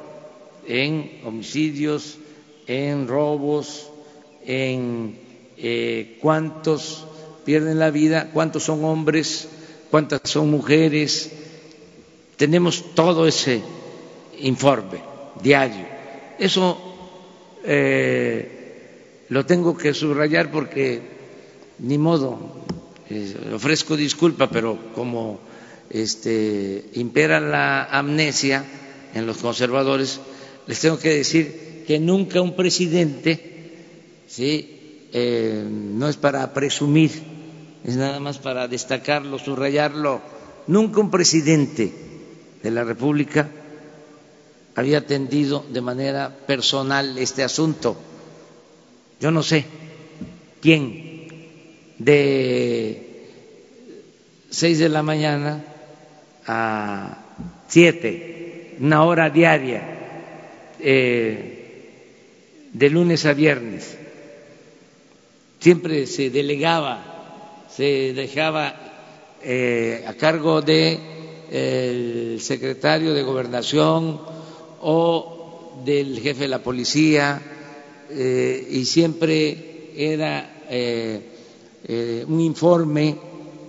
en 0.66 1.20
homicidios, 1.24 2.16
en 2.66 3.06
robos, 3.06 3.90
en 4.46 5.18
eh, 5.58 6.16
cuántos 6.22 7.06
pierden 7.44 7.78
la 7.78 7.90
vida, 7.90 8.30
cuántos 8.32 8.64
son 8.64 8.82
hombres, 8.84 9.48
cuántas 9.90 10.22
son 10.24 10.50
mujeres, 10.50 11.32
tenemos 12.38 12.94
todo 12.94 13.26
ese 13.26 13.60
informe 14.40 15.02
diario. 15.42 15.84
Eso 16.38 16.78
eh, 17.64 19.26
lo 19.28 19.44
tengo 19.44 19.76
que 19.76 19.92
subrayar 19.92 20.50
porque 20.50 21.02
ni 21.80 21.98
modo, 21.98 22.38
eh, 23.10 23.34
ofrezco 23.52 23.96
disculpa, 23.96 24.48
pero 24.48 24.78
como 24.94 25.40
este, 25.90 26.86
impera 26.94 27.40
la 27.40 27.84
amnesia 27.84 28.64
en 29.14 29.26
los 29.26 29.38
conservadores, 29.38 30.20
les 30.66 30.78
tengo 30.78 30.98
que 30.98 31.10
decir 31.10 31.82
que 31.86 31.98
nunca 31.98 32.40
un 32.40 32.54
presidente, 32.54 33.74
¿sí? 34.28 35.08
Eh, 35.12 35.64
no 35.66 36.08
es 36.08 36.16
para 36.16 36.52
presumir, 36.54 37.10
es 37.84 37.96
nada 37.96 38.20
más 38.20 38.38
para 38.38 38.68
destacarlo, 38.68 39.38
subrayarlo, 39.38 40.20
nunca 40.68 41.00
un 41.00 41.10
presidente 41.10 42.07
de 42.62 42.70
la 42.70 42.84
República 42.84 43.48
había 44.74 44.98
atendido 44.98 45.64
de 45.70 45.80
manera 45.80 46.30
personal 46.46 47.18
este 47.18 47.42
asunto. 47.42 47.96
Yo 49.20 49.30
no 49.30 49.42
sé 49.42 49.64
quién 50.60 51.26
de 51.98 53.34
seis 54.50 54.78
de 54.78 54.88
la 54.88 55.02
mañana 55.02 55.64
a 56.46 57.18
siete, 57.66 58.76
una 58.78 59.02
hora 59.02 59.30
diaria, 59.30 59.82
eh, 60.78 61.58
de 62.72 62.90
lunes 62.90 63.26
a 63.26 63.32
viernes. 63.32 63.98
Siempre 65.58 66.06
se 66.06 66.30
delegaba, 66.30 67.64
se 67.74 68.12
dejaba 68.14 68.76
eh, 69.42 70.04
a 70.06 70.14
cargo 70.14 70.62
de 70.62 71.17
el 71.50 72.38
secretario 72.40 73.14
de 73.14 73.22
gobernación 73.22 74.20
o 74.80 75.82
del 75.84 76.20
jefe 76.20 76.42
de 76.42 76.48
la 76.48 76.62
policía 76.62 77.40
eh, 78.10 78.66
y 78.70 78.84
siempre 78.84 79.92
era 79.96 80.64
eh, 80.68 81.20
eh, 81.84 82.24
un 82.26 82.40
informe 82.40 83.16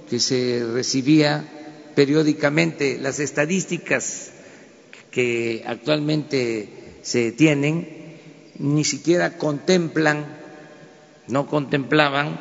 que 0.09 0.19
se 0.19 0.65
recibía 0.73 1.45
periódicamente. 1.95 2.97
Las 2.99 3.19
estadísticas 3.19 4.31
que 5.11 5.63
actualmente 5.65 6.69
se 7.01 7.31
tienen 7.31 7.87
ni 8.57 8.83
siquiera 8.83 9.37
contemplan, 9.37 10.37
no 11.27 11.47
contemplaban 11.47 12.39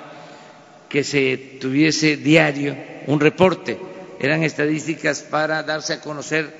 que 0.88 1.04
se 1.04 1.36
tuviese 1.60 2.16
diario 2.16 2.76
un 3.06 3.20
reporte 3.20 3.78
eran 4.20 4.42
estadísticas 4.42 5.22
para 5.22 5.62
darse 5.62 5.94
a 5.94 6.00
conocer 6.00 6.52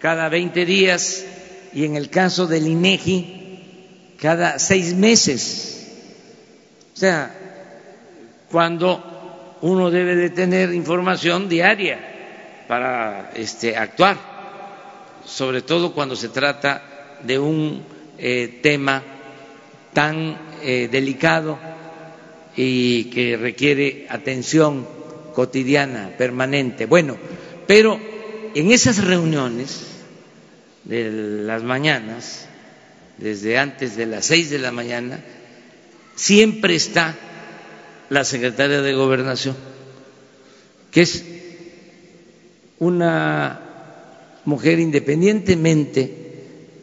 cada 0.00 0.28
20 0.28 0.64
días 0.64 1.24
y 1.72 1.84
en 1.84 1.96
el 1.96 2.10
caso 2.10 2.46
del 2.46 2.66
INEGI 2.66 4.16
cada 4.20 4.58
seis 4.58 4.94
meses. 4.94 5.86
O 6.94 6.96
sea, 6.98 7.34
cuando 8.50 9.56
uno 9.62 9.90
debe 9.90 10.14
de 10.16 10.30
tener 10.30 10.72
información 10.72 11.48
diaria 11.48 11.98
para 12.68 13.30
este, 13.34 13.76
actuar. 13.76 14.16
sobre 15.24 15.62
todo 15.62 15.92
cuando 15.92 16.14
se 16.14 16.28
trata 16.28 17.18
de 17.22 17.38
un 17.38 17.82
eh, 18.16 18.60
tema 18.62 19.02
tan 19.92 20.38
eh, 20.62 20.88
delicado 20.90 21.58
y 22.54 23.04
que 23.10 23.36
requiere 23.36 24.06
atención 24.08 24.86
cotidiana, 25.36 26.14
permanente. 26.16 26.86
Bueno, 26.86 27.18
pero 27.66 28.00
en 28.54 28.72
esas 28.72 29.04
reuniones 29.04 29.82
de 30.84 31.10
las 31.10 31.62
mañanas, 31.62 32.48
desde 33.18 33.58
antes 33.58 33.96
de 33.96 34.06
las 34.06 34.24
seis 34.24 34.48
de 34.48 34.58
la 34.58 34.72
mañana, 34.72 35.20
siempre 36.14 36.74
está 36.74 37.14
la 38.08 38.24
secretaria 38.24 38.80
de 38.80 38.94
Gobernación, 38.94 39.54
que 40.90 41.02
es 41.02 41.22
una 42.78 43.60
mujer 44.46 44.78
independientemente 44.80 46.14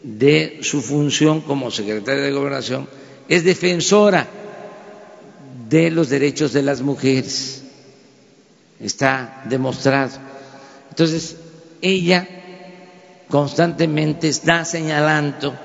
de 0.04 0.60
su 0.62 0.84
función 0.84 1.42
como 1.42 1.72
secretaria 1.72 2.22
de 2.22 2.32
Gobernación, 2.32 2.88
es 3.28 3.44
defensora 3.44 4.28
de 5.70 5.90
los 5.90 6.10
derechos 6.10 6.54
de 6.54 6.62
las 6.62 6.82
mujeres. 6.82 7.63
Está 8.80 9.44
demostrado. 9.50 10.12
Entonces, 10.90 11.38
ella 11.82 12.28
constantemente 13.30 14.28
está 14.28 14.64
señalando 14.66 15.56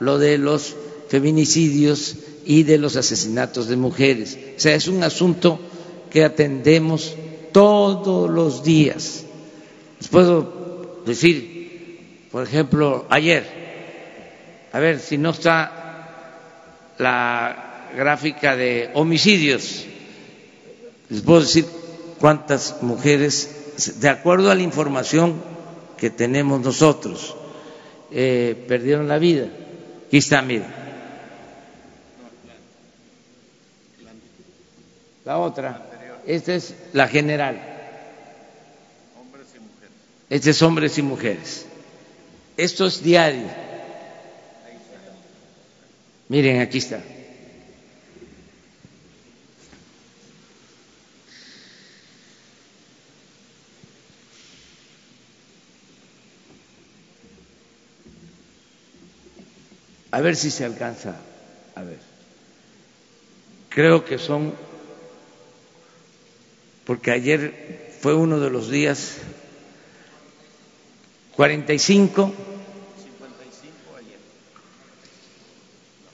lo 0.00 0.18
de 0.18 0.38
los 0.38 0.74
feminicidios 1.08 2.16
y 2.44 2.62
de 2.62 2.78
los 2.78 2.96
asesinatos 2.96 3.68
de 3.68 3.76
mujeres. 3.76 4.38
O 4.56 4.60
sea, 4.60 4.74
es 4.74 4.88
un 4.88 5.02
asunto 5.02 5.60
que 6.10 6.24
atendemos 6.24 7.14
todos 7.52 8.30
los 8.30 8.64
días. 8.64 9.24
Les 10.00 10.08
puedo 10.08 11.02
decir, 11.06 12.26
por 12.32 12.44
ejemplo, 12.44 13.06
ayer, 13.10 13.44
a 14.72 14.78
ver 14.80 14.98
si 14.98 15.18
no 15.18 15.30
está 15.30 16.94
la 16.98 17.88
gráfica 17.94 18.56
de 18.56 18.90
homicidios, 18.94 19.84
les 21.10 21.20
puedo 21.20 21.40
decir 21.40 21.66
cuántas 22.22 22.80
mujeres, 22.82 23.98
de 23.98 24.08
acuerdo 24.08 24.52
a 24.52 24.54
la 24.54 24.62
información 24.62 25.42
que 25.96 26.08
tenemos 26.08 26.60
nosotros, 26.60 27.34
eh, 28.12 28.64
perdieron 28.68 29.08
la 29.08 29.18
vida. 29.18 29.48
Aquí 30.06 30.18
está, 30.18 30.40
mira. 30.40 30.68
La 35.24 35.38
otra, 35.38 35.84
esta 36.24 36.54
es 36.54 36.76
la 36.92 37.08
general. 37.08 37.60
Este 40.30 40.50
es 40.50 40.62
hombres 40.62 40.98
y 40.98 41.02
mujeres. 41.02 41.66
Esto 42.56 42.86
es 42.86 43.02
diario. 43.02 43.48
Miren, 46.28 46.60
aquí 46.60 46.78
está. 46.78 47.00
A 60.12 60.20
ver 60.20 60.36
si 60.36 60.50
se 60.50 60.64
alcanza 60.64 61.16
a 61.74 61.82
ver. 61.82 61.98
Creo 63.70 64.04
que 64.04 64.18
son, 64.18 64.52
porque 66.84 67.10
ayer 67.10 67.90
fue 68.00 68.14
uno 68.14 68.38
de 68.38 68.50
los 68.50 68.70
días 68.70 69.16
45 71.34 72.32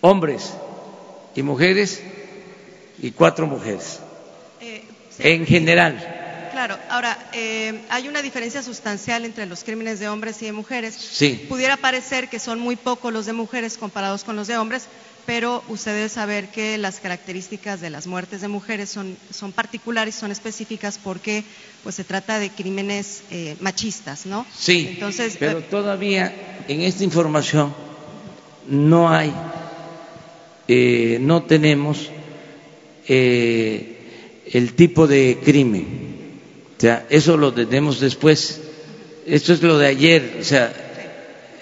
hombres 0.00 0.52
y 1.34 1.42
mujeres 1.42 2.00
y 3.00 3.10
cuatro 3.10 3.46
mujeres 3.46 3.98
Eh, 4.60 4.84
en 5.18 5.44
general. 5.46 6.17
Claro, 6.58 6.76
ahora, 6.90 7.16
eh, 7.34 7.84
hay 7.88 8.08
una 8.08 8.20
diferencia 8.20 8.64
sustancial 8.64 9.24
entre 9.24 9.46
los 9.46 9.62
crímenes 9.62 10.00
de 10.00 10.08
hombres 10.08 10.42
y 10.42 10.46
de 10.46 10.52
mujeres. 10.52 10.92
Sí. 10.92 11.46
Pudiera 11.48 11.76
parecer 11.76 12.28
que 12.28 12.40
son 12.40 12.58
muy 12.58 12.74
pocos 12.74 13.12
los 13.12 13.26
de 13.26 13.32
mujeres 13.32 13.78
comparados 13.78 14.24
con 14.24 14.34
los 14.34 14.48
de 14.48 14.56
hombres, 14.56 14.88
pero 15.24 15.62
usted 15.68 15.94
debe 15.94 16.08
saber 16.08 16.48
que 16.50 16.76
las 16.76 16.98
características 16.98 17.80
de 17.80 17.90
las 17.90 18.08
muertes 18.08 18.40
de 18.40 18.48
mujeres 18.48 18.88
son, 18.88 19.16
son 19.30 19.52
particulares, 19.52 20.16
son 20.16 20.32
específicas 20.32 20.98
porque 20.98 21.44
pues, 21.84 21.94
se 21.94 22.02
trata 22.02 22.40
de 22.40 22.50
crímenes 22.50 23.22
eh, 23.30 23.56
machistas, 23.60 24.26
¿no? 24.26 24.44
Sí, 24.52 24.88
Entonces, 24.94 25.36
pero 25.38 25.60
eh, 25.60 25.66
todavía 25.70 26.34
en 26.66 26.80
esta 26.80 27.04
información 27.04 27.72
no 28.68 29.08
hay, 29.10 29.32
eh, 30.66 31.18
no 31.20 31.44
tenemos 31.44 32.10
eh, 33.06 33.94
el 34.52 34.72
tipo 34.72 35.06
de 35.06 35.38
crimen. 35.44 36.17
O 36.78 36.80
sea, 36.80 37.06
eso 37.10 37.36
lo 37.36 37.52
tenemos 37.52 37.98
después. 37.98 38.60
Esto 39.26 39.52
es 39.52 39.62
lo 39.62 39.78
de 39.78 39.88
ayer, 39.88 40.38
o 40.40 40.44
sea, 40.44 40.72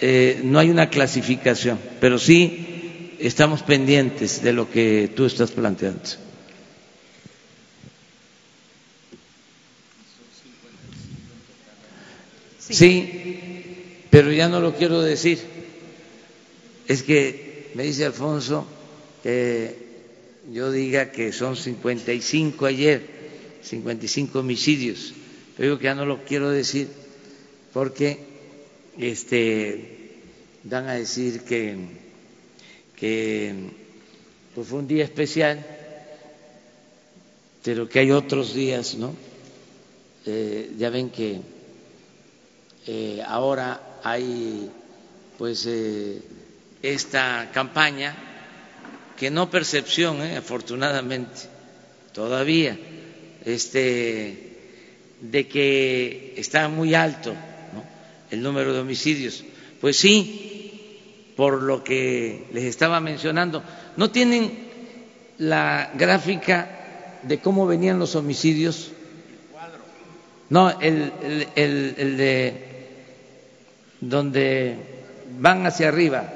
eh, 0.02 0.40
no 0.44 0.58
hay 0.58 0.68
una 0.68 0.90
clasificación, 0.90 1.78
pero 2.00 2.18
sí 2.18 3.14
estamos 3.18 3.62
pendientes 3.62 4.42
de 4.42 4.52
lo 4.52 4.70
que 4.70 5.10
tú 5.16 5.24
estás 5.24 5.50
planteando. 5.52 6.02
sí. 12.58 12.74
Sí, 12.74 13.26
pero 14.10 14.30
ya 14.32 14.48
no 14.48 14.60
lo 14.60 14.74
quiero 14.74 15.00
decir. 15.00 15.38
Es 16.88 17.02
que 17.02 17.70
me 17.74 17.84
dice 17.84 18.04
Alfonso 18.04 18.66
que 19.22 19.86
yo 20.52 20.70
diga 20.70 21.10
que 21.10 21.32
son 21.32 21.56
55 21.56 22.66
ayer, 22.66 23.15
55 23.68 24.38
homicidios. 24.38 25.12
Pero 25.56 25.68
digo 25.68 25.78
que 25.78 25.84
ya 25.84 25.94
no 25.94 26.06
lo 26.06 26.24
quiero 26.24 26.50
decir 26.50 26.88
porque 27.72 28.18
este 28.98 30.20
van 30.64 30.88
a 30.88 30.94
decir 30.94 31.42
que, 31.42 31.76
pues 34.54 34.66
fue 34.66 34.78
un 34.78 34.88
día 34.88 35.04
especial, 35.04 35.64
pero 37.62 37.88
que 37.88 37.98
hay 38.00 38.10
otros 38.10 38.54
días, 38.54 38.94
¿no? 38.96 39.14
Eh, 40.24 40.72
ya 40.78 40.90
ven 40.90 41.10
que 41.10 41.40
eh, 42.86 43.22
ahora 43.26 43.98
hay 44.02 44.70
pues 45.38 45.66
eh, 45.66 46.20
esta 46.82 47.50
campaña 47.52 48.16
que 49.16 49.30
no 49.30 49.50
percepción, 49.50 50.20
afortunadamente, 50.22 51.42
todavía, 52.12 52.78
este, 53.46 54.56
de 55.20 55.48
que 55.48 56.34
está 56.36 56.68
muy 56.68 56.94
alto 56.94 57.32
¿no? 57.32 57.84
el 58.30 58.42
número 58.42 58.74
de 58.74 58.80
homicidios. 58.80 59.44
Pues 59.80 59.96
sí, 59.96 61.32
por 61.36 61.62
lo 61.62 61.82
que 61.84 62.46
les 62.52 62.64
estaba 62.64 63.00
mencionando, 63.00 63.62
no 63.96 64.10
tienen 64.10 64.66
la 65.38 65.92
gráfica 65.94 67.18
de 67.22 67.38
cómo 67.38 67.66
venían 67.66 67.98
los 67.98 68.14
homicidios. 68.16 68.90
No, 70.48 70.80
el, 70.80 71.12
el, 71.22 71.48
el, 71.56 71.94
el 71.98 72.16
de 72.16 72.54
donde 74.00 74.76
van 75.38 75.66
hacia 75.66 75.88
arriba. 75.88 76.32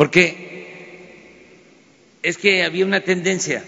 Porque 0.00 0.24
es 2.22 2.38
que 2.38 2.64
había 2.64 2.86
una 2.86 3.02
tendencia 3.04 3.62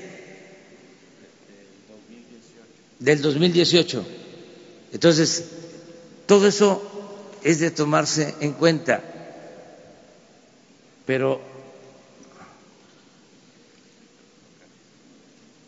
del 2.99 3.21
2018. 3.21 4.03
Entonces, 4.95 5.45
todo 6.25 6.49
eso 6.49 7.37
es 7.45 7.61
de 7.61 7.71
tomarse 7.71 8.35
en 8.41 8.55
cuenta. 8.55 9.03
Pero 11.05 11.39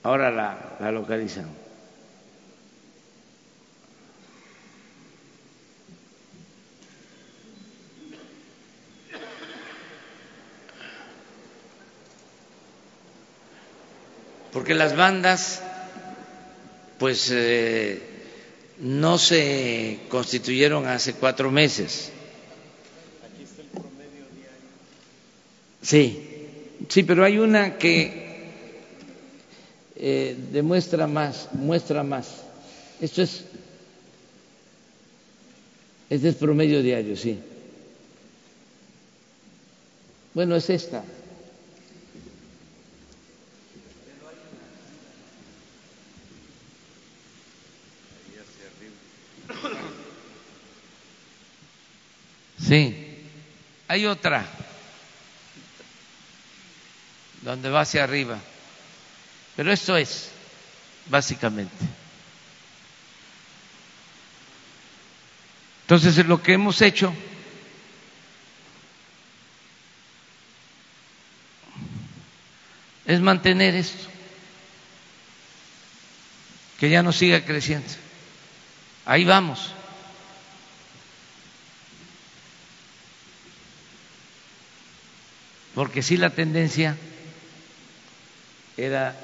ahora 0.03 0.31
la, 0.31 0.79
la 0.81 0.93
localizan. 0.93 1.64
Porque 14.55 14.73
las 14.73 14.97
bandas, 14.97 15.61
pues, 16.99 17.29
eh, 17.31 18.01
no 18.79 19.19
se 19.19 19.99
constituyeron 20.09 20.87
hace 20.87 21.13
cuatro 21.13 21.51
meses. 21.51 22.11
Sí, 25.83 26.31
Sí, 26.89 27.03
pero 27.03 27.25
hay 27.25 27.39
una 27.39 27.79
que 27.79 28.25
eh, 29.97 30.37
demuestra 30.53 31.07
más, 31.07 31.49
muestra 31.53 32.03
más. 32.03 32.43
Esto 33.01 33.23
es, 33.23 33.45
este 36.11 36.29
es 36.29 36.35
promedio 36.37 36.83
diario, 36.83 37.17
sí. 37.17 37.39
Bueno, 40.35 40.57
es 40.57 40.69
esta. 40.71 41.05
Sí, 52.67 53.19
hay 53.89 54.07
otra 54.07 54.47
donde 57.43 57.69
va 57.69 57.83
hacia 57.83 58.05
arriba, 58.05 58.39
pero 59.55 59.71
esto 59.71 59.99
es 59.99 60.31
básicamente. 61.07 61.85
Entonces, 65.83 66.25
lo 66.25 66.43
que 66.43 66.55
hemos 66.55 66.81
hecho 66.81 67.13
es 73.05 73.21
mantener 73.21 73.75
esto, 73.75 74.09
que 76.81 76.89
ya 76.89 77.03
no 77.03 77.13
siga 77.13 77.45
creciendo. 77.45 77.93
Ahí 79.05 79.25
vamos. 79.25 79.75
Porque 85.75 86.03
sí 86.03 86.17
la 86.17 86.31
tendencia 86.31 86.97
era 88.77 89.17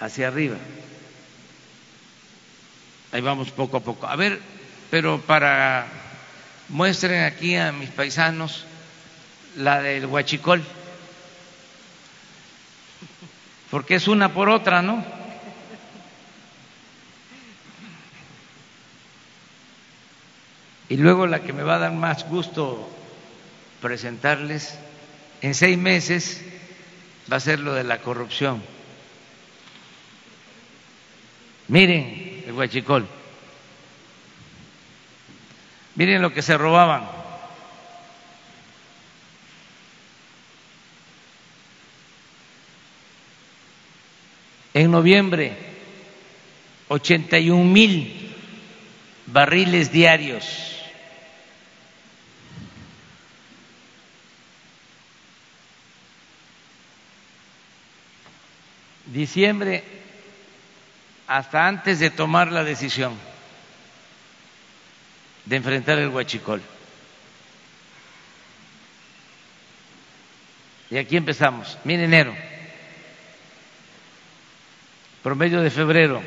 hacia 0.00 0.28
arriba. 0.28 0.56
Ahí 3.12 3.20
vamos 3.20 3.50
poco 3.50 3.76
a 3.76 3.80
poco. 3.80 4.06
A 4.06 4.16
ver, 4.16 4.40
pero 4.90 5.20
para 5.20 5.86
muestren 6.68 7.24
aquí 7.24 7.56
a 7.56 7.72
mis 7.72 7.90
paisanos 7.90 8.64
la 9.56 9.80
del 9.80 10.06
huachicol, 10.06 10.64
porque 13.70 13.96
es 13.96 14.08
una 14.08 14.32
por 14.32 14.48
otra, 14.48 14.82
¿no? 14.82 15.04
Y 20.88 20.96
luego 20.96 21.26
la 21.26 21.40
que 21.40 21.52
me 21.52 21.62
va 21.62 21.76
a 21.76 21.78
dar 21.78 21.92
más 21.92 22.28
gusto 22.28 22.88
presentarles, 23.80 24.78
en 25.44 25.54
seis 25.54 25.76
meses 25.76 26.40
va 27.30 27.36
a 27.36 27.40
ser 27.40 27.60
lo 27.60 27.74
de 27.74 27.84
la 27.84 28.00
corrupción. 28.00 28.62
Miren 31.68 32.44
el 32.46 32.52
huachicol. 32.52 33.06
Miren 35.96 36.22
lo 36.22 36.32
que 36.32 36.40
se 36.40 36.56
robaban. 36.56 37.04
En 44.72 44.90
noviembre, 44.90 45.52
81 46.88 47.64
mil 47.64 48.34
barriles 49.26 49.92
diarios. 49.92 50.83
Diciembre, 59.14 59.84
hasta 61.28 61.68
antes 61.68 62.00
de 62.00 62.10
tomar 62.10 62.50
la 62.50 62.64
decisión 62.64 63.16
de 65.44 65.54
enfrentar 65.54 66.00
el 66.00 66.08
huachicol. 66.08 66.60
Y 70.90 70.96
aquí 70.96 71.16
empezamos. 71.16 71.78
Mire 71.84 72.06
enero, 72.06 72.34
promedio 75.22 75.62
de 75.62 75.70
febrero. 75.70 76.20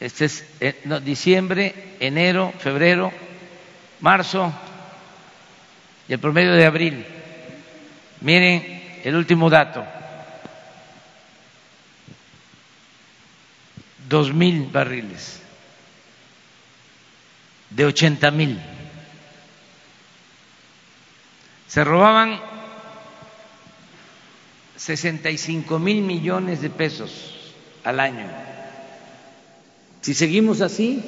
Este 0.00 0.24
es 0.24 0.42
eh, 0.60 1.00
diciembre, 1.04 1.96
enero, 2.00 2.50
febrero, 2.58 3.12
marzo 4.00 4.50
y 6.08 6.14
el 6.14 6.18
promedio 6.18 6.54
de 6.54 6.64
abril. 6.64 7.13
Miren 8.24 9.00
el 9.04 9.14
último 9.16 9.50
dato. 9.50 9.84
dos 14.08 14.32
mil 14.32 14.68
barriles, 14.70 15.40
de 17.70 17.84
ochenta 17.84 18.30
mil. 18.30 18.60
Se 21.68 21.82
robaban 21.84 22.40
sesenta 24.76 25.30
y 25.30 25.38
cinco 25.38 25.78
mil 25.78 26.02
millones 26.02 26.62
de 26.62 26.70
pesos 26.70 27.52
al 27.82 27.98
año. 27.98 28.30
Si 30.00 30.14
seguimos 30.14 30.60
así, 30.60 31.02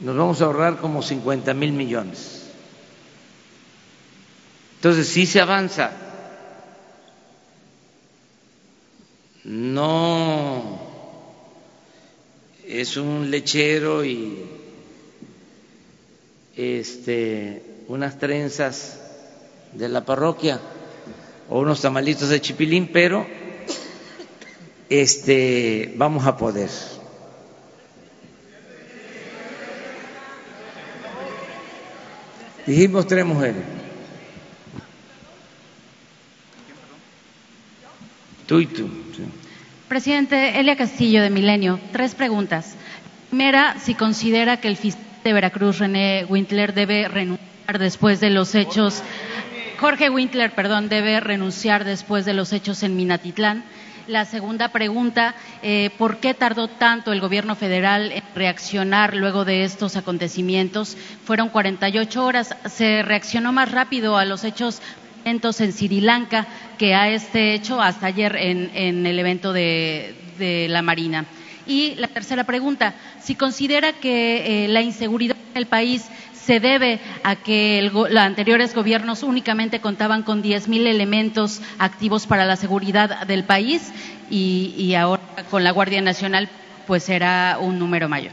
nos 0.00 0.16
vamos 0.16 0.42
a 0.42 0.44
ahorrar 0.44 0.76
como 0.76 1.02
cincuenta 1.02 1.54
mil 1.54 1.72
millones. 1.72 2.45
Entonces 4.86 5.08
sí 5.08 5.26
se 5.26 5.40
avanza. 5.40 5.90
No 9.42 10.78
es 12.64 12.96
un 12.96 13.28
lechero 13.28 14.04
y 14.04 14.44
este, 16.54 17.64
unas 17.88 18.20
trenzas 18.20 19.00
de 19.72 19.88
la 19.88 20.04
parroquia 20.04 20.60
o 21.48 21.58
unos 21.58 21.80
tamalitos 21.82 22.28
de 22.28 22.40
chipilín, 22.40 22.92
pero 22.92 23.26
este, 24.88 25.94
vamos 25.96 26.24
a 26.26 26.36
poder. 26.36 26.70
Dijimos 32.64 33.08
tres 33.08 33.26
mujeres. 33.26 33.85
Tú 38.46 38.60
y 38.60 38.66
tú. 38.66 38.88
Presidente 39.88 40.60
Elia 40.60 40.76
Castillo 40.76 41.22
de 41.22 41.30
Milenio, 41.30 41.80
tres 41.92 42.14
preguntas. 42.14 42.76
Primera, 43.28 43.76
si 43.80 43.94
considera 43.94 44.58
que 44.58 44.68
el 44.68 44.76
fiscal 44.76 45.04
de 45.24 45.32
Veracruz, 45.32 45.78
René 45.78 46.24
Wintler, 46.28 46.72
debe 46.72 47.08
renunciar 47.08 47.78
después 47.80 48.20
de 48.20 48.30
los 48.30 48.54
hechos. 48.54 49.02
Jorge 49.80 50.10
Wintler, 50.10 50.52
perdón, 50.52 50.88
debe 50.88 51.18
renunciar 51.18 51.84
después 51.84 52.24
de 52.24 52.34
los 52.34 52.52
hechos 52.52 52.84
en 52.84 52.96
Minatitlán. 52.96 53.64
La 54.06 54.24
segunda 54.24 54.68
pregunta, 54.68 55.34
eh, 55.62 55.90
¿por 55.98 56.18
qué 56.18 56.32
tardó 56.32 56.68
tanto 56.68 57.12
el 57.12 57.20
gobierno 57.20 57.56
federal 57.56 58.12
en 58.12 58.22
reaccionar 58.36 59.16
luego 59.16 59.44
de 59.44 59.64
estos 59.64 59.96
acontecimientos? 59.96 60.96
Fueron 61.24 61.48
48 61.48 62.24
horas. 62.24 62.54
¿Se 62.66 63.02
reaccionó 63.02 63.52
más 63.52 63.72
rápido 63.72 64.16
a 64.16 64.24
los 64.24 64.44
hechos 64.44 64.80
en 65.26 65.40
Sri 65.42 66.00
Lanka 66.00 66.46
que 66.78 66.94
a 66.94 67.10
este 67.10 67.54
hecho 67.54 67.80
hasta 67.80 68.06
ayer 68.06 68.36
en, 68.36 68.70
en 68.74 69.06
el 69.06 69.18
evento 69.18 69.52
de, 69.52 70.14
de, 70.38 70.68
la 70.68 70.82
Marina. 70.82 71.26
Y 71.66 71.94
la 71.96 72.08
tercera 72.08 72.44
pregunta, 72.44 72.94
si 73.22 73.34
considera 73.34 73.92
que 73.92 74.64
eh, 74.64 74.68
la 74.68 74.82
inseguridad 74.82 75.36
en 75.52 75.56
el 75.58 75.66
país 75.66 76.04
se 76.32 76.60
debe 76.60 77.00
a 77.24 77.34
que 77.36 77.90
los 77.92 78.16
anteriores 78.16 78.72
gobiernos 78.72 79.24
únicamente 79.24 79.80
contaban 79.80 80.22
con 80.22 80.44
10.000 80.44 80.86
elementos 80.86 81.60
activos 81.78 82.26
para 82.26 82.44
la 82.44 82.54
seguridad 82.54 83.26
del 83.26 83.42
país 83.42 83.90
y, 84.30 84.74
y, 84.78 84.94
ahora 84.94 85.22
con 85.50 85.64
la 85.64 85.72
Guardia 85.72 86.00
Nacional 86.02 86.48
pues 86.86 87.02
será 87.02 87.58
un 87.60 87.80
número 87.80 88.08
mayor. 88.08 88.32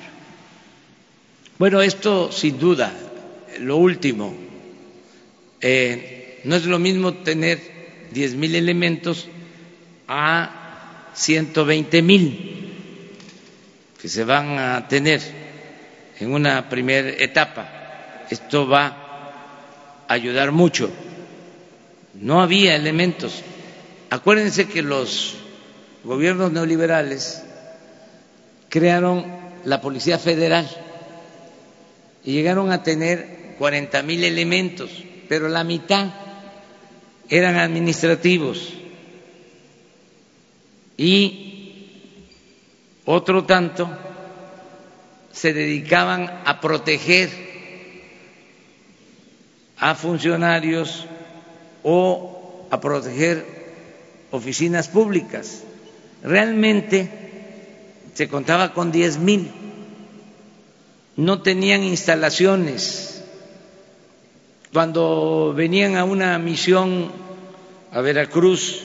Bueno, 1.57 1.81
esto 1.81 2.31
sin 2.31 2.59
duda, 2.59 2.93
lo 3.59 3.77
último. 3.77 4.35
Eh, 5.59 6.41
no 6.43 6.55
es 6.55 6.65
lo 6.65 6.77
mismo 6.77 7.13
tener 7.13 7.72
diez 8.13 8.35
mil 8.35 8.55
elementos 8.55 9.27
a 10.07 11.09
ciento 11.13 11.65
veinte 11.65 12.01
mil 12.01 12.63
que 14.01 14.09
se 14.09 14.23
van 14.23 14.59
a 14.59 14.87
tener 14.87 15.21
en 16.19 16.33
una 16.33 16.69
primera 16.69 17.09
etapa. 17.09 18.25
Esto 18.29 18.67
va 18.67 18.87
a 20.07 20.13
ayudar 20.13 20.51
mucho. 20.51 20.91
No 22.13 22.41
había 22.41 22.75
elementos. 22.75 23.41
Acuérdense 24.09 24.67
que 24.67 24.81
los 24.81 25.35
gobiernos 26.03 26.51
neoliberales 26.51 27.43
crearon 28.69 29.25
la 29.65 29.79
Policía 29.81 30.19
Federal 30.19 30.69
y 32.25 32.33
llegaron 32.33 32.71
a 32.71 32.83
tener 32.83 33.55
40 33.57 34.03
mil 34.03 34.23
elementos, 34.23 34.89
pero 35.29 35.47
la 35.47 35.63
mitad 35.63 36.09
eran 37.29 37.55
administrativos 37.57 38.73
y 40.97 41.87
otro 43.05 43.43
tanto 43.45 43.89
se 45.31 45.53
dedicaban 45.53 46.41
a 46.45 46.61
proteger 46.61 47.29
a 49.77 49.95
funcionarios 49.95 51.05
o 51.83 52.67
a 52.69 52.79
proteger 52.79 53.45
oficinas 54.31 54.87
públicas. 54.87 55.63
Realmente 56.23 57.09
se 58.13 58.27
contaba 58.29 58.73
con 58.73 58.91
diez 58.91 59.17
mil, 59.17 59.51
no 61.17 61.41
tenían 61.41 61.83
instalaciones. 61.83 63.12
Cuando 64.73 65.53
venían 65.55 65.97
a 65.97 66.03
una 66.03 66.39
misión 66.39 67.11
a 67.91 68.01
Veracruz, 68.01 68.81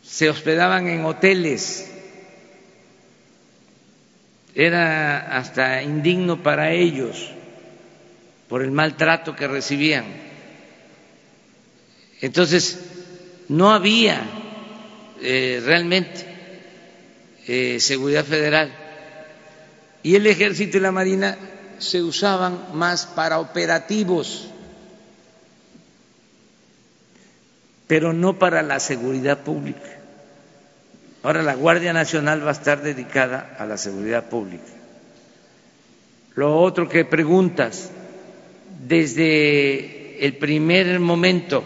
se 0.00 0.30
hospedaban 0.30 0.86
en 0.86 1.04
hoteles. 1.04 1.90
Era 4.54 5.36
hasta 5.36 5.82
indigno 5.82 6.40
para 6.40 6.70
ellos 6.70 7.32
por 8.48 8.62
el 8.62 8.70
maltrato 8.70 9.34
que 9.34 9.48
recibían. 9.48 10.04
Entonces, 12.20 12.78
no 13.48 13.72
había 13.72 14.22
eh, 15.20 15.60
realmente 15.64 16.26
eh, 17.48 17.80
seguridad 17.80 18.24
federal 18.24 18.72
y 20.04 20.14
el 20.14 20.28
ejército 20.28 20.76
y 20.76 20.80
la 20.80 20.92
marina 20.92 21.36
se 21.78 22.02
usaban 22.02 22.58
más 22.74 23.06
para 23.06 23.38
operativos, 23.38 24.48
pero 27.86 28.12
no 28.12 28.38
para 28.38 28.62
la 28.62 28.80
seguridad 28.80 29.40
pública. 29.40 29.98
Ahora 31.22 31.42
la 31.42 31.54
Guardia 31.54 31.92
Nacional 31.92 32.44
va 32.44 32.50
a 32.50 32.52
estar 32.52 32.82
dedicada 32.82 33.56
a 33.58 33.64
la 33.64 33.78
seguridad 33.78 34.28
pública. 34.28 34.64
Lo 36.34 36.60
otro 36.60 36.88
que 36.88 37.04
preguntas, 37.04 37.90
desde 38.86 40.24
el 40.24 40.36
primer 40.36 41.00
momento 41.00 41.64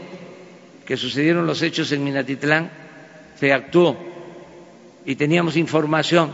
que 0.87 0.97
sucedieron 0.97 1.47
los 1.47 1.63
hechos 1.63 1.91
en 1.93 2.05
Minatitlán, 2.05 2.71
se 3.39 3.53
actuó 3.53 3.97
y 5.05 5.17
teníamos 5.17 5.57
información 5.57 6.33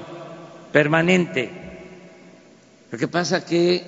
permanente. 0.72 1.63
Lo 2.94 2.98
que 2.98 3.08
pasa 3.08 3.44
que 3.44 3.82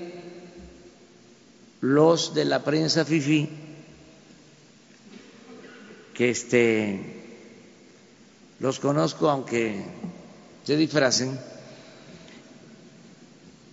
los 1.81 2.35
de 2.35 2.45
la 2.45 2.65
prensa 2.65 3.05
FIFI, 3.05 3.49
que 6.13 6.31
este, 6.31 6.99
los 8.59 8.81
conozco 8.81 9.31
aunque 9.31 9.81
se 10.65 10.77
disfracen, 10.77 11.39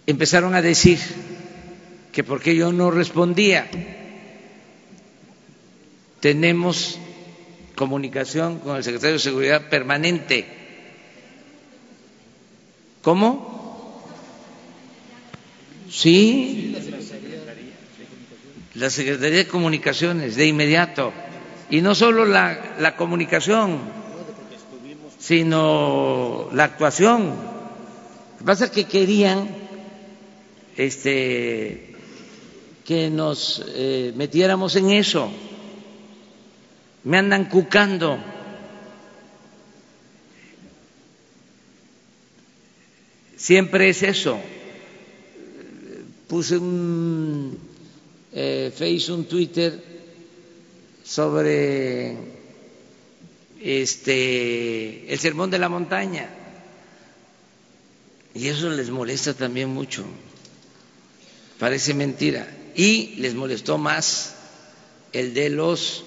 empezaron 0.05 0.53
a 0.53 0.61
decir 0.61 0.99
que 2.11 2.23
porque 2.23 2.55
yo 2.55 2.71
no 2.71 2.91
respondía. 2.91 3.67
Tenemos 6.19 6.99
comunicación 7.73 8.59
con 8.59 8.77
el 8.77 8.84
secretario 8.84 9.13
de 9.13 9.19
Seguridad 9.19 9.67
permanente. 9.67 10.45
¿Cómo? 13.01 13.52
Sí, 15.95 16.75
la 18.73 18.89
Secretaría 18.89 19.37
de 19.37 19.47
Comunicaciones, 19.47 20.35
de 20.35 20.47
inmediato. 20.47 21.13
Y 21.69 21.81
no 21.81 21.93
solo 21.93 22.25
la, 22.25 22.75
la 22.79 22.95
comunicación, 22.95 23.79
sino 25.19 26.49
la 26.51 26.63
actuación. 26.63 27.27
Lo 27.27 28.37
que 28.39 28.43
pasa 28.43 28.65
es 28.65 28.71
que 28.71 28.85
querían 28.85 29.47
este, 30.77 31.95
que 32.83 33.11
nos 33.11 33.63
eh, 33.75 34.13
metiéramos 34.15 34.75
en 34.75 34.89
eso. 34.89 35.29
Me 37.03 37.19
andan 37.19 37.45
cucando. 37.45 38.17
Siempre 43.37 43.89
es 43.89 44.01
eso. 44.01 44.39
Puse 46.34 46.57
un 46.57 47.55
eh, 48.31 48.71
Face, 48.75 49.11
un 49.11 49.25
Twitter 49.25 49.71
sobre 51.03 52.17
este 53.61 55.13
el 55.13 55.19
sermón 55.19 55.51
de 55.51 55.59
la 55.59 55.69
montaña. 55.69 56.27
Y 58.34 58.47
eso 58.47 58.71
les 58.71 58.89
molesta 58.89 59.36
también 59.36 59.69
mucho. 59.69 60.05
Parece 61.59 61.93
mentira 61.93 62.47
y 62.75 63.13
les 63.17 63.36
molestó 63.36 63.77
más 63.77 64.34
el 65.11 65.36
de 65.36 65.51
los 65.51 66.03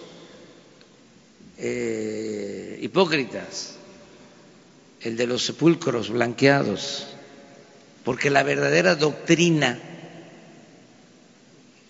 eh, 1.57 2.81
hipócritas, 2.83 3.77
el 5.03 5.17
de 5.17 5.29
los 5.29 5.45
sepulcros 5.45 6.11
blanqueados, 6.11 7.07
porque 8.03 8.29
la 8.29 8.43
verdadera 8.43 8.97
doctrina 8.97 9.93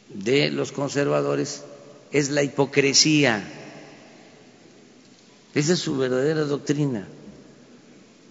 de 0.09 0.51
los 0.51 0.73
conservadores 0.73 1.63
es 2.13 2.31
la 2.31 2.43
hipocresía. 2.43 3.43
Esa 5.55 5.73
es 5.73 5.79
su 5.79 5.97
verdadera 5.97 6.43
doctrina, 6.43 7.07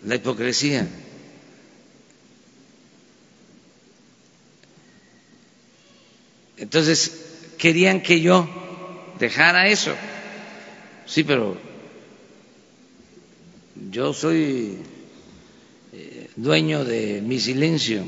la 0.05 0.15
hipocresía. 0.15 0.87
Entonces, 6.57 7.11
querían 7.57 8.01
que 8.01 8.21
yo 8.21 8.47
dejara 9.19 9.67
eso. 9.67 9.93
Sí, 11.05 11.23
pero 11.23 11.57
yo 13.91 14.13
soy 14.13 14.77
eh, 15.93 16.29
dueño 16.35 16.85
de 16.85 17.21
mi 17.21 17.39
silencio 17.39 18.03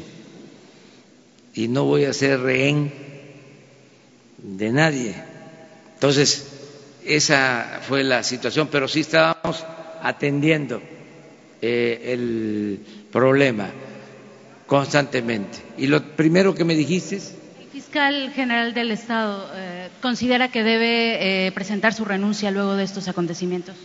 y 1.54 1.68
no 1.68 1.86
voy 1.86 2.06
a 2.06 2.14
ser 2.14 2.40
rehén 2.40 3.07
de 4.38 4.72
nadie. 4.72 5.16
Entonces, 5.94 6.48
esa 7.06 7.80
fue 7.88 8.04
la 8.04 8.24
situación, 8.24 8.68
pero 8.72 8.88
sí 8.88 9.02
estábamos 9.02 9.66
atendiendo 10.02 10.82
eh, 11.62 12.02
el 12.14 12.80
problema 13.12 13.70
constantemente. 14.66 15.60
Y 15.78 15.88
lo 15.88 16.04
primero 16.16 16.54
que 16.54 16.64
me 16.64 16.76
dijiste 16.76 17.16
es 17.16 17.34
fiscal 17.72 18.32
general 18.34 18.74
del 18.74 18.92
Estado 18.92 19.50
eh, 19.56 19.90
considera 20.02 20.50
que 20.50 20.64
debe 20.64 21.48
eh, 21.48 21.52
presentar 21.52 21.94
su 21.94 22.06
renuncia 22.06 22.50
luego 22.52 22.76
de 22.76 22.84
estos 22.84 23.08
acontecimientos? 23.08 23.76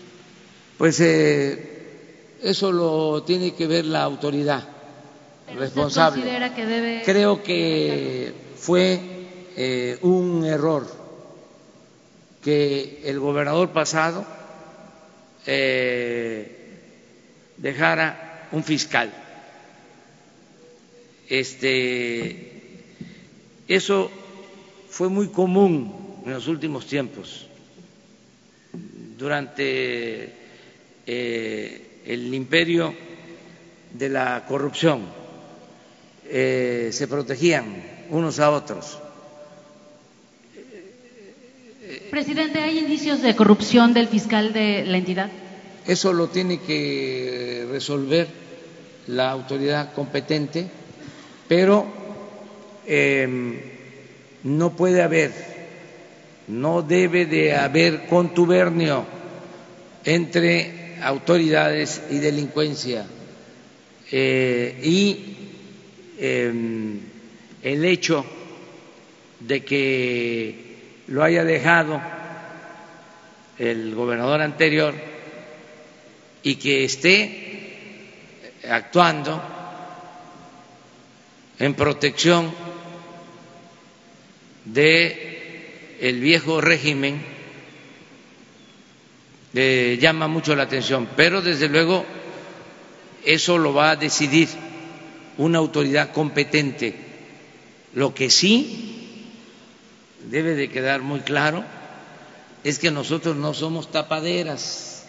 Pues 0.79 0.99
eso 1.01 2.73
lo 2.73 3.23
tiene 3.23 3.55
que 3.55 3.67
ver 3.67 3.85
la 3.85 4.03
autoridad 4.03 4.67
responsable. 5.57 6.23
Considera 6.23 6.55
que 6.55 6.67
debe... 6.67 7.03
Creo 7.05 7.43
que 7.43 8.33
fue 8.57 9.12
un 10.03 10.45
error 10.45 10.87
que 12.43 13.03
el 13.05 13.19
gobernador 13.21 13.71
pasado 13.71 14.25
dejara 17.57 18.49
un 18.53 18.65
fiscal. 18.65 19.13
Este 21.29 22.53
eso 23.69 24.11
fue 24.91 25.09
muy 25.09 25.29
común 25.29 26.21
en 26.27 26.33
los 26.33 26.47
últimos 26.49 26.87
tiempos. 26.87 27.47
Durante 29.17 30.33
eh, 31.07 32.01
el 32.05 32.35
imperio 32.35 32.95
de 33.93 34.09
la 34.09 34.45
corrupción 34.47 35.03
eh, 36.25 36.91
se 36.93 37.09
protegían 37.09 37.83
unos 38.11 38.39
a 38.41 38.51
otros. 38.51 38.99
Presidente, 42.11 42.61
¿hay 42.61 42.79
indicios 42.79 43.23
de 43.23 43.35
corrupción 43.37 43.95
del 43.95 44.09
fiscal 44.09 44.53
de 44.53 44.85
la 44.87 44.99
entidad? 44.99 45.31
Eso 45.87 46.13
lo 46.13 46.29
tiene 46.29 46.59
que 46.59 47.67
resolver 47.71 48.29
la 49.09 49.31
autoridad 49.31 49.93
competente, 49.95 50.67
pero 51.49 52.03
Em, 52.87 53.61
no 54.43 54.75
puede 54.75 55.03
haber, 55.03 55.33
no 56.49 56.83
debe 56.83 57.27
de 57.27 57.55
haber 57.55 58.07
contubernio 58.07 59.07
entre 60.05 60.97
autoridades 61.01 62.03
y 62.11 62.19
delincuencia. 62.19 63.07
Eh, 64.11 64.81
y 64.83 65.37
em, 66.19 66.99
el 67.63 67.85
hecho 67.85 68.25
de 69.41 69.65
que 69.65 70.72
lo 71.13 71.23
haya 71.23 71.45
dejado 71.45 72.01
el 73.59 73.95
gobernador 73.95 74.41
anterior 74.41 74.95
y 76.43 76.55
que 76.55 76.85
esté 76.85 78.59
actuando 78.67 79.43
en 81.59 81.75
protección 81.75 82.51
de 84.65 85.99
el 86.01 86.19
viejo 86.19 86.63
régimen 86.63 87.23
llama 90.01 90.29
mucho 90.29 90.57
la 90.57 90.63
atención, 90.63 91.07
pero 91.15 91.43
desde 91.43 91.69
luego 91.69 92.07
eso 93.23 93.59
lo 93.59 93.75
va 93.75 93.91
a 93.91 93.97
decidir 93.97 94.49
una 95.37 95.59
autoridad 95.59 96.11
competente. 96.11 96.95
Lo 97.93 98.15
que 98.15 98.31
sí 98.31 99.02
debe 100.31 100.55
de 100.55 100.69
quedar 100.69 101.03
muy 101.03 101.21
claro 101.21 101.65
es 102.65 102.79
que 102.79 102.91
nosotros 102.91 103.37
no 103.37 103.55
somos 103.55 103.91
tapaderas. 103.91 105.05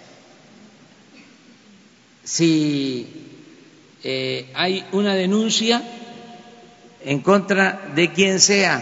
Si 2.24 3.08
eh, 4.04 4.50
hay 4.54 4.86
una 4.92 5.14
denuncia 5.16 5.84
en 7.04 7.20
contra 7.20 7.92
de 7.96 8.12
quien 8.12 8.40
sea, 8.40 8.82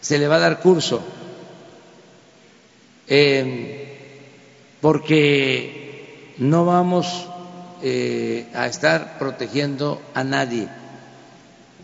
se 0.00 0.18
le 0.18 0.28
va 0.28 0.36
a 0.36 0.40
dar 0.40 0.60
curso, 0.60 1.02
eh, 3.06 3.98
porque 4.80 6.34
no 6.38 6.64
vamos 6.64 7.26
eh, 7.82 8.46
a 8.54 8.66
estar 8.66 9.18
protegiendo 9.18 10.00
a 10.14 10.24
nadie. 10.24 10.68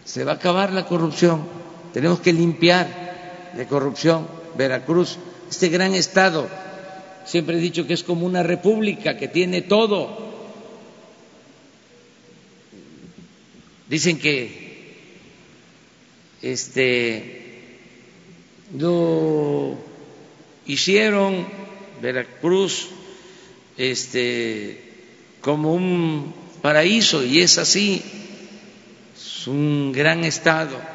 Se 0.04 0.24
va 0.24 0.32
a 0.32 0.36
acabar 0.36 0.72
la 0.72 0.86
corrupción, 0.86 1.46
tenemos 1.94 2.18
que 2.18 2.32
limpiar 2.32 3.52
de 3.56 3.66
corrupción 3.68 4.26
Veracruz, 4.58 5.16
este 5.48 5.68
gran 5.68 5.94
estado. 5.94 6.48
Siempre 7.24 7.56
he 7.56 7.60
dicho 7.60 7.86
que 7.86 7.94
es 7.94 8.02
como 8.02 8.26
una 8.26 8.42
república 8.42 9.16
que 9.16 9.28
tiene 9.28 9.62
todo. 9.62 10.34
Dicen 13.88 14.18
que 14.18 14.64
este 16.42 17.78
lo 18.76 19.78
hicieron 20.66 21.46
Veracruz 22.02 22.88
este 23.78 24.82
como 25.40 25.74
un 25.74 26.34
paraíso 26.60 27.24
y 27.24 27.40
es 27.40 27.58
así. 27.58 28.02
Es 29.16 29.46
un 29.46 29.92
gran 29.92 30.24
estado 30.24 30.93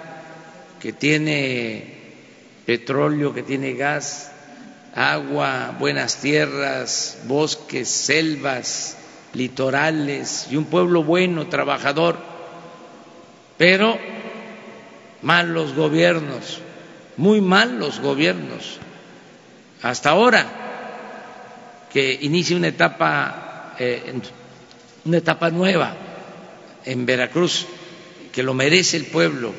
que 0.80 0.94
tiene 0.94 2.00
petróleo, 2.66 3.34
que 3.34 3.44
tiene 3.44 3.74
gas, 3.74 4.32
agua, 4.96 5.76
buenas 5.80 6.22
tierras, 6.22 7.20
bosques, 7.26 7.90
selvas, 7.90 8.98
litorales 9.34 10.48
y 10.50 10.56
un 10.56 10.66
pueblo 10.66 11.04
bueno, 11.04 11.48
trabajador, 11.48 12.18
pero 13.58 13.98
malos 15.22 15.76
gobiernos, 15.76 16.62
muy 17.18 17.42
malos 17.42 18.00
gobiernos. 18.00 18.80
Hasta 19.82 20.12
ahora 20.12 20.46
que 21.92 22.18
inicia 22.22 22.58
una 22.58 22.68
etapa 22.68 23.76
eh, 23.80 24.14
una 25.06 25.18
etapa 25.18 25.50
nueva 25.50 25.96
en 26.86 27.06
Veracruz, 27.06 27.66
que 28.32 28.44
lo 28.44 28.54
merece 28.54 28.98
el 28.98 29.06
pueblo 29.06 29.54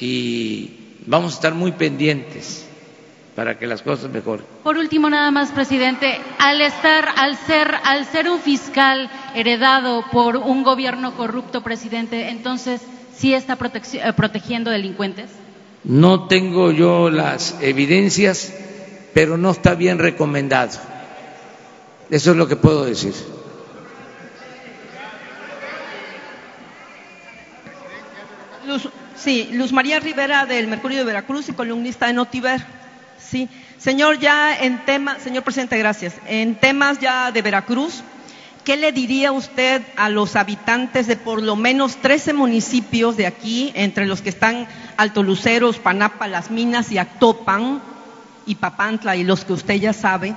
y 0.00 0.70
vamos 1.06 1.32
a 1.32 1.36
estar 1.36 1.54
muy 1.54 1.72
pendientes 1.72 2.66
para 3.36 3.58
que 3.58 3.66
las 3.66 3.82
cosas 3.82 4.10
mejoren. 4.10 4.44
Por 4.64 4.76
último, 4.76 5.08
nada 5.08 5.30
más, 5.30 5.50
presidente, 5.52 6.18
al 6.38 6.60
estar, 6.60 7.08
al 7.16 7.36
ser, 7.36 7.74
al 7.84 8.04
ser 8.06 8.28
un 8.28 8.40
fiscal 8.40 9.10
heredado 9.34 10.04
por 10.10 10.36
un 10.36 10.62
gobierno 10.62 11.16
corrupto, 11.16 11.62
presidente, 11.62 12.28
entonces 12.30 12.80
sí 13.16 13.34
está 13.34 13.54
eh, 13.54 14.12
protegiendo 14.14 14.70
delincuentes. 14.70 15.30
No 15.84 16.26
tengo 16.26 16.72
yo 16.72 17.08
las 17.08 17.56
evidencias, 17.62 18.52
pero 19.14 19.38
no 19.38 19.50
está 19.50 19.74
bien 19.74 19.98
recomendado. 19.98 20.78
Eso 22.10 22.32
es 22.32 22.36
lo 22.36 22.48
que 22.48 22.56
puedo 22.56 22.84
decir. 22.84 23.14
Sí, 29.22 29.50
Luz 29.52 29.72
María 29.72 30.00
Rivera 30.00 30.46
del 30.46 30.66
Mercurio 30.66 30.98
de 30.98 31.04
Veracruz 31.04 31.48
y 31.48 31.52
columnista 31.52 32.06
de 32.06 32.14
Notiver. 32.14 32.64
Sí, 33.18 33.48
señor, 33.78 34.18
ya 34.18 34.56
en 34.56 34.84
temas, 34.84 35.22
señor 35.22 35.42
presidente, 35.42 35.78
gracias. 35.78 36.14
En 36.26 36.54
temas 36.54 36.98
ya 37.00 37.30
de 37.30 37.42
Veracruz, 37.42 38.02
¿qué 38.64 38.76
le 38.76 38.92
diría 38.92 39.32
usted 39.32 39.82
a 39.96 40.08
los 40.08 40.36
habitantes 40.36 41.06
de 41.06 41.16
por 41.16 41.42
lo 41.42 41.54
menos 41.54 41.96
13 41.96 42.32
municipios 42.32 43.16
de 43.16 43.26
aquí, 43.26 43.72
entre 43.74 44.06
los 44.06 44.22
que 44.22 44.30
están 44.30 44.66
Alto 44.96 45.22
Luceros, 45.22 45.78
Panapa, 45.78 46.26
Las 46.26 46.50
Minas 46.50 46.90
y 46.90 46.98
Actopan 46.98 47.82
y 48.46 48.54
Papantla 48.54 49.16
y 49.16 49.24
los 49.24 49.44
que 49.44 49.52
usted 49.52 49.74
ya 49.74 49.92
sabe, 49.92 50.34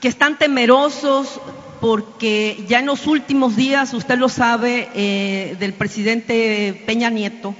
que 0.00 0.08
están 0.08 0.38
temerosos 0.38 1.40
porque 1.80 2.64
ya 2.68 2.78
en 2.78 2.86
los 2.86 3.08
últimos 3.08 3.56
días, 3.56 3.92
usted 3.92 4.16
lo 4.16 4.28
sabe, 4.28 4.88
eh, 4.94 5.56
del 5.58 5.72
presidente 5.72 6.80
Peña 6.86 7.10
Nieto, 7.10 7.56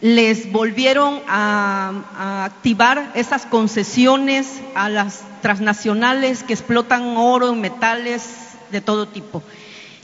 les 0.00 0.52
volvieron 0.52 1.20
a, 1.26 2.44
activar 2.44 3.12
esas 3.14 3.46
concesiones 3.46 4.60
a 4.74 4.88
las 4.88 5.22
transnacionales 5.42 6.42
que 6.42 6.52
explotan 6.52 7.16
oro, 7.16 7.54
metales 7.54 8.22
de 8.70 8.80
todo 8.80 9.08
tipo. 9.08 9.42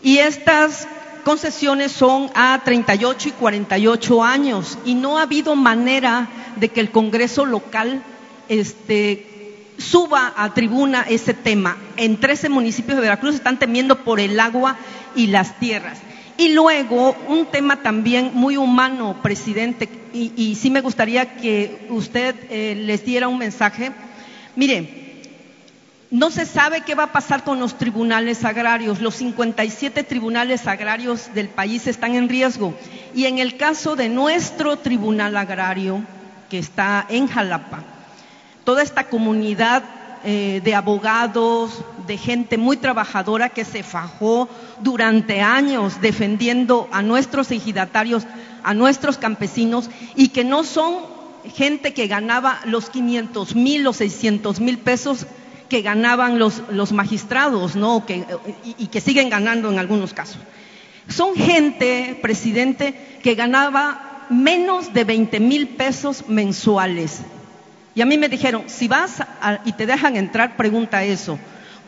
Y 0.03 0.19
estas 0.19 0.89
concesiones 1.25 1.93
son 1.93 2.31
a 2.35 2.61
38 2.65 3.29
y 3.29 3.33
48 3.33 4.25
años 4.25 4.79
y 4.85 4.95
no 4.95 5.19
ha 5.19 5.23
habido 5.23 5.55
manera 5.55 6.29
de 6.57 6.69
que 6.69 6.81
el 6.81 6.91
Congreso 6.91 7.47
local 7.47 8.03
este, 8.49 9.65
suba 9.79 10.33
a 10.37 10.53
tribuna 10.55 11.03
ese 11.09 11.35
tema. 11.35 11.77
En 11.97 12.19
13 12.19 12.49
municipios 12.49 12.97
de 12.97 13.03
Veracruz 13.03 13.35
están 13.35 13.59
temiendo 13.59 14.05
por 14.05 14.21
el 14.21 14.39
agua 14.41 14.77
y 15.15 15.29
las 15.29 15.59
tierras. 15.59 15.99
Y 16.39 16.49
luego, 16.51 17.15
un 17.29 17.47
tema 17.47 17.83
también 17.83 18.33
muy 18.35 18.57
humano, 18.57 19.19
presidente, 19.23 19.89
y, 20.13 20.55
sí 20.57 20.71
me 20.71 20.81
gustaría 20.81 21.37
que 21.37 21.87
usted 21.91 22.35
eh, 22.51 22.75
les 22.75 23.05
diera 23.05 23.29
un 23.29 23.39
mensaje. 23.39 23.93
Mire, 24.57 25.03
no 26.11 26.31
se 26.31 26.45
sabe 26.45 26.83
qué 26.83 26.95
va 26.95 27.05
a 27.05 27.13
pasar 27.13 27.43
con 27.45 27.59
los 27.59 27.79
tribunales 27.79 28.45
agrarios. 28.45 29.01
Los 29.01 29.15
57 29.17 30.05
tribunales 30.05 30.67
agrarios 30.67 31.33
del 31.35 31.49
país 31.49 31.87
están 31.87 32.15
en 32.15 32.29
riesgo. 32.29 32.75
Y 33.15 33.25
en 33.25 33.39
el 33.39 33.57
caso 33.57 33.97
de 33.97 34.11
nuestro 34.11 34.77
tribunal 34.77 35.37
agrario, 35.37 36.03
que 36.51 36.59
está 36.59 37.07
en 37.09 37.29
Jalapa, 37.29 37.83
toda 38.65 38.83
esta 38.83 39.05
comunidad 39.05 39.85
eh, 40.25 40.61
de 40.63 40.75
abogados, 40.75 41.83
de 42.07 42.19
gente 42.19 42.59
muy 42.59 42.77
trabajadora 42.77 43.51
que 43.51 43.65
se 43.65 43.83
fajó 43.83 44.49
durante 44.81 45.41
años 45.41 46.01
defendiendo 46.01 46.89
a 46.93 47.03
nuestros 47.03 47.51
ejidatarios, 47.51 48.25
a 48.63 48.75
nuestros 48.75 49.19
campesinos 49.19 49.91
y 50.17 50.29
que 50.29 50.45
no 50.45 50.65
son 50.65 50.95
gente 51.55 51.95
que 51.95 52.07
ganaba 52.07 52.61
los 52.65 52.91
500 52.91 53.55
mil, 53.55 53.83
los 53.83 53.97
600 53.97 54.61
mil 54.61 54.79
pesos 54.79 55.27
que 55.69 55.83
ganaban 55.83 56.39
los, 56.39 56.93
magistrados, 56.93 57.77
¿no? 57.77 58.05
Y, 58.09 58.85
y 58.85 58.87
que 58.89 59.01
siguen 59.01 59.31
ganando 59.31 59.71
en 59.71 59.79
algunos 59.79 60.13
casos. 60.13 60.39
Son 61.09 61.35
gente, 61.35 62.19
presidente, 62.21 63.19
que 63.23 63.35
ganaba 63.35 64.27
menos 64.29 64.93
de 64.93 65.05
20 65.05 65.41
mil 65.41 65.69
pesos 65.69 66.29
mensuales 66.29 67.23
y 67.95 68.01
a 68.01 68.07
mí 68.07 68.17
me 68.17 68.29
dijeron, 68.29 68.65
si 68.67 68.89
vas 68.89 69.23
y 69.65 69.73
te 69.73 69.87
dejan 69.87 70.17
entrar, 70.17 70.57
pregunta 70.57 71.05
eso. 71.05 71.39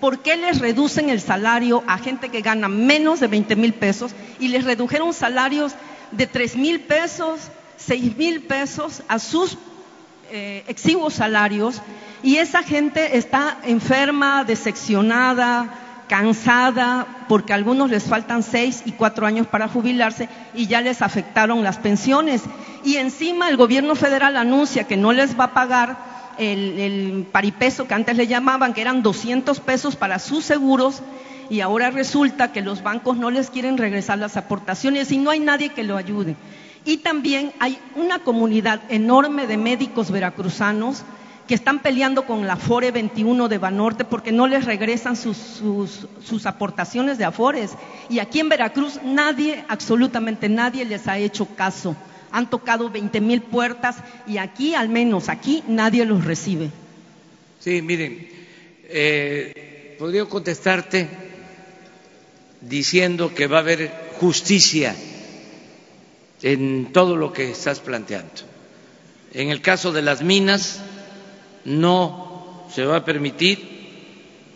¿Por 0.05 0.19
qué 0.19 0.37
les 0.37 0.59
reducen 0.59 1.09
el 1.09 1.19
salario 1.19 1.83
a 1.87 1.97
gente 1.97 2.29
que 2.29 2.43
gana 2.43 2.69
menos 2.69 3.21
de 3.21 3.27
20 3.27 3.57
mil 3.57 3.73
pesos 3.73 4.15
y 4.39 4.49
les 4.49 4.65
redujeron 4.65 5.15
salarios 5.15 5.73
de 6.11 6.27
3 6.27 6.57
mil 6.57 6.81
pesos, 6.81 7.41
6 7.79 8.15
mil 8.19 8.43
pesos 8.43 9.03
a 9.09 9.19
sus 9.19 9.57
eh, 10.31 10.63
exiguos 10.69 11.15
salarios? 11.15 11.81
Y 12.23 12.37
esa 12.37 12.63
gente 12.63 13.17
está 13.17 13.57
enferma, 13.65 14.45
decepcionada, 14.45 15.73
cansada, 16.07 17.07
porque 17.27 17.55
a 17.55 17.57
algunos 17.57 17.89
les 17.89 18.05
faltan 18.05 18.43
seis 18.43 18.83
y 18.85 18.93
cuatro 18.93 19.25
años 19.25 19.47
para 19.47 19.69
jubilarse 19.69 20.29
y 20.53 20.67
ya 20.67 20.83
les 20.83 21.01
afectaron 21.01 21.65
las 21.65 21.79
pensiones. 21.79 22.43
Y 22.85 22.97
encima 22.97 23.49
el 23.49 23.57
gobierno 23.57 23.95
federal 23.95 24.37
anuncia 24.37 24.85
que 24.85 24.99
no 24.99 25.15
les 25.15 25.41
va 25.41 25.45
a 25.45 25.55
pagar 25.55 26.14
el, 26.39 27.27
paripeso 27.31 27.87
que 27.87 27.95
antes 27.95 28.17
le 28.17 28.27
llamaban, 28.27 28.75
que 28.75 28.81
eran 28.81 29.03
200 29.03 29.61
pesos 29.61 29.97
para 29.97 30.19
sus 30.19 30.45
seguros, 30.45 31.03
y 31.51 31.61
ahora 31.61 31.91
resulta 31.91 32.53
que 32.53 32.63
los 32.63 32.83
bancos 32.83 33.17
no 33.17 33.31
les 33.31 33.51
quieren 33.51 33.77
regresar 33.77 34.19
las 34.19 34.37
aportaciones 34.37 35.13
y 35.13 35.19
no 35.19 35.31
hay 35.31 35.41
nadie 35.41 35.71
que 35.71 35.83
lo 35.83 35.97
ayude. 35.97 36.37
Y 36.85 36.99
también 36.99 37.53
hay 37.61 37.79
una 37.97 38.19
comunidad 38.19 38.81
enorme 38.89 39.47
de 39.47 39.57
médicos 39.57 40.11
veracruzanos 40.11 41.05
que 41.47 41.55
están 41.55 41.81
peleando 41.81 42.27
con 42.27 42.47
la 42.47 42.55
Afore 42.55 42.91
21 42.91 43.49
de 43.49 43.59
Banorte 43.59 44.05
porque 44.05 44.33
no 44.33 44.47
les 44.47 44.65
regresan 44.65 45.17
sus, 45.17 45.37
sus, 45.37 46.47
aportaciones 46.47 47.19
de 47.19 47.25
Afores. 47.25 47.73
Y 48.09 48.19
aquí 48.19 48.41
en 48.41 48.49
Veracruz 48.49 49.01
nadie, 49.03 49.65
absolutamente 49.69 50.49
nadie 50.49 50.85
les 50.85 51.07
ha 51.07 51.19
hecho 51.19 51.47
caso. 51.47 51.97
Han 52.35 52.51
tocado 52.51 52.91
20 52.91 53.21
mil 53.21 53.43
puertas 53.43 53.95
y 54.27 54.39
aquí, 54.39 54.75
al 54.75 54.89
menos 54.89 55.29
aquí, 55.29 55.63
nadie 55.69 56.05
los 56.05 56.25
recibe. 56.25 56.69
Sí, 57.61 57.81
miren, 57.81 58.29
eh, 58.89 59.95
podría 60.01 60.25
contestarte 60.25 61.09
diciendo 62.61 63.33
que 63.33 63.47
va 63.47 63.59
a 63.59 63.61
haber 63.61 63.89
justicia 64.19 64.97
en 66.43 66.93
todo 66.93 67.17
lo 67.17 67.33
que 67.33 67.53
estás 67.53 67.79
planteando. 67.79 68.33
En 69.33 69.51
el 69.51 69.61
caso 69.61 69.93
de 69.93 70.03
las 70.03 70.23
minas, 70.23 70.81
no 71.65 72.67
se 72.75 72.85
va 72.85 72.97
a 72.97 73.05
permitir 73.05 73.61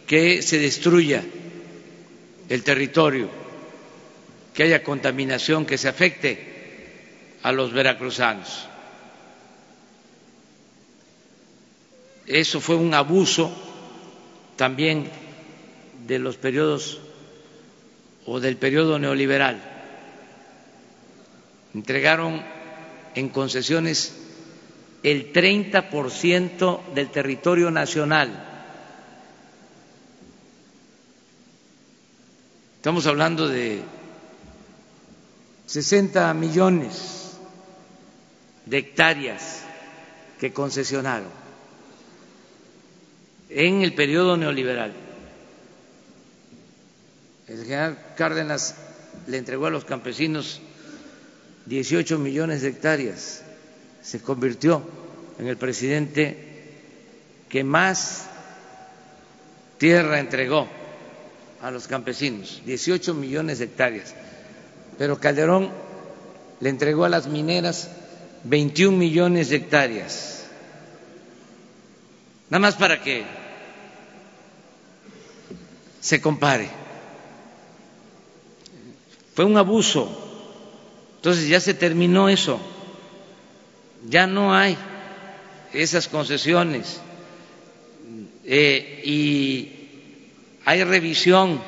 que 0.08 0.42
se 0.42 0.58
destruya 0.58 1.22
el 2.48 2.64
territorio, 2.64 3.28
que 4.52 4.64
haya 4.64 4.82
contaminación, 4.82 5.64
que 5.64 5.78
se 5.78 5.86
afecte 5.86 6.57
a 7.48 7.52
los 7.52 7.72
veracruzanos. 7.72 8.66
Eso 12.26 12.60
fue 12.60 12.76
un 12.76 12.92
abuso 12.92 13.50
también 14.56 15.10
de 16.06 16.18
los 16.18 16.36
periodos 16.36 17.00
o 18.26 18.38
del 18.38 18.58
periodo 18.58 18.98
neoliberal. 18.98 19.62
Entregaron 21.72 22.44
en 23.14 23.30
concesiones 23.30 24.14
el 25.02 25.32
30% 25.32 26.92
del 26.92 27.08
territorio 27.08 27.70
nacional. 27.70 28.44
Estamos 32.76 33.06
hablando 33.06 33.48
de 33.48 33.80
60 35.64 36.34
millones 36.34 37.17
de 38.68 38.78
hectáreas 38.78 39.62
que 40.38 40.52
concesionaron 40.52 41.28
en 43.50 43.82
el 43.82 43.94
periodo 43.94 44.36
neoliberal. 44.36 44.92
El 47.46 47.62
general 47.64 47.98
Cárdenas 48.16 48.74
le 49.26 49.38
entregó 49.38 49.66
a 49.66 49.70
los 49.70 49.84
campesinos 49.86 50.60
18 51.66 52.18
millones 52.18 52.62
de 52.62 52.68
hectáreas 52.68 53.42
se 54.02 54.20
convirtió 54.20 54.82
en 55.38 55.48
el 55.48 55.56
presidente 55.56 56.36
que 57.48 57.62
más 57.64 58.26
tierra 59.76 60.18
entregó 60.18 60.66
a 61.60 61.70
los 61.70 61.86
campesinos, 61.88 62.62
18 62.64 63.14
millones 63.14 63.58
de 63.58 63.66
hectáreas. 63.66 64.14
Pero 64.96 65.18
Calderón 65.18 65.70
le 66.60 66.68
entregó 66.70 67.04
a 67.04 67.08
las 67.08 67.26
mineras 67.26 67.90
21 68.44 68.96
millones 68.96 69.50
de 69.50 69.56
hectáreas. 69.56 70.46
Nada 72.50 72.60
más 72.60 72.76
para 72.76 73.02
que 73.02 73.24
se 76.00 76.20
compare. 76.20 76.68
Fue 79.34 79.44
un 79.44 79.56
abuso. 79.56 80.24
Entonces 81.16 81.48
ya 81.48 81.60
se 81.60 81.74
terminó 81.74 82.28
eso 82.28 82.60
ya 84.06 84.26
no 84.26 84.54
hay 84.54 84.76
esas 85.72 86.08
concesiones 86.08 87.00
eh, 88.44 89.02
y 89.04 89.72
hay 90.64 90.84
revisión 90.84 91.60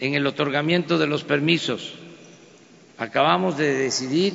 en 0.00 0.14
el 0.14 0.26
otorgamiento 0.26 0.98
de 0.98 1.06
los 1.06 1.24
permisos. 1.24 1.94
Acabamos 2.98 3.56
de 3.56 3.74
decidir 3.74 4.34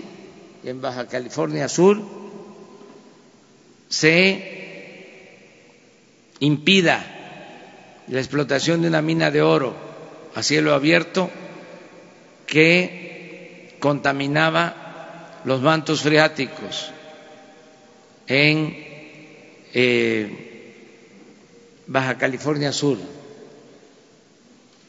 en 0.63 0.81
Baja 0.81 1.07
California 1.07 1.67
Sur 1.67 2.01
se 3.89 4.63
impida 6.39 7.05
la 8.07 8.19
explotación 8.19 8.81
de 8.81 8.87
una 8.87 9.01
mina 9.01 9.31
de 9.31 9.41
oro 9.41 9.73
a 10.35 10.43
cielo 10.43 10.73
abierto 10.73 11.29
que 12.47 13.77
contaminaba 13.79 15.41
los 15.45 15.61
mantos 15.61 16.01
freáticos 16.01 16.91
en 18.27 18.75
eh, 19.73 20.53
Baja 21.87 22.17
California 22.17 22.71
Sur, 22.71 22.97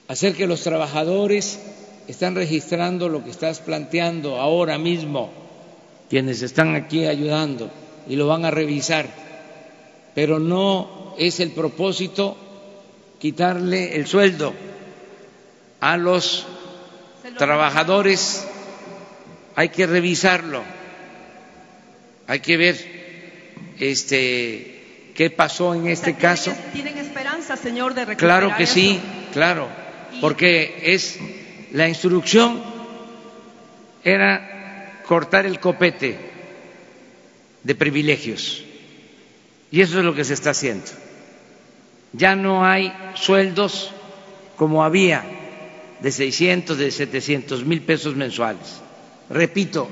hacer 0.09 0.35
que 0.35 0.47
los 0.47 0.63
trabajadores 0.63 1.59
están 2.07 2.35
registrando 2.35 3.09
lo 3.09 3.25
que 3.25 3.31
estás 3.31 3.61
planteando 3.61 4.41
ahora 4.41 4.79
mismo, 4.79 5.44
quienes 6.09 6.43
están 6.43 6.75
aquí 6.75 7.07
ayudando 7.07 7.71
y 8.09 8.17
lo 8.17 8.27
van 8.27 8.45
a 8.45 8.51
revisar, 8.51 9.09
pero 10.15 10.39
no 10.39 11.15
es 11.19 11.41
el 11.41 11.51
propósito 11.51 12.37
quitarle 13.19 13.97
el 13.97 14.07
sueldo 14.07 14.53
a 15.81 15.97
los 15.97 16.47
trabajadores. 17.39 18.47
Hay 19.57 19.69
que 19.69 19.87
revisarlo, 19.87 20.63
hay 22.27 22.41
que 22.41 22.57
ver 22.57 23.75
este 23.79 25.13
qué 25.15 25.31
pasó 25.31 25.75
en 25.75 25.87
este 25.87 26.15
caso. 26.15 26.53
¿Tienen 26.73 26.99
esperanza, 26.99 27.57
señor, 27.57 27.95
de 27.95 28.05
recuperar 28.05 28.41
Claro 28.41 28.57
que 28.57 28.67
sí, 28.67 29.01
claro, 29.33 29.69
porque 30.21 30.81
es 30.83 31.19
la 31.73 31.89
instrucción 31.89 32.63
era 34.03 34.54
cortar 35.07 35.47
el 35.47 35.61
copete 35.61 36.19
de 37.63 37.75
privilegios 37.75 38.63
y 39.71 39.81
eso 39.81 39.99
es 39.99 40.05
lo 40.05 40.15
que 40.15 40.25
se 40.25 40.35
está 40.35 40.51
haciendo. 40.51 40.87
Ya 42.13 42.37
no 42.37 42.65
hay 42.65 42.93
sueldos 43.15 43.93
como 44.57 44.85
había 44.85 45.25
de 46.01 46.13
600, 46.13 46.79
de 46.79 46.91
700 46.91 47.65
mil 47.65 47.83
pesos 47.83 48.15
mensuales 48.15 48.85
repito, 49.31 49.89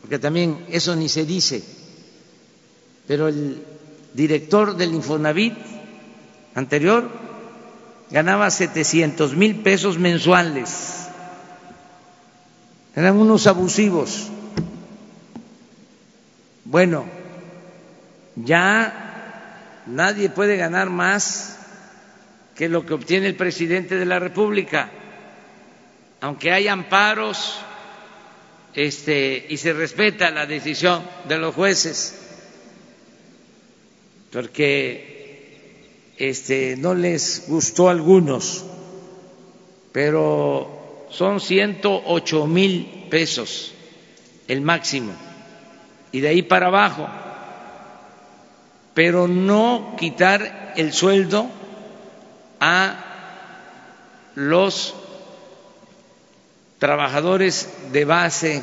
porque 0.00 0.18
también 0.18 0.64
eso 0.70 0.94
ni 0.96 1.08
se 1.08 1.24
dice, 1.24 1.62
pero 3.06 3.28
el 3.28 3.62
director 4.14 4.76
del 4.76 4.94
Infonavit 4.94 5.54
anterior 6.54 7.10
ganaba 8.10 8.50
700 8.50 9.34
mil 9.36 9.56
pesos 9.56 9.98
mensuales. 9.98 11.05
Eran 12.96 13.18
unos 13.18 13.46
abusivos. 13.46 14.30
Bueno, 16.64 17.04
ya 18.36 19.82
nadie 19.86 20.30
puede 20.30 20.56
ganar 20.56 20.88
más 20.88 21.58
que 22.54 22.70
lo 22.70 22.86
que 22.86 22.94
obtiene 22.94 23.26
el 23.26 23.36
presidente 23.36 23.96
de 23.96 24.06
la 24.06 24.18
República, 24.18 24.90
aunque 26.22 26.50
hay 26.50 26.68
amparos 26.68 27.58
este, 28.72 29.46
y 29.48 29.58
se 29.58 29.74
respeta 29.74 30.30
la 30.30 30.46
decisión 30.46 31.02
de 31.28 31.36
los 31.36 31.54
jueces, 31.54 32.14
porque 34.32 36.14
este, 36.16 36.76
no 36.78 36.94
les 36.94 37.44
gustó 37.46 37.88
a 37.88 37.92
algunos, 37.92 38.64
pero 39.92 40.75
son 41.10 41.40
108 41.40 42.46
mil 42.46 43.06
pesos 43.10 43.72
el 44.48 44.60
máximo, 44.60 45.12
y 46.12 46.20
de 46.20 46.28
ahí 46.28 46.42
para 46.42 46.68
abajo, 46.68 47.08
pero 48.94 49.26
no 49.26 49.94
quitar 49.98 50.72
el 50.76 50.92
sueldo 50.92 51.46
a 52.60 53.04
los 54.34 54.94
trabajadores 56.78 57.72
de 57.92 58.04
base 58.04 58.62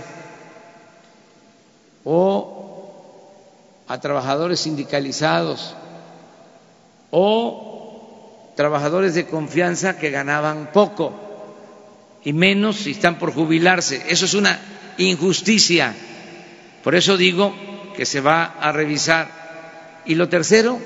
o 2.06 2.94
a 3.88 4.00
trabajadores 4.00 4.62
sindicalizados 4.62 5.76
o 7.12 8.52
trabajadores 8.56 9.16
de 9.16 9.28
confianza 9.28 9.98
que 9.98 10.10
ganaban 10.12 10.72
poco 10.72 11.23
y 12.24 12.34
menos 12.34 12.78
si 12.78 12.92
están 12.92 13.20
por 13.20 13.34
jubilarse. 13.34 14.04
Eso 14.08 14.26
es 14.26 14.34
una 14.34 14.60
injusticia. 14.98 15.94
Por 16.84 16.96
eso 16.96 17.18
digo 17.18 17.54
que 17.96 18.06
se 18.06 18.22
va 18.22 18.44
a 18.60 18.72
revisar. 18.72 19.44
Y 20.06 20.16
lo 20.16 20.28
tercero. 20.30 20.80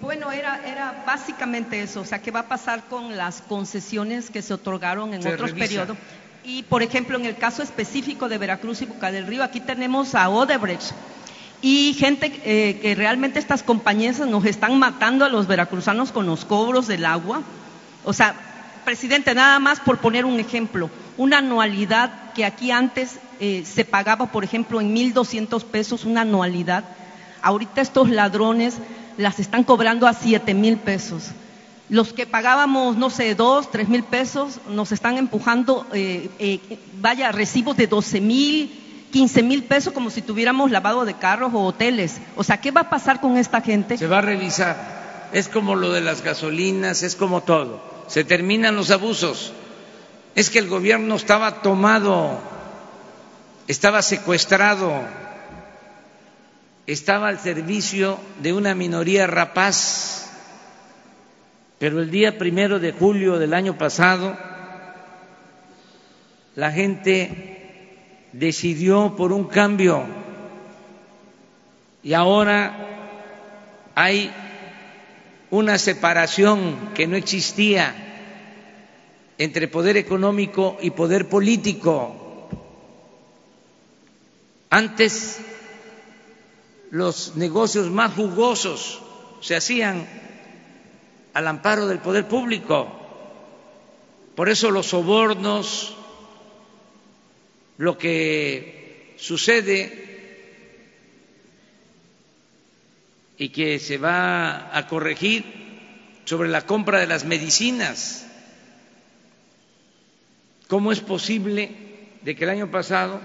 bueno, 0.00 0.32
era, 0.32 1.04
básicamente 1.06 1.82
eso, 1.82 2.00
o 2.00 2.04
sea, 2.04 2.20
¿qué 2.20 2.30
va 2.30 2.40
a 2.40 2.48
pasar 2.48 2.84
con 2.88 3.16
las 3.16 3.42
concesiones 3.42 4.30
que 4.30 4.42
se 4.42 4.54
otorgaron 4.54 5.14
en 5.14 5.26
otros 5.26 5.52
periodos? 5.52 5.96
Y, 6.44 6.64
por 6.64 6.82
ejemplo, 6.82 7.16
en 7.16 7.26
el 7.26 7.36
caso 7.36 7.62
específico 7.62 8.28
de 8.28 8.38
Veracruz 8.38 8.82
y 8.82 8.86
Boca 8.86 9.12
del 9.12 9.26
Río, 9.28 9.44
aquí 9.44 9.60
tenemos 9.60 10.16
a 10.16 10.28
Odebrecht 10.28 10.92
y 11.60 11.94
gente 11.94 12.32
eh, 12.44 12.80
que 12.82 12.96
realmente 12.96 13.38
estas 13.38 13.62
compañías 13.62 14.18
nos 14.18 14.44
están 14.44 14.76
matando 14.80 15.24
a 15.24 15.28
los 15.28 15.46
veracruzanos 15.46 16.10
con 16.10 16.26
los 16.26 16.44
cobros 16.44 16.88
del 16.88 17.04
agua. 17.04 17.42
O 18.02 18.12
sea, 18.12 18.34
presidente, 18.84 19.34
nada 19.34 19.58
más 19.58 19.80
por 19.80 19.98
poner 19.98 20.24
un 20.24 20.38
ejemplo, 20.38 20.90
una 21.16 21.38
anualidad 21.38 22.32
que 22.32 22.44
aquí 22.44 22.70
antes 22.70 23.18
eh, 23.40 23.64
se 23.66 23.84
pagaba, 23.84 24.26
por 24.26 24.44
ejemplo, 24.44 24.80
en 24.80 24.94
1.200 24.94 25.64
pesos 25.64 26.04
una 26.04 26.22
anualidad, 26.22 26.84
ahorita 27.42 27.80
estos 27.80 28.10
ladrones 28.10 28.76
las 29.16 29.40
están 29.40 29.64
cobrando 29.64 30.06
a 30.06 30.14
siete 30.14 30.54
mil 30.54 30.78
pesos. 30.78 31.30
Los 31.88 32.12
que 32.12 32.26
pagábamos, 32.26 32.96
no 32.96 33.10
sé, 33.10 33.34
dos, 33.34 33.70
tres 33.70 33.88
mil 33.88 34.02
pesos, 34.02 34.60
nos 34.68 34.92
están 34.92 35.18
empujando, 35.18 35.86
eh, 35.92 36.30
eh, 36.38 36.60
vaya, 37.00 37.32
recibos 37.32 37.76
de 37.76 37.86
doce 37.86 38.20
mil, 38.20 39.08
quince 39.12 39.42
mil 39.42 39.64
pesos 39.64 39.92
como 39.92 40.08
si 40.08 40.22
tuviéramos 40.22 40.70
lavado 40.70 41.04
de 41.04 41.14
carros 41.14 41.52
o 41.52 41.64
hoteles. 41.64 42.20
O 42.36 42.44
sea, 42.44 42.60
¿qué 42.60 42.70
va 42.70 42.82
a 42.82 42.90
pasar 42.90 43.20
con 43.20 43.36
esta 43.36 43.60
gente? 43.60 43.98
Se 43.98 44.06
va 44.06 44.18
a 44.18 44.22
revisar. 44.22 45.30
Es 45.32 45.48
como 45.48 45.74
lo 45.74 45.92
de 45.92 46.00
las 46.00 46.22
gasolinas, 46.22 47.02
es 47.02 47.16
como 47.16 47.42
todo. 47.42 47.91
Se 48.12 48.24
terminan 48.24 48.76
los 48.76 48.90
abusos. 48.90 49.54
Es 50.34 50.50
que 50.50 50.58
el 50.58 50.68
gobierno 50.68 51.14
estaba 51.16 51.62
tomado, 51.62 52.38
estaba 53.68 54.02
secuestrado, 54.02 54.92
estaba 56.86 57.28
al 57.28 57.38
servicio 57.38 58.18
de 58.42 58.52
una 58.52 58.74
minoría 58.74 59.26
rapaz 59.26 60.22
pero 61.82 62.00
el 62.00 62.12
día 62.12 62.38
primero 62.38 62.78
de 62.78 62.92
julio 62.92 63.40
del 63.40 63.52
año 63.52 63.76
pasado, 63.76 64.38
la 66.54 66.70
gente 66.70 68.28
decidió 68.32 69.16
por 69.16 69.32
un 69.32 69.48
cambio 69.48 70.04
y 72.04 72.12
ahora 72.12 72.76
hay 73.96 74.32
una 75.52 75.76
separación 75.78 76.92
que 76.94 77.06
no 77.06 77.14
existía 77.14 77.94
entre 79.36 79.68
poder 79.68 79.98
económico 79.98 80.78
y 80.80 80.92
poder 80.92 81.28
político. 81.28 82.48
Antes 84.70 85.40
los 86.90 87.36
negocios 87.36 87.90
más 87.90 88.14
jugosos 88.14 89.02
se 89.42 89.54
hacían 89.54 90.08
al 91.34 91.46
amparo 91.46 91.86
del 91.86 91.98
poder 91.98 92.26
público. 92.26 92.88
Por 94.34 94.48
eso 94.48 94.70
los 94.70 94.86
sobornos, 94.86 95.94
lo 97.76 97.98
que 97.98 99.14
sucede 99.18 100.11
y 103.38 103.48
que 103.48 103.78
se 103.78 103.98
va 103.98 104.76
a 104.76 104.86
corregir 104.86 105.44
sobre 106.24 106.48
la 106.48 106.66
compra 106.66 106.98
de 107.00 107.06
las 107.06 107.24
medicinas. 107.24 108.26
¿Cómo 110.68 110.92
es 110.92 111.00
posible 111.00 111.70
de 112.22 112.36
que 112.36 112.44
el 112.44 112.50
año 112.50 112.70
pasado 112.70 113.20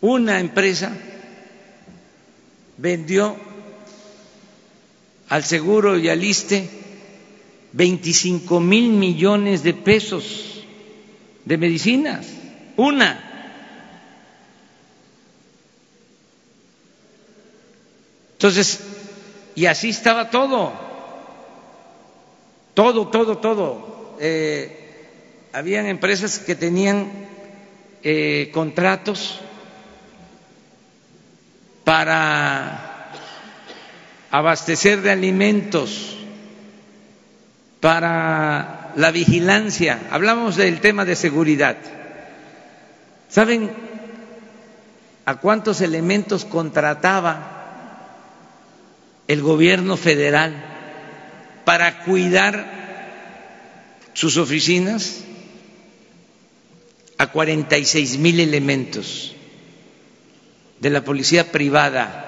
una 0.00 0.38
empresa 0.38 0.96
vendió 2.76 3.36
al 5.28 5.44
seguro 5.44 5.98
y 5.98 6.08
al 6.08 6.22
ISTE 6.22 6.68
25 7.72 8.60
mil 8.60 8.90
millones 8.90 9.62
de 9.62 9.74
pesos 9.74 10.62
de 11.44 11.58
medicinas, 11.58 12.26
una. 12.76 13.30
Entonces, 18.44 18.78
y 19.54 19.64
así 19.64 19.88
estaba 19.88 20.28
todo, 20.28 20.70
todo, 22.74 23.08
todo, 23.08 23.38
todo. 23.38 24.16
Eh, 24.20 25.48
habían 25.54 25.86
empresas 25.86 26.40
que 26.40 26.54
tenían 26.54 27.10
eh, 28.02 28.50
contratos 28.52 29.40
para 31.84 33.12
abastecer 34.30 35.00
de 35.00 35.10
alimentos, 35.10 36.18
para 37.80 38.92
la 38.94 39.10
vigilancia. 39.10 40.08
Hablamos 40.10 40.56
del 40.56 40.82
tema 40.82 41.06
de 41.06 41.16
seguridad. 41.16 41.78
¿Saben 43.30 43.70
a 45.24 45.36
cuántos 45.36 45.80
elementos 45.80 46.44
contrataba 46.44 47.53
el 49.28 49.42
gobierno 49.42 49.96
federal 49.96 50.54
para 51.64 52.04
cuidar 52.04 52.66
sus 54.12 54.36
oficinas? 54.36 55.20
A 57.16 57.28
46 57.30 58.18
mil 58.18 58.40
elementos 58.40 59.34
de 60.80 60.90
la 60.90 61.04
policía 61.04 61.52
privada 61.52 62.24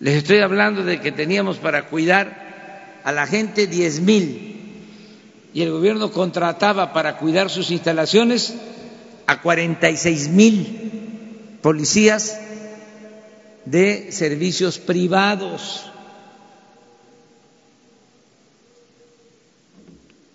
les 0.00 0.16
estoy 0.16 0.38
hablando 0.40 0.82
de 0.84 1.00
que 1.00 1.12
teníamos 1.12 1.58
para 1.58 1.86
cuidar 1.88 3.00
a 3.04 3.12
la 3.12 3.26
gente 3.26 3.66
diez 3.66 4.00
mil 4.00 4.54
y 5.54 5.62
el 5.62 5.70
gobierno 5.70 6.10
contrataba 6.10 6.92
para 6.92 7.16
cuidar 7.16 7.48
sus 7.48 7.70
instalaciones 7.70 8.54
a 9.26 9.40
46 9.40 10.28
mil 10.28 11.58
policías 11.62 12.38
de 13.64 14.12
servicios 14.12 14.78
privados. 14.78 15.90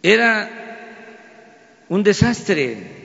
Era 0.02 0.50
un 1.90 2.04
desastre. 2.04 3.00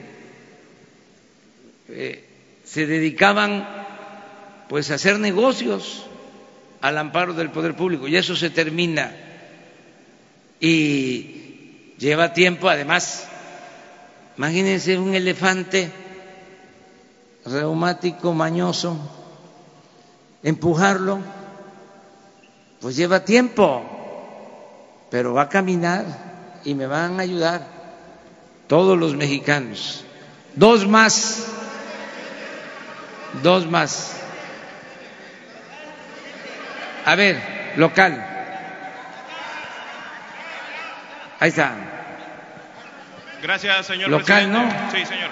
Eh, 1.89 2.23
se 2.63 2.87
dedicaban 2.87 3.67
pues 4.67 4.89
a 4.89 4.95
hacer 4.95 5.19
negocios 5.19 6.05
al 6.81 6.97
amparo 6.97 7.33
del 7.33 7.51
poder 7.51 7.75
público 7.75 8.07
y 8.07 8.17
eso 8.17 8.35
se 8.35 8.49
termina 8.49 9.15
y 10.59 11.93
lleva 11.99 12.33
tiempo 12.33 12.67
además 12.67 13.27
imagínense 14.37 14.97
un 14.97 15.13
elefante 15.13 15.91
reumático 17.45 18.33
mañoso 18.33 19.24
empujarlo 20.45 21.19
pues 22.79 22.95
lleva 22.95 23.25
tiempo 23.25 23.83
pero 25.11 25.33
va 25.33 25.43
a 25.43 25.49
caminar 25.49 26.05
y 26.63 26.73
me 26.73 26.87
van 26.87 27.19
a 27.19 27.23
ayudar 27.23 27.67
todos 28.67 28.97
los 28.97 29.13
mexicanos 29.13 30.05
dos 30.55 30.87
más 30.87 31.47
dos 33.43 33.69
más 33.69 34.15
a 37.05 37.13
ver, 37.13 37.39
local. 37.75 38.13
Ahí 41.39 41.49
está. 41.49 41.75
Gracias, 43.43 43.85
señor 43.85 44.09
local, 44.09 44.49
presidente. 44.49 44.75
¿no? 44.75 44.91
Sí, 44.91 45.05
señor. 45.05 45.29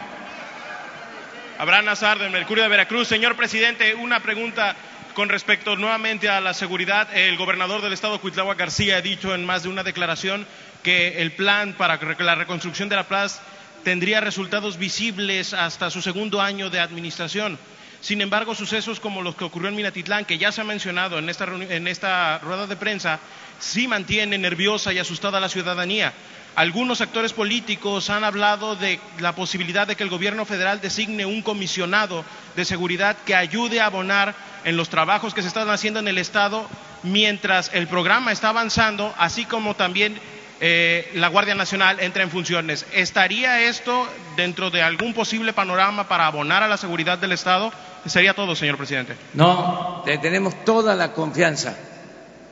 Abraham 1.58 1.86
Nazar, 1.86 2.20
del 2.20 2.30
Mercurio 2.30 2.64
de 2.64 2.70
Veracruz. 2.70 3.08
Señor 3.08 3.36
presidente, 3.36 3.96
una 3.96 4.20
pregunta 4.20 4.76
con 5.14 5.30
respecto 5.30 5.76
nuevamente 5.76 6.30
a 6.30 6.42
la 6.42 6.54
seguridad. 6.54 7.16
El 7.16 7.38
gobernador 7.38 7.82
del 7.82 7.94
estado, 7.94 8.20
Cuitlagua 8.20 8.56
García, 8.56 8.98
ha 8.98 9.02
dicho 9.02 9.34
en 9.34 9.46
más 9.46 9.64
de 9.64 9.70
una 9.70 9.84
declaración 9.84 10.46
que 10.82 11.22
el 11.22 11.32
plan 11.32 11.74
para 11.74 12.00
la 12.20 12.36
reconstrucción 12.36 12.90
de 12.90 12.96
la 12.96 13.08
plaza 13.08 13.42
tendría 13.84 14.22
resultados 14.22 14.78
visibles 14.78 15.54
hasta 15.54 15.90
su 15.90 16.02
segundo 16.02 16.42
año 16.42 16.70
de 16.70 16.80
administración. 16.80 17.58
Sin 18.02 18.22
embargo, 18.22 18.54
sucesos 18.56 19.00
como 19.00 19.22
los 19.22 19.36
que 19.36 19.46
ocurrió 19.46 19.70
en 19.70 19.76
Minatitlán, 19.76 20.26
que 20.26 20.38
ya 20.38 20.52
se 20.52 20.62
ha 20.62 20.66
mencionado 20.66 21.20
en 21.20 21.30
esta, 21.30 21.46
en 21.46 21.88
esta 21.88 22.40
rueda 22.40 22.68
de 22.68 22.76
prensa, 22.76 23.20
sí 23.60 23.88
mantienen 23.88 24.42
nerviosa 24.42 24.92
y 24.92 25.00
asustada 25.00 25.38
a 25.38 25.42
la 25.42 25.50
ciudadanía. 25.50 26.12
Algunos 26.56 27.02
actores 27.02 27.34
políticos 27.34 28.12
han 28.12 28.24
hablado 28.24 28.76
de 28.76 29.00
la 29.20 29.34
posibilidad 29.34 29.88
de 29.88 29.96
que 29.96 30.04
el 30.04 30.10
gobierno 30.10 30.46
federal 30.46 30.82
designe 30.82 31.26
un 31.26 31.42
comisionado 31.42 32.24
de 32.56 32.64
seguridad 32.64 33.18
que 33.26 33.34
ayude 33.34 33.82
a 33.82 33.88
abonar 33.88 34.36
en 34.64 34.78
los 34.78 34.90
trabajos 34.90 35.34
que 35.34 35.42
se 35.42 35.48
están 35.48 35.70
haciendo 35.72 36.00
en 36.00 36.08
el 36.08 36.20
Estado 36.20 36.68
mientras 37.02 37.72
el 37.74 37.88
programa 37.88 38.32
está 38.32 38.50
avanzando, 38.50 39.14
así 39.18 39.46
como 39.46 39.76
también 39.76 40.20
eh, 40.62 41.10
la 41.16 41.28
Guardia 41.30 41.56
Nacional 41.56 42.00
entra 42.00 42.22
en 42.22 42.30
funciones. 42.30 42.86
¿Estaría 42.94 43.62
esto 43.68 44.08
dentro 44.38 44.70
de 44.70 44.84
algún 44.84 45.16
posible 45.16 45.54
panorama 45.54 46.08
para 46.08 46.28
abonar 46.28 46.62
a 46.62 46.68
la 46.68 46.78
seguridad 46.78 47.18
del 47.18 47.32
Estado? 47.32 47.74
Sería 48.06 48.36
todo, 48.36 48.56
señor 48.56 48.78
presidente. 48.78 49.16
No, 49.34 50.04
le 50.06 50.20
tenemos 50.20 50.64
toda 50.64 50.96
la 50.96 51.14
confianza 51.14 51.76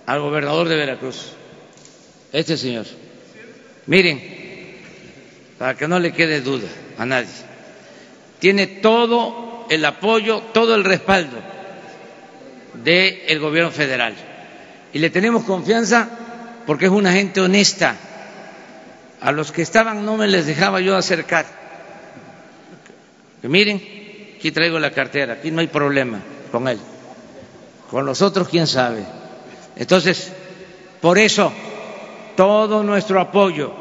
al 0.07 0.21
gobernador 0.21 0.67
de 0.67 0.75
Veracruz, 0.75 1.33
este 2.33 2.57
señor. 2.57 2.87
Miren, 3.91 4.21
para 5.59 5.75
que 5.75 5.85
no 5.85 5.99
le 5.99 6.13
quede 6.13 6.39
duda 6.39 6.69
a 6.97 7.05
nadie, 7.05 7.27
tiene 8.39 8.65
todo 8.65 9.65
el 9.69 9.83
apoyo, 9.83 10.39
todo 10.53 10.75
el 10.75 10.85
respaldo 10.85 11.35
del 12.73 13.37
gobierno 13.41 13.69
federal. 13.69 14.15
Y 14.93 14.99
le 14.99 15.09
tenemos 15.09 15.43
confianza 15.43 16.07
porque 16.65 16.85
es 16.85 16.91
una 16.91 17.11
gente 17.11 17.41
honesta. 17.41 17.97
A 19.19 19.33
los 19.33 19.51
que 19.51 19.61
estaban 19.61 20.05
no 20.05 20.15
me 20.15 20.29
les 20.29 20.45
dejaba 20.45 20.79
yo 20.79 20.95
acercar. 20.95 21.45
Miren, 23.41 23.75
aquí 24.37 24.51
traigo 24.51 24.79
la 24.79 24.91
cartera, 24.91 25.33
aquí 25.33 25.51
no 25.51 25.59
hay 25.59 25.67
problema 25.67 26.21
con 26.49 26.69
él. 26.69 26.79
Con 27.89 28.05
los 28.05 28.21
otros, 28.21 28.47
quién 28.47 28.67
sabe. 28.67 29.03
Entonces, 29.75 30.31
por 31.01 31.17
eso, 31.17 31.51
todo 32.37 32.83
nuestro 32.83 33.19
apoyo 33.19 33.80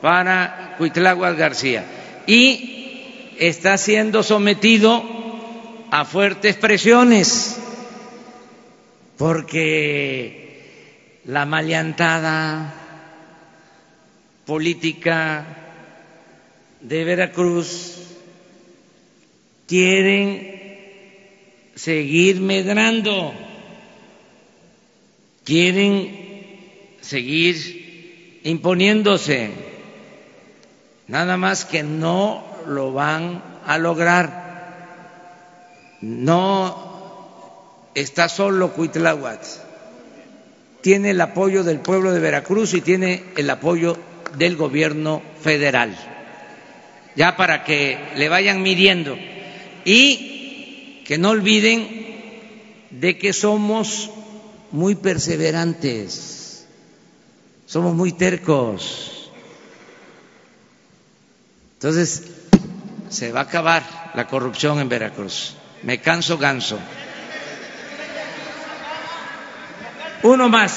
para 0.00 0.74
Cuitláhuac 0.78 1.36
García. 1.36 1.84
Y 2.26 3.34
está 3.38 3.76
siendo 3.78 4.22
sometido 4.22 5.02
a 5.90 6.04
fuertes 6.04 6.56
presiones, 6.56 7.58
porque 9.16 11.20
la 11.24 11.46
maleantada 11.46 12.74
política 14.46 15.46
de 16.80 17.04
Veracruz 17.04 17.96
quieren 19.66 20.60
seguir 21.74 22.40
medrando, 22.40 23.32
quieren 25.44 26.96
seguir 27.00 28.40
imponiéndose, 28.44 29.50
nada 31.10 31.36
más 31.36 31.64
que 31.64 31.82
no 31.82 32.42
lo 32.66 32.92
van 32.92 33.42
a 33.66 33.76
lograr. 33.78 34.48
No 36.00 37.90
está 37.94 38.28
solo 38.28 38.72
Cuitláhuac, 38.72 39.40
tiene 40.80 41.10
el 41.10 41.20
apoyo 41.20 41.64
del 41.64 41.80
pueblo 41.80 42.12
de 42.12 42.20
Veracruz 42.20 42.74
y 42.74 42.80
tiene 42.80 43.24
el 43.36 43.50
apoyo 43.50 43.98
del 44.38 44.56
gobierno 44.56 45.20
federal. 45.42 45.96
Ya 47.16 47.36
para 47.36 47.64
que 47.64 47.98
le 48.16 48.28
vayan 48.28 48.62
midiendo. 48.62 49.18
Y 49.84 51.02
que 51.06 51.18
no 51.18 51.30
olviden 51.30 51.88
de 52.90 53.18
que 53.18 53.32
somos 53.32 54.10
muy 54.70 54.94
perseverantes, 54.94 56.66
somos 57.66 57.94
muy 57.94 58.12
tercos. 58.12 59.19
Entonces, 61.80 62.24
se 63.08 63.32
va 63.32 63.40
a 63.40 63.44
acabar 63.44 64.12
la 64.12 64.26
corrupción 64.26 64.80
en 64.80 64.90
Veracruz. 64.90 65.54
Me 65.82 65.98
canso 65.98 66.36
ganso. 66.36 66.78
Uno 70.22 70.50
más. 70.50 70.76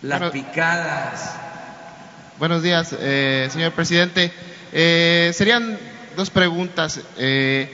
Las 0.00 0.30
picadas. 0.30 1.34
Buenos 2.38 2.62
días, 2.62 2.96
eh, 2.98 3.50
señor 3.52 3.72
presidente. 3.72 4.32
Eh, 4.72 5.32
serían 5.34 5.78
dos 6.16 6.30
preguntas. 6.30 7.00
Eh, 7.18 7.70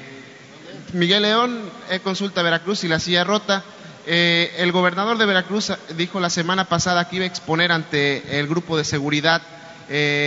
Miguel 0.94 1.23
León, 1.23 1.70
eh, 1.90 2.01
consulta 2.01 2.43
Veracruz 2.43 2.82
y 2.82 2.89
la 2.89 2.99
silla 2.99 3.23
rota. 3.23 3.62
Eh, 4.07 4.55
el 4.59 4.73
gobernador 4.73 5.19
de 5.19 5.27
Veracruz 5.27 5.73
dijo 5.97 6.20
la 6.20 6.31
semana 6.31 6.65
pasada 6.65 7.09
que 7.09 7.16
iba 7.16 7.24
a 7.24 7.29
exponer 7.29 7.73
ante 7.73 8.39
el 8.39 8.49
grupo 8.49 8.77
de 8.77 8.85
seguridad 8.85 9.43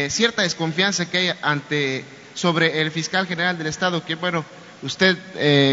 cierta 0.10 0.44
desconfianza 0.44 1.10
que 1.10 1.18
hay 1.18 1.34
ante 1.42 2.06
sobre 2.36 2.82
el 2.82 2.92
fiscal 2.92 3.26
general 3.26 3.58
del 3.58 3.66
estado, 3.66 4.06
que 4.06 4.14
bueno, 4.14 4.46
usted 4.84 5.18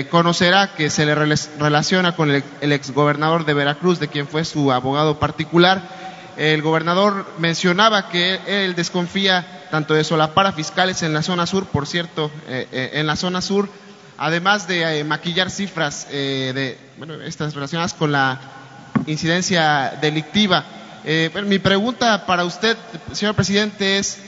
conocerá 0.08 0.74
que 0.74 0.88
se 0.88 1.04
le 1.04 1.14
relaciona 1.14 2.16
con 2.16 2.30
el, 2.30 2.42
el 2.62 2.72
exgobernador 2.72 3.44
de 3.44 3.52
Veracruz, 3.52 3.98
de 3.98 4.08
quien 4.08 4.26
fue 4.26 4.46
su 4.46 4.72
abogado 4.72 5.18
particular. 5.18 5.82
El 6.38 6.62
gobernador 6.62 7.26
mencionaba 7.38 8.08
que 8.08 8.40
él 8.46 8.74
desconfía 8.74 9.62
tanto 9.72 9.94
de 9.94 10.04
solapar 10.04 10.46
a 10.46 10.52
fiscales 10.52 11.02
en 11.02 11.14
la 11.14 11.22
zona 11.22 11.46
sur, 11.46 11.64
por 11.64 11.86
cierto, 11.86 12.30
eh, 12.46 12.68
eh, 12.72 12.90
en 12.94 13.06
la 13.06 13.16
zona 13.16 13.40
sur, 13.40 13.70
además 14.18 14.66
de 14.66 15.00
eh, 15.00 15.04
maquillar 15.04 15.50
cifras 15.50 16.08
de 16.08 16.78
bueno, 16.98 17.14
estas 17.22 17.54
relacionadas 17.54 17.94
con 17.94 18.12
la 18.12 18.40
incidencia 19.06 19.98
delictiva. 20.00 20.64
mi 21.44 21.58
pregunta 21.58 22.26
para 22.26 22.44
usted, 22.44 22.76
señor 23.12 23.34
presidente, 23.34 23.98
es 23.98 24.18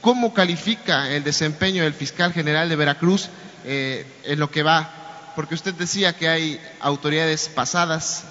¿cómo 0.00 0.32
califica 0.32 1.10
el 1.10 1.24
desempeño 1.24 1.82
del 1.82 1.94
fiscal 1.94 2.32
general 2.32 2.68
de 2.68 2.76
Veracruz 2.76 3.28
en 3.64 4.38
lo 4.38 4.50
que 4.50 4.62
va? 4.62 5.32
Porque 5.34 5.54
usted 5.54 5.74
decía 5.74 6.12
que 6.12 6.28
hay 6.28 6.60
autoridades 6.80 7.48
pasadas 7.48 8.24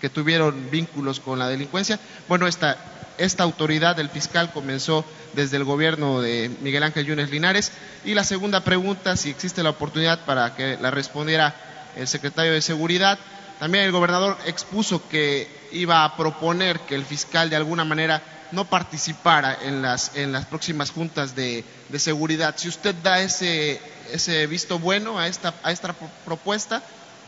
que, 0.00 0.08
tuvieron 0.08 0.70
vínculos 0.70 1.20
con 1.20 1.38
la 1.38 1.48
delincuencia. 1.48 1.98
Bueno, 2.28 2.46
esta, 2.46 2.76
esta 3.18 3.42
autoridad 3.42 3.96
del 3.96 4.08
fiscal 4.08 4.52
comenzó 4.52 5.04
desde 5.34 5.56
el 5.56 5.64
gobierno 5.64 6.20
de 6.20 6.50
Miguel 6.60 6.84
Ángel 6.84 7.06
Yunes 7.06 7.30
Linares. 7.30 7.72
Y 8.04 8.14
la 8.14 8.24
segunda 8.24 8.64
pregunta, 8.64 9.16
si 9.16 9.30
existe 9.30 9.62
la 9.62 9.70
oportunidad 9.70 10.24
para 10.24 10.54
que 10.54 10.78
la 10.80 10.90
respondiera 10.90 11.54
el 11.96 12.08
secretario 12.08 12.52
de 12.52 12.62
Seguridad. 12.62 13.18
También 13.58 13.84
el 13.84 13.92
gobernador 13.92 14.36
expuso 14.46 15.08
que 15.08 15.48
iba 15.72 16.04
a 16.04 16.16
proponer 16.16 16.78
que 16.80 16.94
el 16.94 17.04
fiscal 17.04 17.50
de 17.50 17.56
alguna 17.56 17.84
manera 17.84 18.22
no 18.52 18.64
participara 18.64 19.58
en 19.62 19.82
las, 19.82 20.16
en 20.16 20.32
las 20.32 20.46
próximas 20.46 20.90
juntas 20.90 21.34
de, 21.34 21.64
de 21.88 21.98
seguridad. 21.98 22.54
Si 22.56 22.68
usted 22.68 22.94
da 23.02 23.20
ese, 23.20 23.80
ese 24.12 24.46
visto 24.46 24.78
bueno 24.78 25.18
a 25.18 25.26
esta, 25.26 25.54
a 25.62 25.72
esta 25.72 25.94
propuesta 26.24 26.82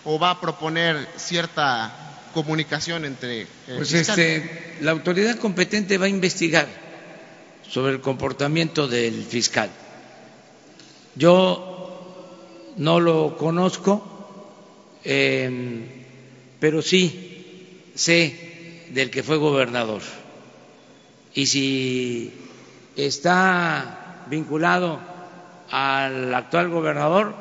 o 0.05 0.19
va 0.19 0.31
a 0.31 0.41
proponer 0.41 1.07
cierta 1.17 1.91
comunicación 2.32 3.05
entre... 3.05 3.47
pues 3.66 3.93
este, 3.93 4.77
la 4.81 4.90
autoridad 4.93 5.36
competente 5.39 5.98
va 5.98 6.07
a 6.07 6.09
investigar 6.09 6.66
sobre 7.69 7.93
el 7.93 8.01
comportamiento 8.01 8.89
del 8.89 9.24
fiscal. 9.24 9.70
Yo 11.15 12.73
no 12.77 13.01
lo 13.01 13.36
conozco, 13.36 14.02
em, 15.05 15.85
pero 16.59 16.82
sí 16.82 17.82
sé 17.94 18.86
del 18.90 19.11
que 19.11 19.23
fue 19.23 19.36
gobernador. 19.36 20.02
Y 21.35 21.47
si 21.47 22.32
está 22.97 24.24
vinculado 24.28 24.98
al 25.70 26.35
actual 26.35 26.69
gobernador, 26.70 27.35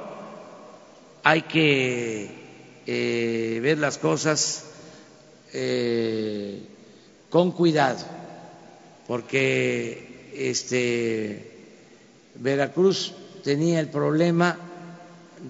hay 1.23 1.41
que 1.43 2.29
eh, 2.85 3.59
ver 3.61 3.77
las 3.77 3.97
cosas 3.97 4.68
eh, 5.53 6.61
con 7.29 7.51
cuidado, 7.51 8.05
porque 9.07 10.31
este, 10.35 11.51
Veracruz 12.35 13.13
tenía 13.43 13.79
el 13.79 13.87
problema 13.89 14.57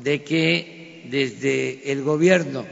de 0.04 0.24
que 0.24 1.06
desde 1.10 1.92
el 1.92 2.04
gobierno 2.04 2.66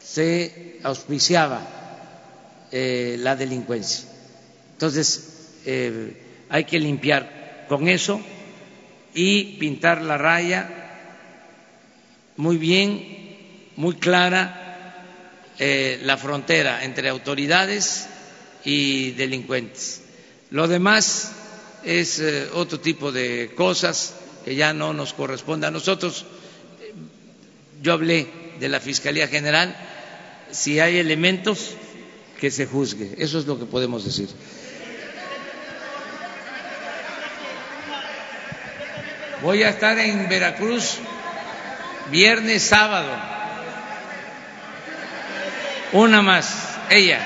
se 0.00 0.78
auspiciaba 0.82 2.66
eh, 2.70 3.16
la 3.18 3.36
delincuencia. 3.36 4.08
Entonces, 4.72 5.60
eh, 5.64 6.12
hay 6.48 6.64
que 6.64 6.78
limpiar 6.78 7.66
con 7.68 7.88
eso 7.88 8.20
y 9.14 9.56
pintar 9.58 10.02
la 10.02 10.16
raya 10.16 10.70
muy 12.36 12.56
bien, 12.56 13.72
muy 13.76 13.96
clara 13.96 14.57
eh, 15.58 16.00
la 16.04 16.16
frontera 16.16 16.84
entre 16.84 17.08
autoridades 17.08 18.06
y 18.64 19.12
delincuentes. 19.12 20.02
Lo 20.50 20.68
demás 20.68 21.32
es 21.84 22.20
eh, 22.20 22.48
otro 22.54 22.80
tipo 22.80 23.12
de 23.12 23.52
cosas 23.54 24.14
que 24.44 24.54
ya 24.54 24.72
no 24.72 24.92
nos 24.92 25.12
corresponde 25.14 25.66
a 25.66 25.70
nosotros. 25.70 26.24
Yo 27.82 27.92
hablé 27.92 28.26
de 28.58 28.68
la 28.68 28.80
Fiscalía 28.80 29.28
General, 29.28 29.76
si 30.50 30.80
hay 30.80 30.98
elementos 30.98 31.70
que 32.40 32.50
se 32.50 32.66
juzgue, 32.66 33.14
eso 33.18 33.38
es 33.38 33.46
lo 33.46 33.58
que 33.58 33.64
podemos 33.66 34.04
decir. 34.04 34.28
Voy 39.42 39.62
a 39.62 39.68
estar 39.68 39.98
en 39.98 40.28
Veracruz 40.28 40.98
viernes, 42.10 42.62
sábado. 42.62 43.37
Una 45.92 46.20
más, 46.20 46.76
ella. 46.90 47.20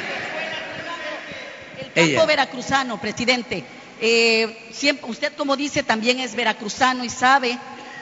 El 1.94 2.14
campo 2.14 2.26
veracruzano, 2.26 3.00
presidente. 3.00 3.64
Eh, 4.00 4.68
siempre, 4.72 5.10
usted, 5.10 5.32
como 5.36 5.56
dice, 5.56 5.82
también 5.82 6.20
es 6.20 6.34
veracruzano 6.34 7.04
y 7.04 7.08
sabe 7.08 7.58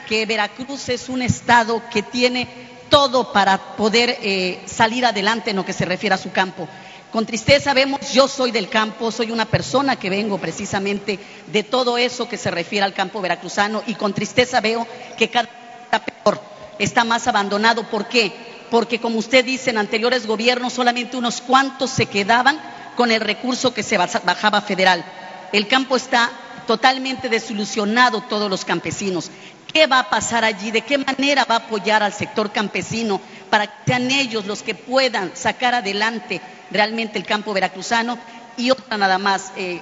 que 0.07 0.25
Veracruz 0.25 0.89
es 0.89 1.09
un 1.09 1.21
estado 1.21 1.81
que 1.91 2.03
tiene 2.03 2.47
todo 2.89 3.31
para 3.31 3.75
poder 3.75 4.17
eh, 4.21 4.59
salir 4.65 5.05
adelante 5.05 5.51
en 5.51 5.55
lo 5.55 5.65
que 5.65 5.73
se 5.73 5.85
refiere 5.85 6.15
a 6.15 6.17
su 6.17 6.31
campo. 6.31 6.67
Con 7.11 7.25
tristeza 7.25 7.73
vemos, 7.73 8.13
yo 8.13 8.27
soy 8.27 8.51
del 8.51 8.69
campo, 8.69 9.11
soy 9.11 9.31
una 9.31 9.45
persona 9.45 9.97
que 9.97 10.09
vengo 10.09 10.37
precisamente 10.37 11.19
de 11.47 11.63
todo 11.63 11.97
eso 11.97 12.29
que 12.29 12.37
se 12.37 12.51
refiere 12.51 12.85
al 12.85 12.93
campo 12.93 13.19
veracruzano 13.19 13.83
y 13.87 13.95
con 13.95 14.13
tristeza 14.13 14.61
veo 14.61 14.87
que 15.17 15.29
cada 15.29 15.49
vez 15.49 15.53
está 15.83 16.05
peor, 16.05 16.41
está 16.79 17.03
más 17.03 17.27
abandonado. 17.27 17.83
¿Por 17.89 18.07
qué? 18.07 18.50
Porque 18.71 18.99
como 18.99 19.19
usted 19.19 19.43
dice, 19.43 19.69
en 19.69 19.77
anteriores 19.77 20.25
gobiernos 20.25 20.73
solamente 20.73 21.17
unos 21.17 21.41
cuantos 21.41 21.91
se 21.91 22.05
quedaban 22.07 22.57
con 22.95 23.11
el 23.11 23.19
recurso 23.19 23.73
que 23.73 23.83
se 23.83 23.97
bajaba 23.97 24.61
federal. 24.61 25.03
El 25.51 25.67
campo 25.67 25.97
está 25.97 26.31
totalmente 26.65 27.27
desilusionado 27.27 28.21
todos 28.21 28.49
los 28.49 28.63
campesinos. 28.63 29.29
¿Qué 29.73 29.87
va 29.87 29.99
a 29.99 30.09
pasar 30.09 30.45
allí? 30.45 30.71
¿De 30.71 30.81
qué 30.81 30.97
manera 30.97 31.43
va 31.43 31.55
a 31.55 31.59
apoyar 31.59 32.01
al 32.01 32.13
sector 32.13 32.51
campesino 32.51 33.19
para 33.49 33.67
que 33.67 33.73
sean 33.87 34.09
ellos 34.09 34.45
los 34.45 34.63
que 34.63 34.73
puedan 34.73 35.35
sacar 35.35 35.75
adelante 35.75 36.39
realmente 36.71 37.19
el 37.19 37.25
campo 37.25 37.53
veracruzano? 37.53 38.17
Y 38.55 38.71
otra 38.71 38.97
nada 38.97 39.17
más, 39.17 39.51
eh, 39.57 39.81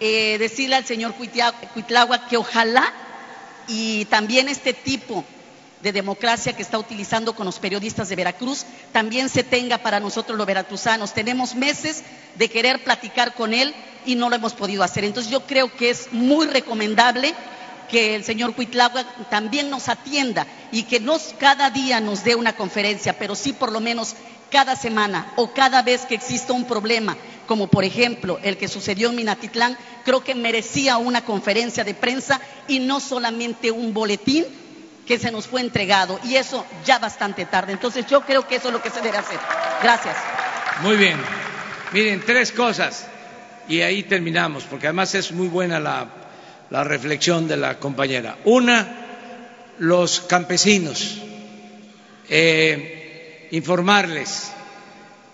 eh, 0.00 0.38
decirle 0.38 0.76
al 0.76 0.86
señor 0.86 1.14
Cuitlagua 1.14 2.26
que 2.28 2.38
ojalá 2.38 2.92
y 3.68 4.06
también 4.06 4.48
este 4.48 4.72
tipo 4.72 5.22
de 5.82 5.92
democracia 5.92 6.52
que 6.54 6.62
está 6.62 6.78
utilizando 6.78 7.34
con 7.34 7.44
los 7.44 7.58
periodistas 7.58 8.08
de 8.08 8.16
Veracruz 8.16 8.64
también 8.92 9.28
se 9.28 9.42
tenga 9.42 9.78
para 9.78 10.00
nosotros 10.00 10.38
los 10.38 10.46
veracruzanos. 10.46 11.12
Tenemos 11.12 11.54
meses 11.54 12.02
de 12.36 12.48
querer 12.48 12.84
platicar 12.84 13.34
con 13.34 13.52
él 13.52 13.74
y 14.06 14.14
no 14.14 14.28
lo 14.30 14.36
hemos 14.36 14.54
podido 14.54 14.82
hacer. 14.84 15.04
Entonces 15.04 15.30
yo 15.30 15.44
creo 15.46 15.74
que 15.74 15.90
es 15.90 16.12
muy 16.12 16.46
recomendable 16.46 17.34
que 17.90 18.14
el 18.14 18.24
señor 18.24 18.54
Cuitlagua 18.54 19.04
también 19.28 19.70
nos 19.70 19.88
atienda 19.88 20.46
y 20.70 20.84
que 20.84 21.00
nos 21.00 21.34
cada 21.38 21.70
día 21.70 22.00
nos 22.00 22.24
dé 22.24 22.36
una 22.36 22.54
conferencia, 22.54 23.18
pero 23.18 23.34
sí 23.34 23.52
por 23.52 23.72
lo 23.72 23.80
menos 23.80 24.14
cada 24.50 24.76
semana 24.76 25.32
o 25.36 25.52
cada 25.52 25.82
vez 25.82 26.06
que 26.06 26.14
exista 26.14 26.52
un 26.52 26.64
problema, 26.64 27.16
como 27.46 27.66
por 27.66 27.84
ejemplo 27.84 28.38
el 28.42 28.56
que 28.56 28.68
sucedió 28.68 29.10
en 29.10 29.16
Minatitlán, 29.16 29.76
creo 30.04 30.22
que 30.22 30.34
merecía 30.34 30.96
una 30.98 31.24
conferencia 31.24 31.84
de 31.84 31.94
prensa 31.94 32.40
y 32.68 32.78
no 32.78 33.00
solamente 33.00 33.70
un 33.70 33.92
boletín 33.92 34.61
que 35.06 35.18
se 35.18 35.30
nos 35.30 35.46
fue 35.46 35.60
entregado 35.60 36.18
y 36.24 36.36
eso 36.36 36.64
ya 36.84 36.98
bastante 36.98 37.44
tarde. 37.46 37.72
Entonces 37.72 38.06
yo 38.06 38.20
creo 38.22 38.46
que 38.46 38.56
eso 38.56 38.68
es 38.68 38.74
lo 38.74 38.82
que 38.82 38.90
se 38.90 39.00
debe 39.00 39.18
hacer. 39.18 39.38
Gracias. 39.82 40.16
Muy 40.82 40.96
bien. 40.96 41.16
Miren, 41.92 42.22
tres 42.24 42.52
cosas 42.52 43.06
y 43.68 43.80
ahí 43.80 44.02
terminamos, 44.04 44.64
porque 44.64 44.86
además 44.86 45.14
es 45.14 45.32
muy 45.32 45.48
buena 45.48 45.78
la, 45.80 46.06
la 46.70 46.84
reflexión 46.84 47.48
de 47.48 47.56
la 47.56 47.78
compañera. 47.78 48.38
Una, 48.44 48.96
los 49.78 50.20
campesinos, 50.20 51.18
eh, 52.28 53.48
informarles, 53.50 54.52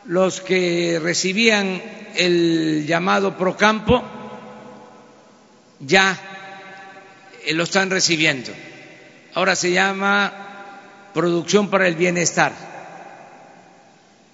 los 0.07 0.41
que 0.41 0.99
recibían 1.03 1.83
el 2.17 2.87
llamado 2.87 3.37
Procampo 3.37 4.03
ya 5.81 6.19
eh, 7.45 7.53
lo 7.55 7.65
están 7.65 7.91
recibiendo 7.91 8.51
ahora 9.39 9.55
se 9.55 9.71
llama 9.71 10.33
producción 11.15 11.71
para 11.71 11.87
el 11.87 11.95
bienestar, 11.95 12.53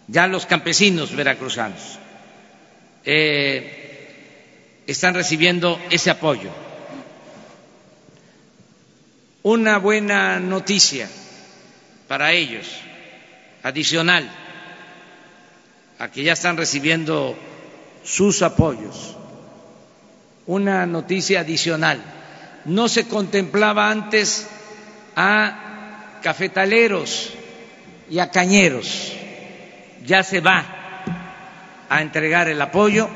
ya 0.09 0.27
los 0.27 0.47
campesinos 0.47 1.15
veracruzanos 1.15 1.99
eh, 3.05 4.81
están 4.87 5.13
recibiendo 5.13 5.79
ese 5.91 6.09
apoyo. 6.09 6.49
Una 9.43 9.77
buena 9.77 10.41
noticia 10.41 11.07
para 12.09 12.33
ellos, 12.33 12.67
adicional 13.63 14.31
a 15.99 16.11
que 16.11 16.23
ya 16.23 16.33
están 16.33 16.57
recibiendo 16.57 17.37
sus 18.03 18.41
apoyos, 18.41 19.15
una 20.47 20.87
noticia 20.87 21.41
adicional. 21.41 22.03
No 22.65 22.89
se 22.89 23.07
contemplaba 23.07 23.91
antes 23.91 24.49
a 25.17 26.21
cafetaleros 26.23 27.33
y 28.11 28.19
a 28.19 28.31
cañeros. 28.31 29.13
Ya 30.05 30.23
se 30.23 30.41
va 30.41 30.65
a 31.89 32.03
entregar 32.03 32.49
el 32.49 32.61
apoyo 32.61 33.09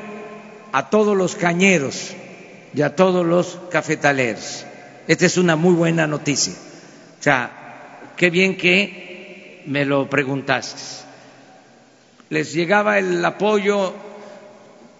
a 0.71 0.89
todos 0.89 1.17
los 1.17 1.35
cañeros 1.35 2.11
y 2.73 2.81
a 2.81 2.95
todos 2.95 3.25
los 3.25 3.59
cafetaleros. 3.71 4.65
Esta 5.07 5.25
es 5.25 5.37
una 5.37 5.55
muy 5.55 5.73
buena 5.73 6.07
noticia. 6.07 6.53
O 6.53 7.23
sea, 7.23 8.13
qué 8.15 8.29
bien 8.29 8.57
que 8.57 9.63
me 9.65 9.85
lo 9.85 10.09
preguntaste. 10.09 10.81
Les 12.29 12.53
llegaba 12.53 12.99
el 12.99 13.25
apoyo 13.25 13.93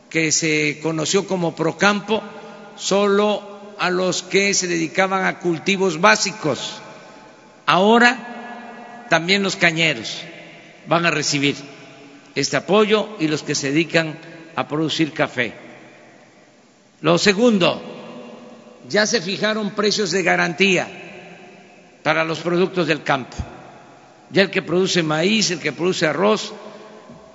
que 0.09 0.31
se 0.31 0.79
conoció 0.81 1.27
como 1.27 1.55
Procampo 1.55 2.23
solo 2.75 3.75
a 3.77 3.91
los 3.91 4.23
que 4.23 4.53
se 4.55 4.67
dedicaban 4.67 5.25
a 5.25 5.39
cultivos 5.39 6.01
básicos 6.01 6.81
Ahora 7.71 9.05
también 9.11 9.43
los 9.43 9.55
cañeros 9.55 10.21
van 10.87 11.05
a 11.05 11.11
recibir 11.11 11.55
este 12.33 12.57
apoyo 12.57 13.09
y 13.19 13.27
los 13.27 13.43
que 13.43 13.53
se 13.53 13.67
dedican 13.67 14.17
a 14.55 14.67
producir 14.67 15.13
café. 15.13 15.53
Lo 17.01 17.19
segundo, 17.19 17.79
ya 18.89 19.05
se 19.05 19.21
fijaron 19.21 19.69
precios 19.75 20.09
de 20.09 20.23
garantía 20.23 20.87
para 22.01 22.23
los 22.23 22.39
productos 22.39 22.87
del 22.87 23.03
campo. 23.03 23.37
Ya 24.31 24.41
el 24.41 24.49
que 24.49 24.63
produce 24.63 25.03
maíz, 25.03 25.51
el 25.51 25.59
que 25.59 25.71
produce 25.71 26.07
arroz, 26.07 26.51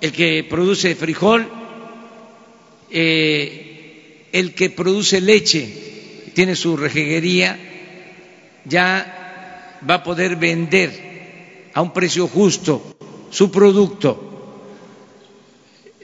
el 0.01 0.11
que 0.11 0.43
produce 0.43 0.95
frijol, 0.95 1.49
eh, 2.91 4.27
el 4.33 4.53
que 4.53 4.69
produce 4.69 5.21
leche, 5.21 6.31
tiene 6.33 6.57
su 6.57 6.75
rejeguería, 6.75 7.57
ya 8.65 9.21
va 9.87 9.95
a 9.95 10.03
poder 10.03 10.35
vender 10.35 11.71
a 11.73 11.81
un 11.81 11.91
precio 11.91 12.27
justo 12.27 12.95
su 13.29 13.51
producto. 13.51 14.31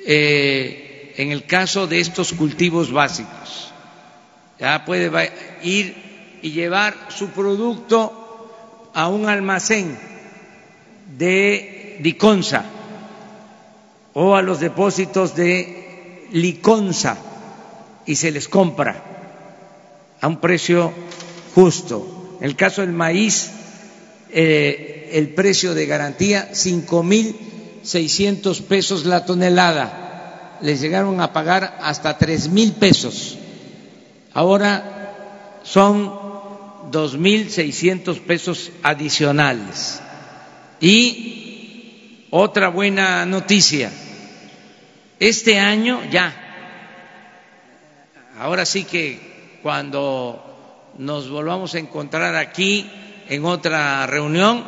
Eh, 0.05 1.13
en 1.17 1.31
el 1.31 1.45
caso 1.45 1.87
de 1.87 1.99
estos 1.99 2.33
cultivos 2.33 2.91
básicos, 2.91 3.71
ya 4.59 4.83
puede 4.85 5.31
ir 5.63 5.95
y 6.41 6.51
llevar 6.51 6.95
su 7.09 7.27
producto 7.29 8.89
a 8.93 9.07
un 9.07 9.29
almacén 9.29 9.97
de 11.17 11.99
Liconza 12.01 12.65
o 14.13 14.35
a 14.35 14.41
los 14.41 14.59
depósitos 14.59 15.35
de 15.35 16.27
Liconza 16.31 17.17
y 18.05 18.15
se 18.15 18.31
les 18.31 18.47
compra 18.47 19.03
a 20.19 20.27
un 20.27 20.37
precio 20.37 20.91
justo. 21.53 22.37
En 22.39 22.47
el 22.47 22.55
caso 22.55 22.81
del 22.81 22.91
maíz, 22.91 23.51
eh, 24.33 25.09
el 25.13 25.29
precio 25.29 25.73
de 25.73 25.85
garantía 25.85 26.49
cinco 26.53 27.03
mil 27.03 27.35
seiscientos 27.83 28.61
pesos 28.61 29.05
la 29.05 29.25
tonelada. 29.25 30.57
Les 30.61 30.79
llegaron 30.79 31.21
a 31.21 31.33
pagar 31.33 31.77
hasta 31.81 32.17
tres 32.17 32.49
mil 32.49 32.73
pesos. 32.73 33.37
Ahora 34.33 35.59
son 35.63 36.13
dos 36.91 37.17
mil 37.17 37.49
seiscientos 37.49 38.19
pesos 38.19 38.71
adicionales. 38.83 40.01
Y 40.79 42.27
otra 42.31 42.69
buena 42.69 43.25
noticia. 43.25 43.91
Este 45.19 45.59
año 45.59 46.01
ya, 46.09 46.33
ahora 48.39 48.65
sí 48.65 48.85
que 48.85 49.59
cuando 49.61 50.91
nos 50.97 51.29
volvamos 51.29 51.75
a 51.75 51.79
encontrar 51.79 52.35
aquí 52.35 52.89
en 53.31 53.45
otra 53.45 54.05
reunión, 54.07 54.61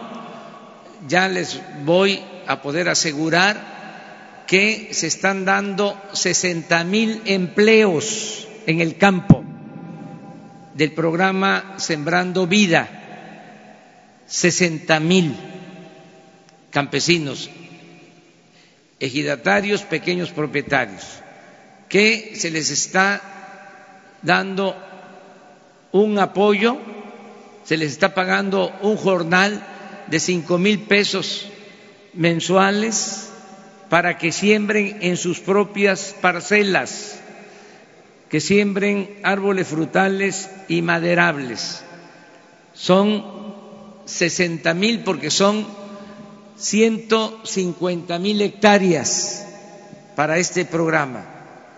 ya 1.06 1.28
les 1.28 1.60
voy 1.84 2.24
a 2.48 2.62
poder 2.62 2.88
asegurar 2.88 4.46
que 4.48 4.88
se 4.94 5.08
están 5.08 5.44
dando 5.44 6.02
60 6.14 6.82
mil 6.86 7.22
empleos 7.26 8.48
en 8.66 8.80
el 8.80 8.98
campo 8.98 9.44
del 10.76 10.94
programa 10.94 11.74
Sembrando 11.76 12.48
Vida, 12.48 12.88
60 14.28 14.98
mil 15.02 15.36
campesinos, 16.72 17.50
ejidatarios, 18.98 19.82
pequeños 19.82 20.32
propietarios, 20.32 21.04
que 21.90 22.32
se 22.38 22.50
les 22.50 22.70
está 22.70 23.22
dando 24.22 24.74
un 25.92 26.18
apoyo 26.18 27.03
se 27.64 27.78
les 27.78 27.92
está 27.92 28.14
pagando 28.14 28.72
un 28.82 28.98
jornal 28.98 29.66
de 30.08 30.20
cinco 30.20 30.58
mil 30.58 30.82
pesos 30.82 31.48
mensuales 32.14 33.30
para 33.90 34.18
que 34.18 34.32
siembren 34.32 34.98
en 35.02 35.18
sus 35.18 35.40
propias 35.40 36.16
parcelas, 36.22 37.20
que 38.30 38.40
siembren 38.40 39.20
árboles 39.24 39.68
frutales 39.68 40.50
y 40.68 40.82
maderables. 40.82 41.84
Son 42.74 43.24
sesenta 44.06 44.74
mil 44.74 45.04
porque 45.04 45.30
son 45.30 45.66
ciento 46.58 47.42
cincuenta 47.46 48.20
mil 48.20 48.42
hectáreas 48.42 49.46
para 50.16 50.38
este 50.38 50.66
programa, 50.66 51.26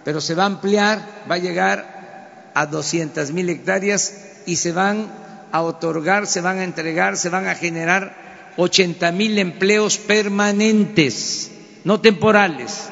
pero 0.03 0.21
se 0.21 0.35
va 0.35 0.43
a 0.43 0.47
ampliar, 0.47 1.25
va 1.29 1.35
a 1.35 1.39
llegar 1.39 2.51
a 2.53 2.65
200 2.65 3.31
mil 3.31 3.49
hectáreas 3.49 4.13
y 4.45 4.55
se 4.55 4.71
van 4.71 5.24
a 5.55 5.61
otorgar, 5.61 6.27
se 6.27 6.41
van 6.41 6.59
a 6.59 6.65
entregar, 6.65 7.15
se 7.15 7.29
van 7.29 7.47
a 7.47 7.55
generar 7.55 8.53
80 8.57 9.09
mil 9.13 9.39
empleos 9.39 9.97
permanentes, 9.97 11.49
no 11.85 12.01
temporales. 12.01 12.89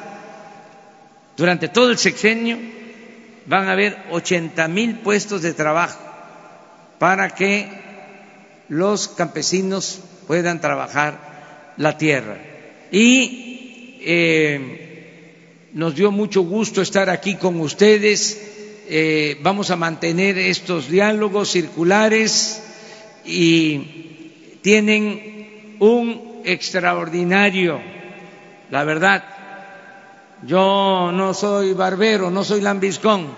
Durante 1.36 1.68
todo 1.68 1.90
el 1.90 1.98
sexenio 1.98 2.56
van 3.44 3.68
a 3.68 3.72
haber 3.72 3.98
80 4.10 4.66
mil 4.68 5.00
puestos 5.00 5.42
de 5.42 5.52
trabajo 5.52 6.00
para 6.98 7.28
que 7.34 7.68
los 8.70 9.08
campesinos 9.08 10.00
puedan 10.26 10.62
trabajar 10.62 11.74
la 11.76 11.98
tierra. 11.98 12.38
Y 12.90 13.98
eh, 14.00 15.68
nos 15.74 15.94
dio 15.94 16.10
mucho 16.10 16.40
gusto 16.40 16.80
estar 16.80 17.10
aquí 17.10 17.34
con 17.34 17.60
ustedes. 17.60 18.53
Eh, 18.86 19.38
vamos 19.42 19.70
a 19.70 19.76
mantener 19.76 20.36
estos 20.36 20.90
diálogos 20.90 21.50
circulares 21.50 22.62
y 23.24 24.58
tienen 24.60 25.76
un 25.78 26.42
extraordinario, 26.44 27.80
la 28.70 28.84
verdad, 28.84 29.24
yo 30.46 31.10
no 31.12 31.32
soy 31.32 31.72
barbero, 31.72 32.30
no 32.30 32.44
soy 32.44 32.60
lambiscón, 32.60 33.28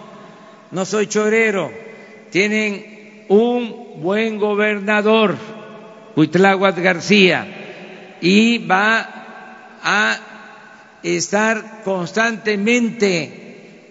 no 0.72 0.84
soy 0.84 1.06
chorero. 1.06 1.70
Tienen 2.30 3.26
un 3.28 4.02
buen 4.02 4.38
gobernador, 4.38 5.36
Huitláhuac 6.16 6.76
García, 6.78 7.46
y 8.20 8.58
va 8.66 9.78
a 9.82 10.18
estar 11.04 11.82
constantemente 11.84 13.45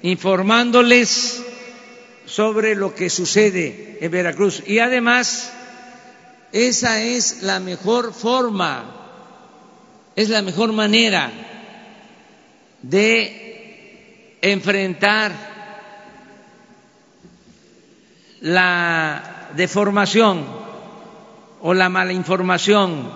informándoles 0.05 1.43
sobre 2.27 2.75
lo 2.75 2.93
que 2.93 3.09
sucede 3.09 3.97
en 4.01 4.11
Veracruz. 4.11 4.61
Y 4.67 4.77
además, 4.77 5.51
esa 6.51 7.01
es 7.01 7.41
la 7.41 7.59
mejor 7.59 8.13
forma, 8.13 8.85
es 10.15 10.29
la 10.29 10.43
mejor 10.43 10.73
manera 10.73 11.31
de 12.83 14.37
enfrentar 14.43 15.31
la 18.41 19.49
deformación 19.55 20.45
o 21.61 21.73
la 21.73 21.89
mala 21.89 22.13
información 22.13 23.09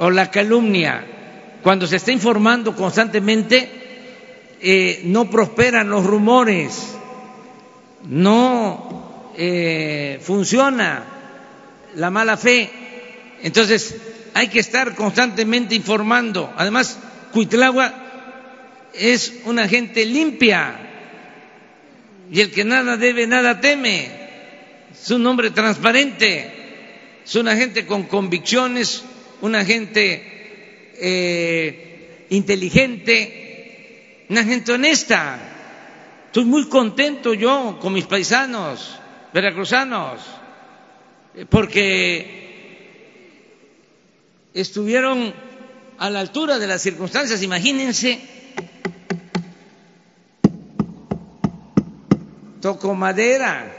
o 0.00 0.10
la 0.10 0.32
calumnia. 0.32 1.06
Cuando 1.62 1.86
se 1.86 1.94
está 1.94 2.10
informando 2.10 2.74
constantemente, 2.74 3.81
eh, 4.62 5.02
no 5.04 5.28
prosperan 5.28 5.90
los 5.90 6.04
rumores, 6.04 6.94
no 8.08 9.32
eh, 9.36 10.20
funciona 10.22 11.04
la 11.96 12.10
mala 12.10 12.36
fe. 12.36 12.70
Entonces, 13.42 13.96
hay 14.34 14.48
que 14.48 14.60
estar 14.60 14.94
constantemente 14.94 15.74
informando. 15.74 16.52
Además, 16.56 16.98
Cuitlagua 17.32 17.92
es 18.94 19.40
una 19.44 19.66
gente 19.68 20.04
limpia 20.04 20.90
y 22.30 22.40
el 22.40 22.50
que 22.50 22.64
nada 22.64 22.96
debe, 22.96 23.26
nada 23.26 23.60
teme. 23.60 24.22
Es 24.92 25.10
un 25.10 25.26
hombre 25.26 25.50
transparente, 25.50 26.50
es 27.24 27.34
una 27.34 27.56
gente 27.56 27.84
con 27.84 28.04
convicciones, 28.04 29.02
una 29.40 29.64
gente 29.64 30.22
eh, 31.00 32.26
inteligente, 32.30 33.41
una 34.32 34.44
gente 34.44 34.72
honesta. 34.72 35.38
Estoy 36.26 36.46
muy 36.46 36.66
contento 36.68 37.34
yo 37.34 37.78
con 37.80 37.92
mis 37.92 38.06
paisanos 38.06 38.98
veracruzanos, 39.34 40.22
porque 41.50 42.40
estuvieron 44.54 45.34
a 45.98 46.08
la 46.08 46.20
altura 46.20 46.58
de 46.58 46.66
las 46.66 46.80
circunstancias. 46.80 47.42
Imagínense 47.42 48.20
toco 52.62 52.94
madera. 52.94 53.76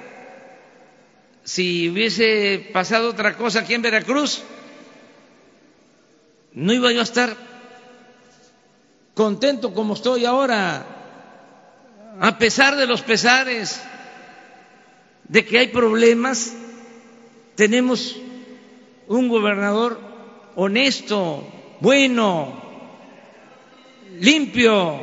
Si 1.44 1.90
hubiese 1.90 2.70
pasado 2.72 3.10
otra 3.10 3.36
cosa 3.38 3.62
aquí 3.62 3.74
en 3.74 3.82
Veracruz, 3.82 4.44
no 6.54 6.72
iba 6.74 6.92
yo 6.92 7.00
a 7.00 7.04
estar 7.04 7.53
contento 9.14 9.74
como 9.74 9.94
estoy 9.94 10.26
ahora, 10.26 10.86
a 12.20 12.38
pesar 12.38 12.76
de 12.76 12.88
los 12.88 13.02
pesares, 13.02 13.82
de 15.28 15.46
que 15.46 15.60
hay 15.60 15.68
problemas, 15.68 16.54
tenemos 17.56 18.18
un 19.08 19.30
gobernador 19.30 20.00
honesto, 20.56 21.48
bueno, 21.80 22.62
limpio 24.20 25.00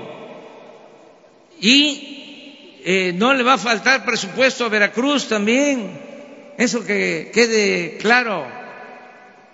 y 1.61 2.81
eh, 2.85 3.13
no 3.15 3.35
le 3.35 3.43
va 3.43 3.55
a 3.55 3.59
faltar 3.59 4.05
presupuesto 4.05 4.65
a 4.65 4.69
Veracruz 4.69 5.29
también, 5.29 6.55
eso 6.57 6.85
que 6.85 7.31
quede 7.33 7.99
claro. 7.99 8.60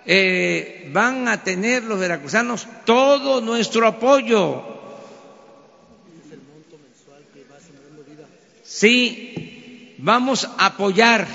Eh, 0.09 0.89
van 0.93 1.27
a 1.27 1.43
tener 1.43 1.83
los 1.83 1.99
veracruzanos 1.99 2.65
todo 2.85 3.41
nuestro 3.41 3.85
apoyo. 3.85 4.63
Sí, 8.63 9.95
vamos 9.97 10.45
a 10.57 10.67
apoyar 10.67 11.27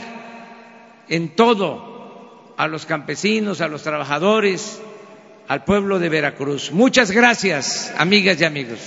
en 1.09 1.36
todo 1.36 2.55
a 2.57 2.66
los 2.66 2.86
campesinos, 2.86 3.61
a 3.61 3.69
los 3.69 3.82
trabajadores, 3.82 4.81
al 5.49 5.65
pueblo 5.65 5.99
de 5.99 6.09
Veracruz. 6.09 6.73
Muchas 6.73 7.11
gracias, 7.11 7.93
amigas 7.99 8.40
y 8.40 8.44
amigos. 8.44 8.78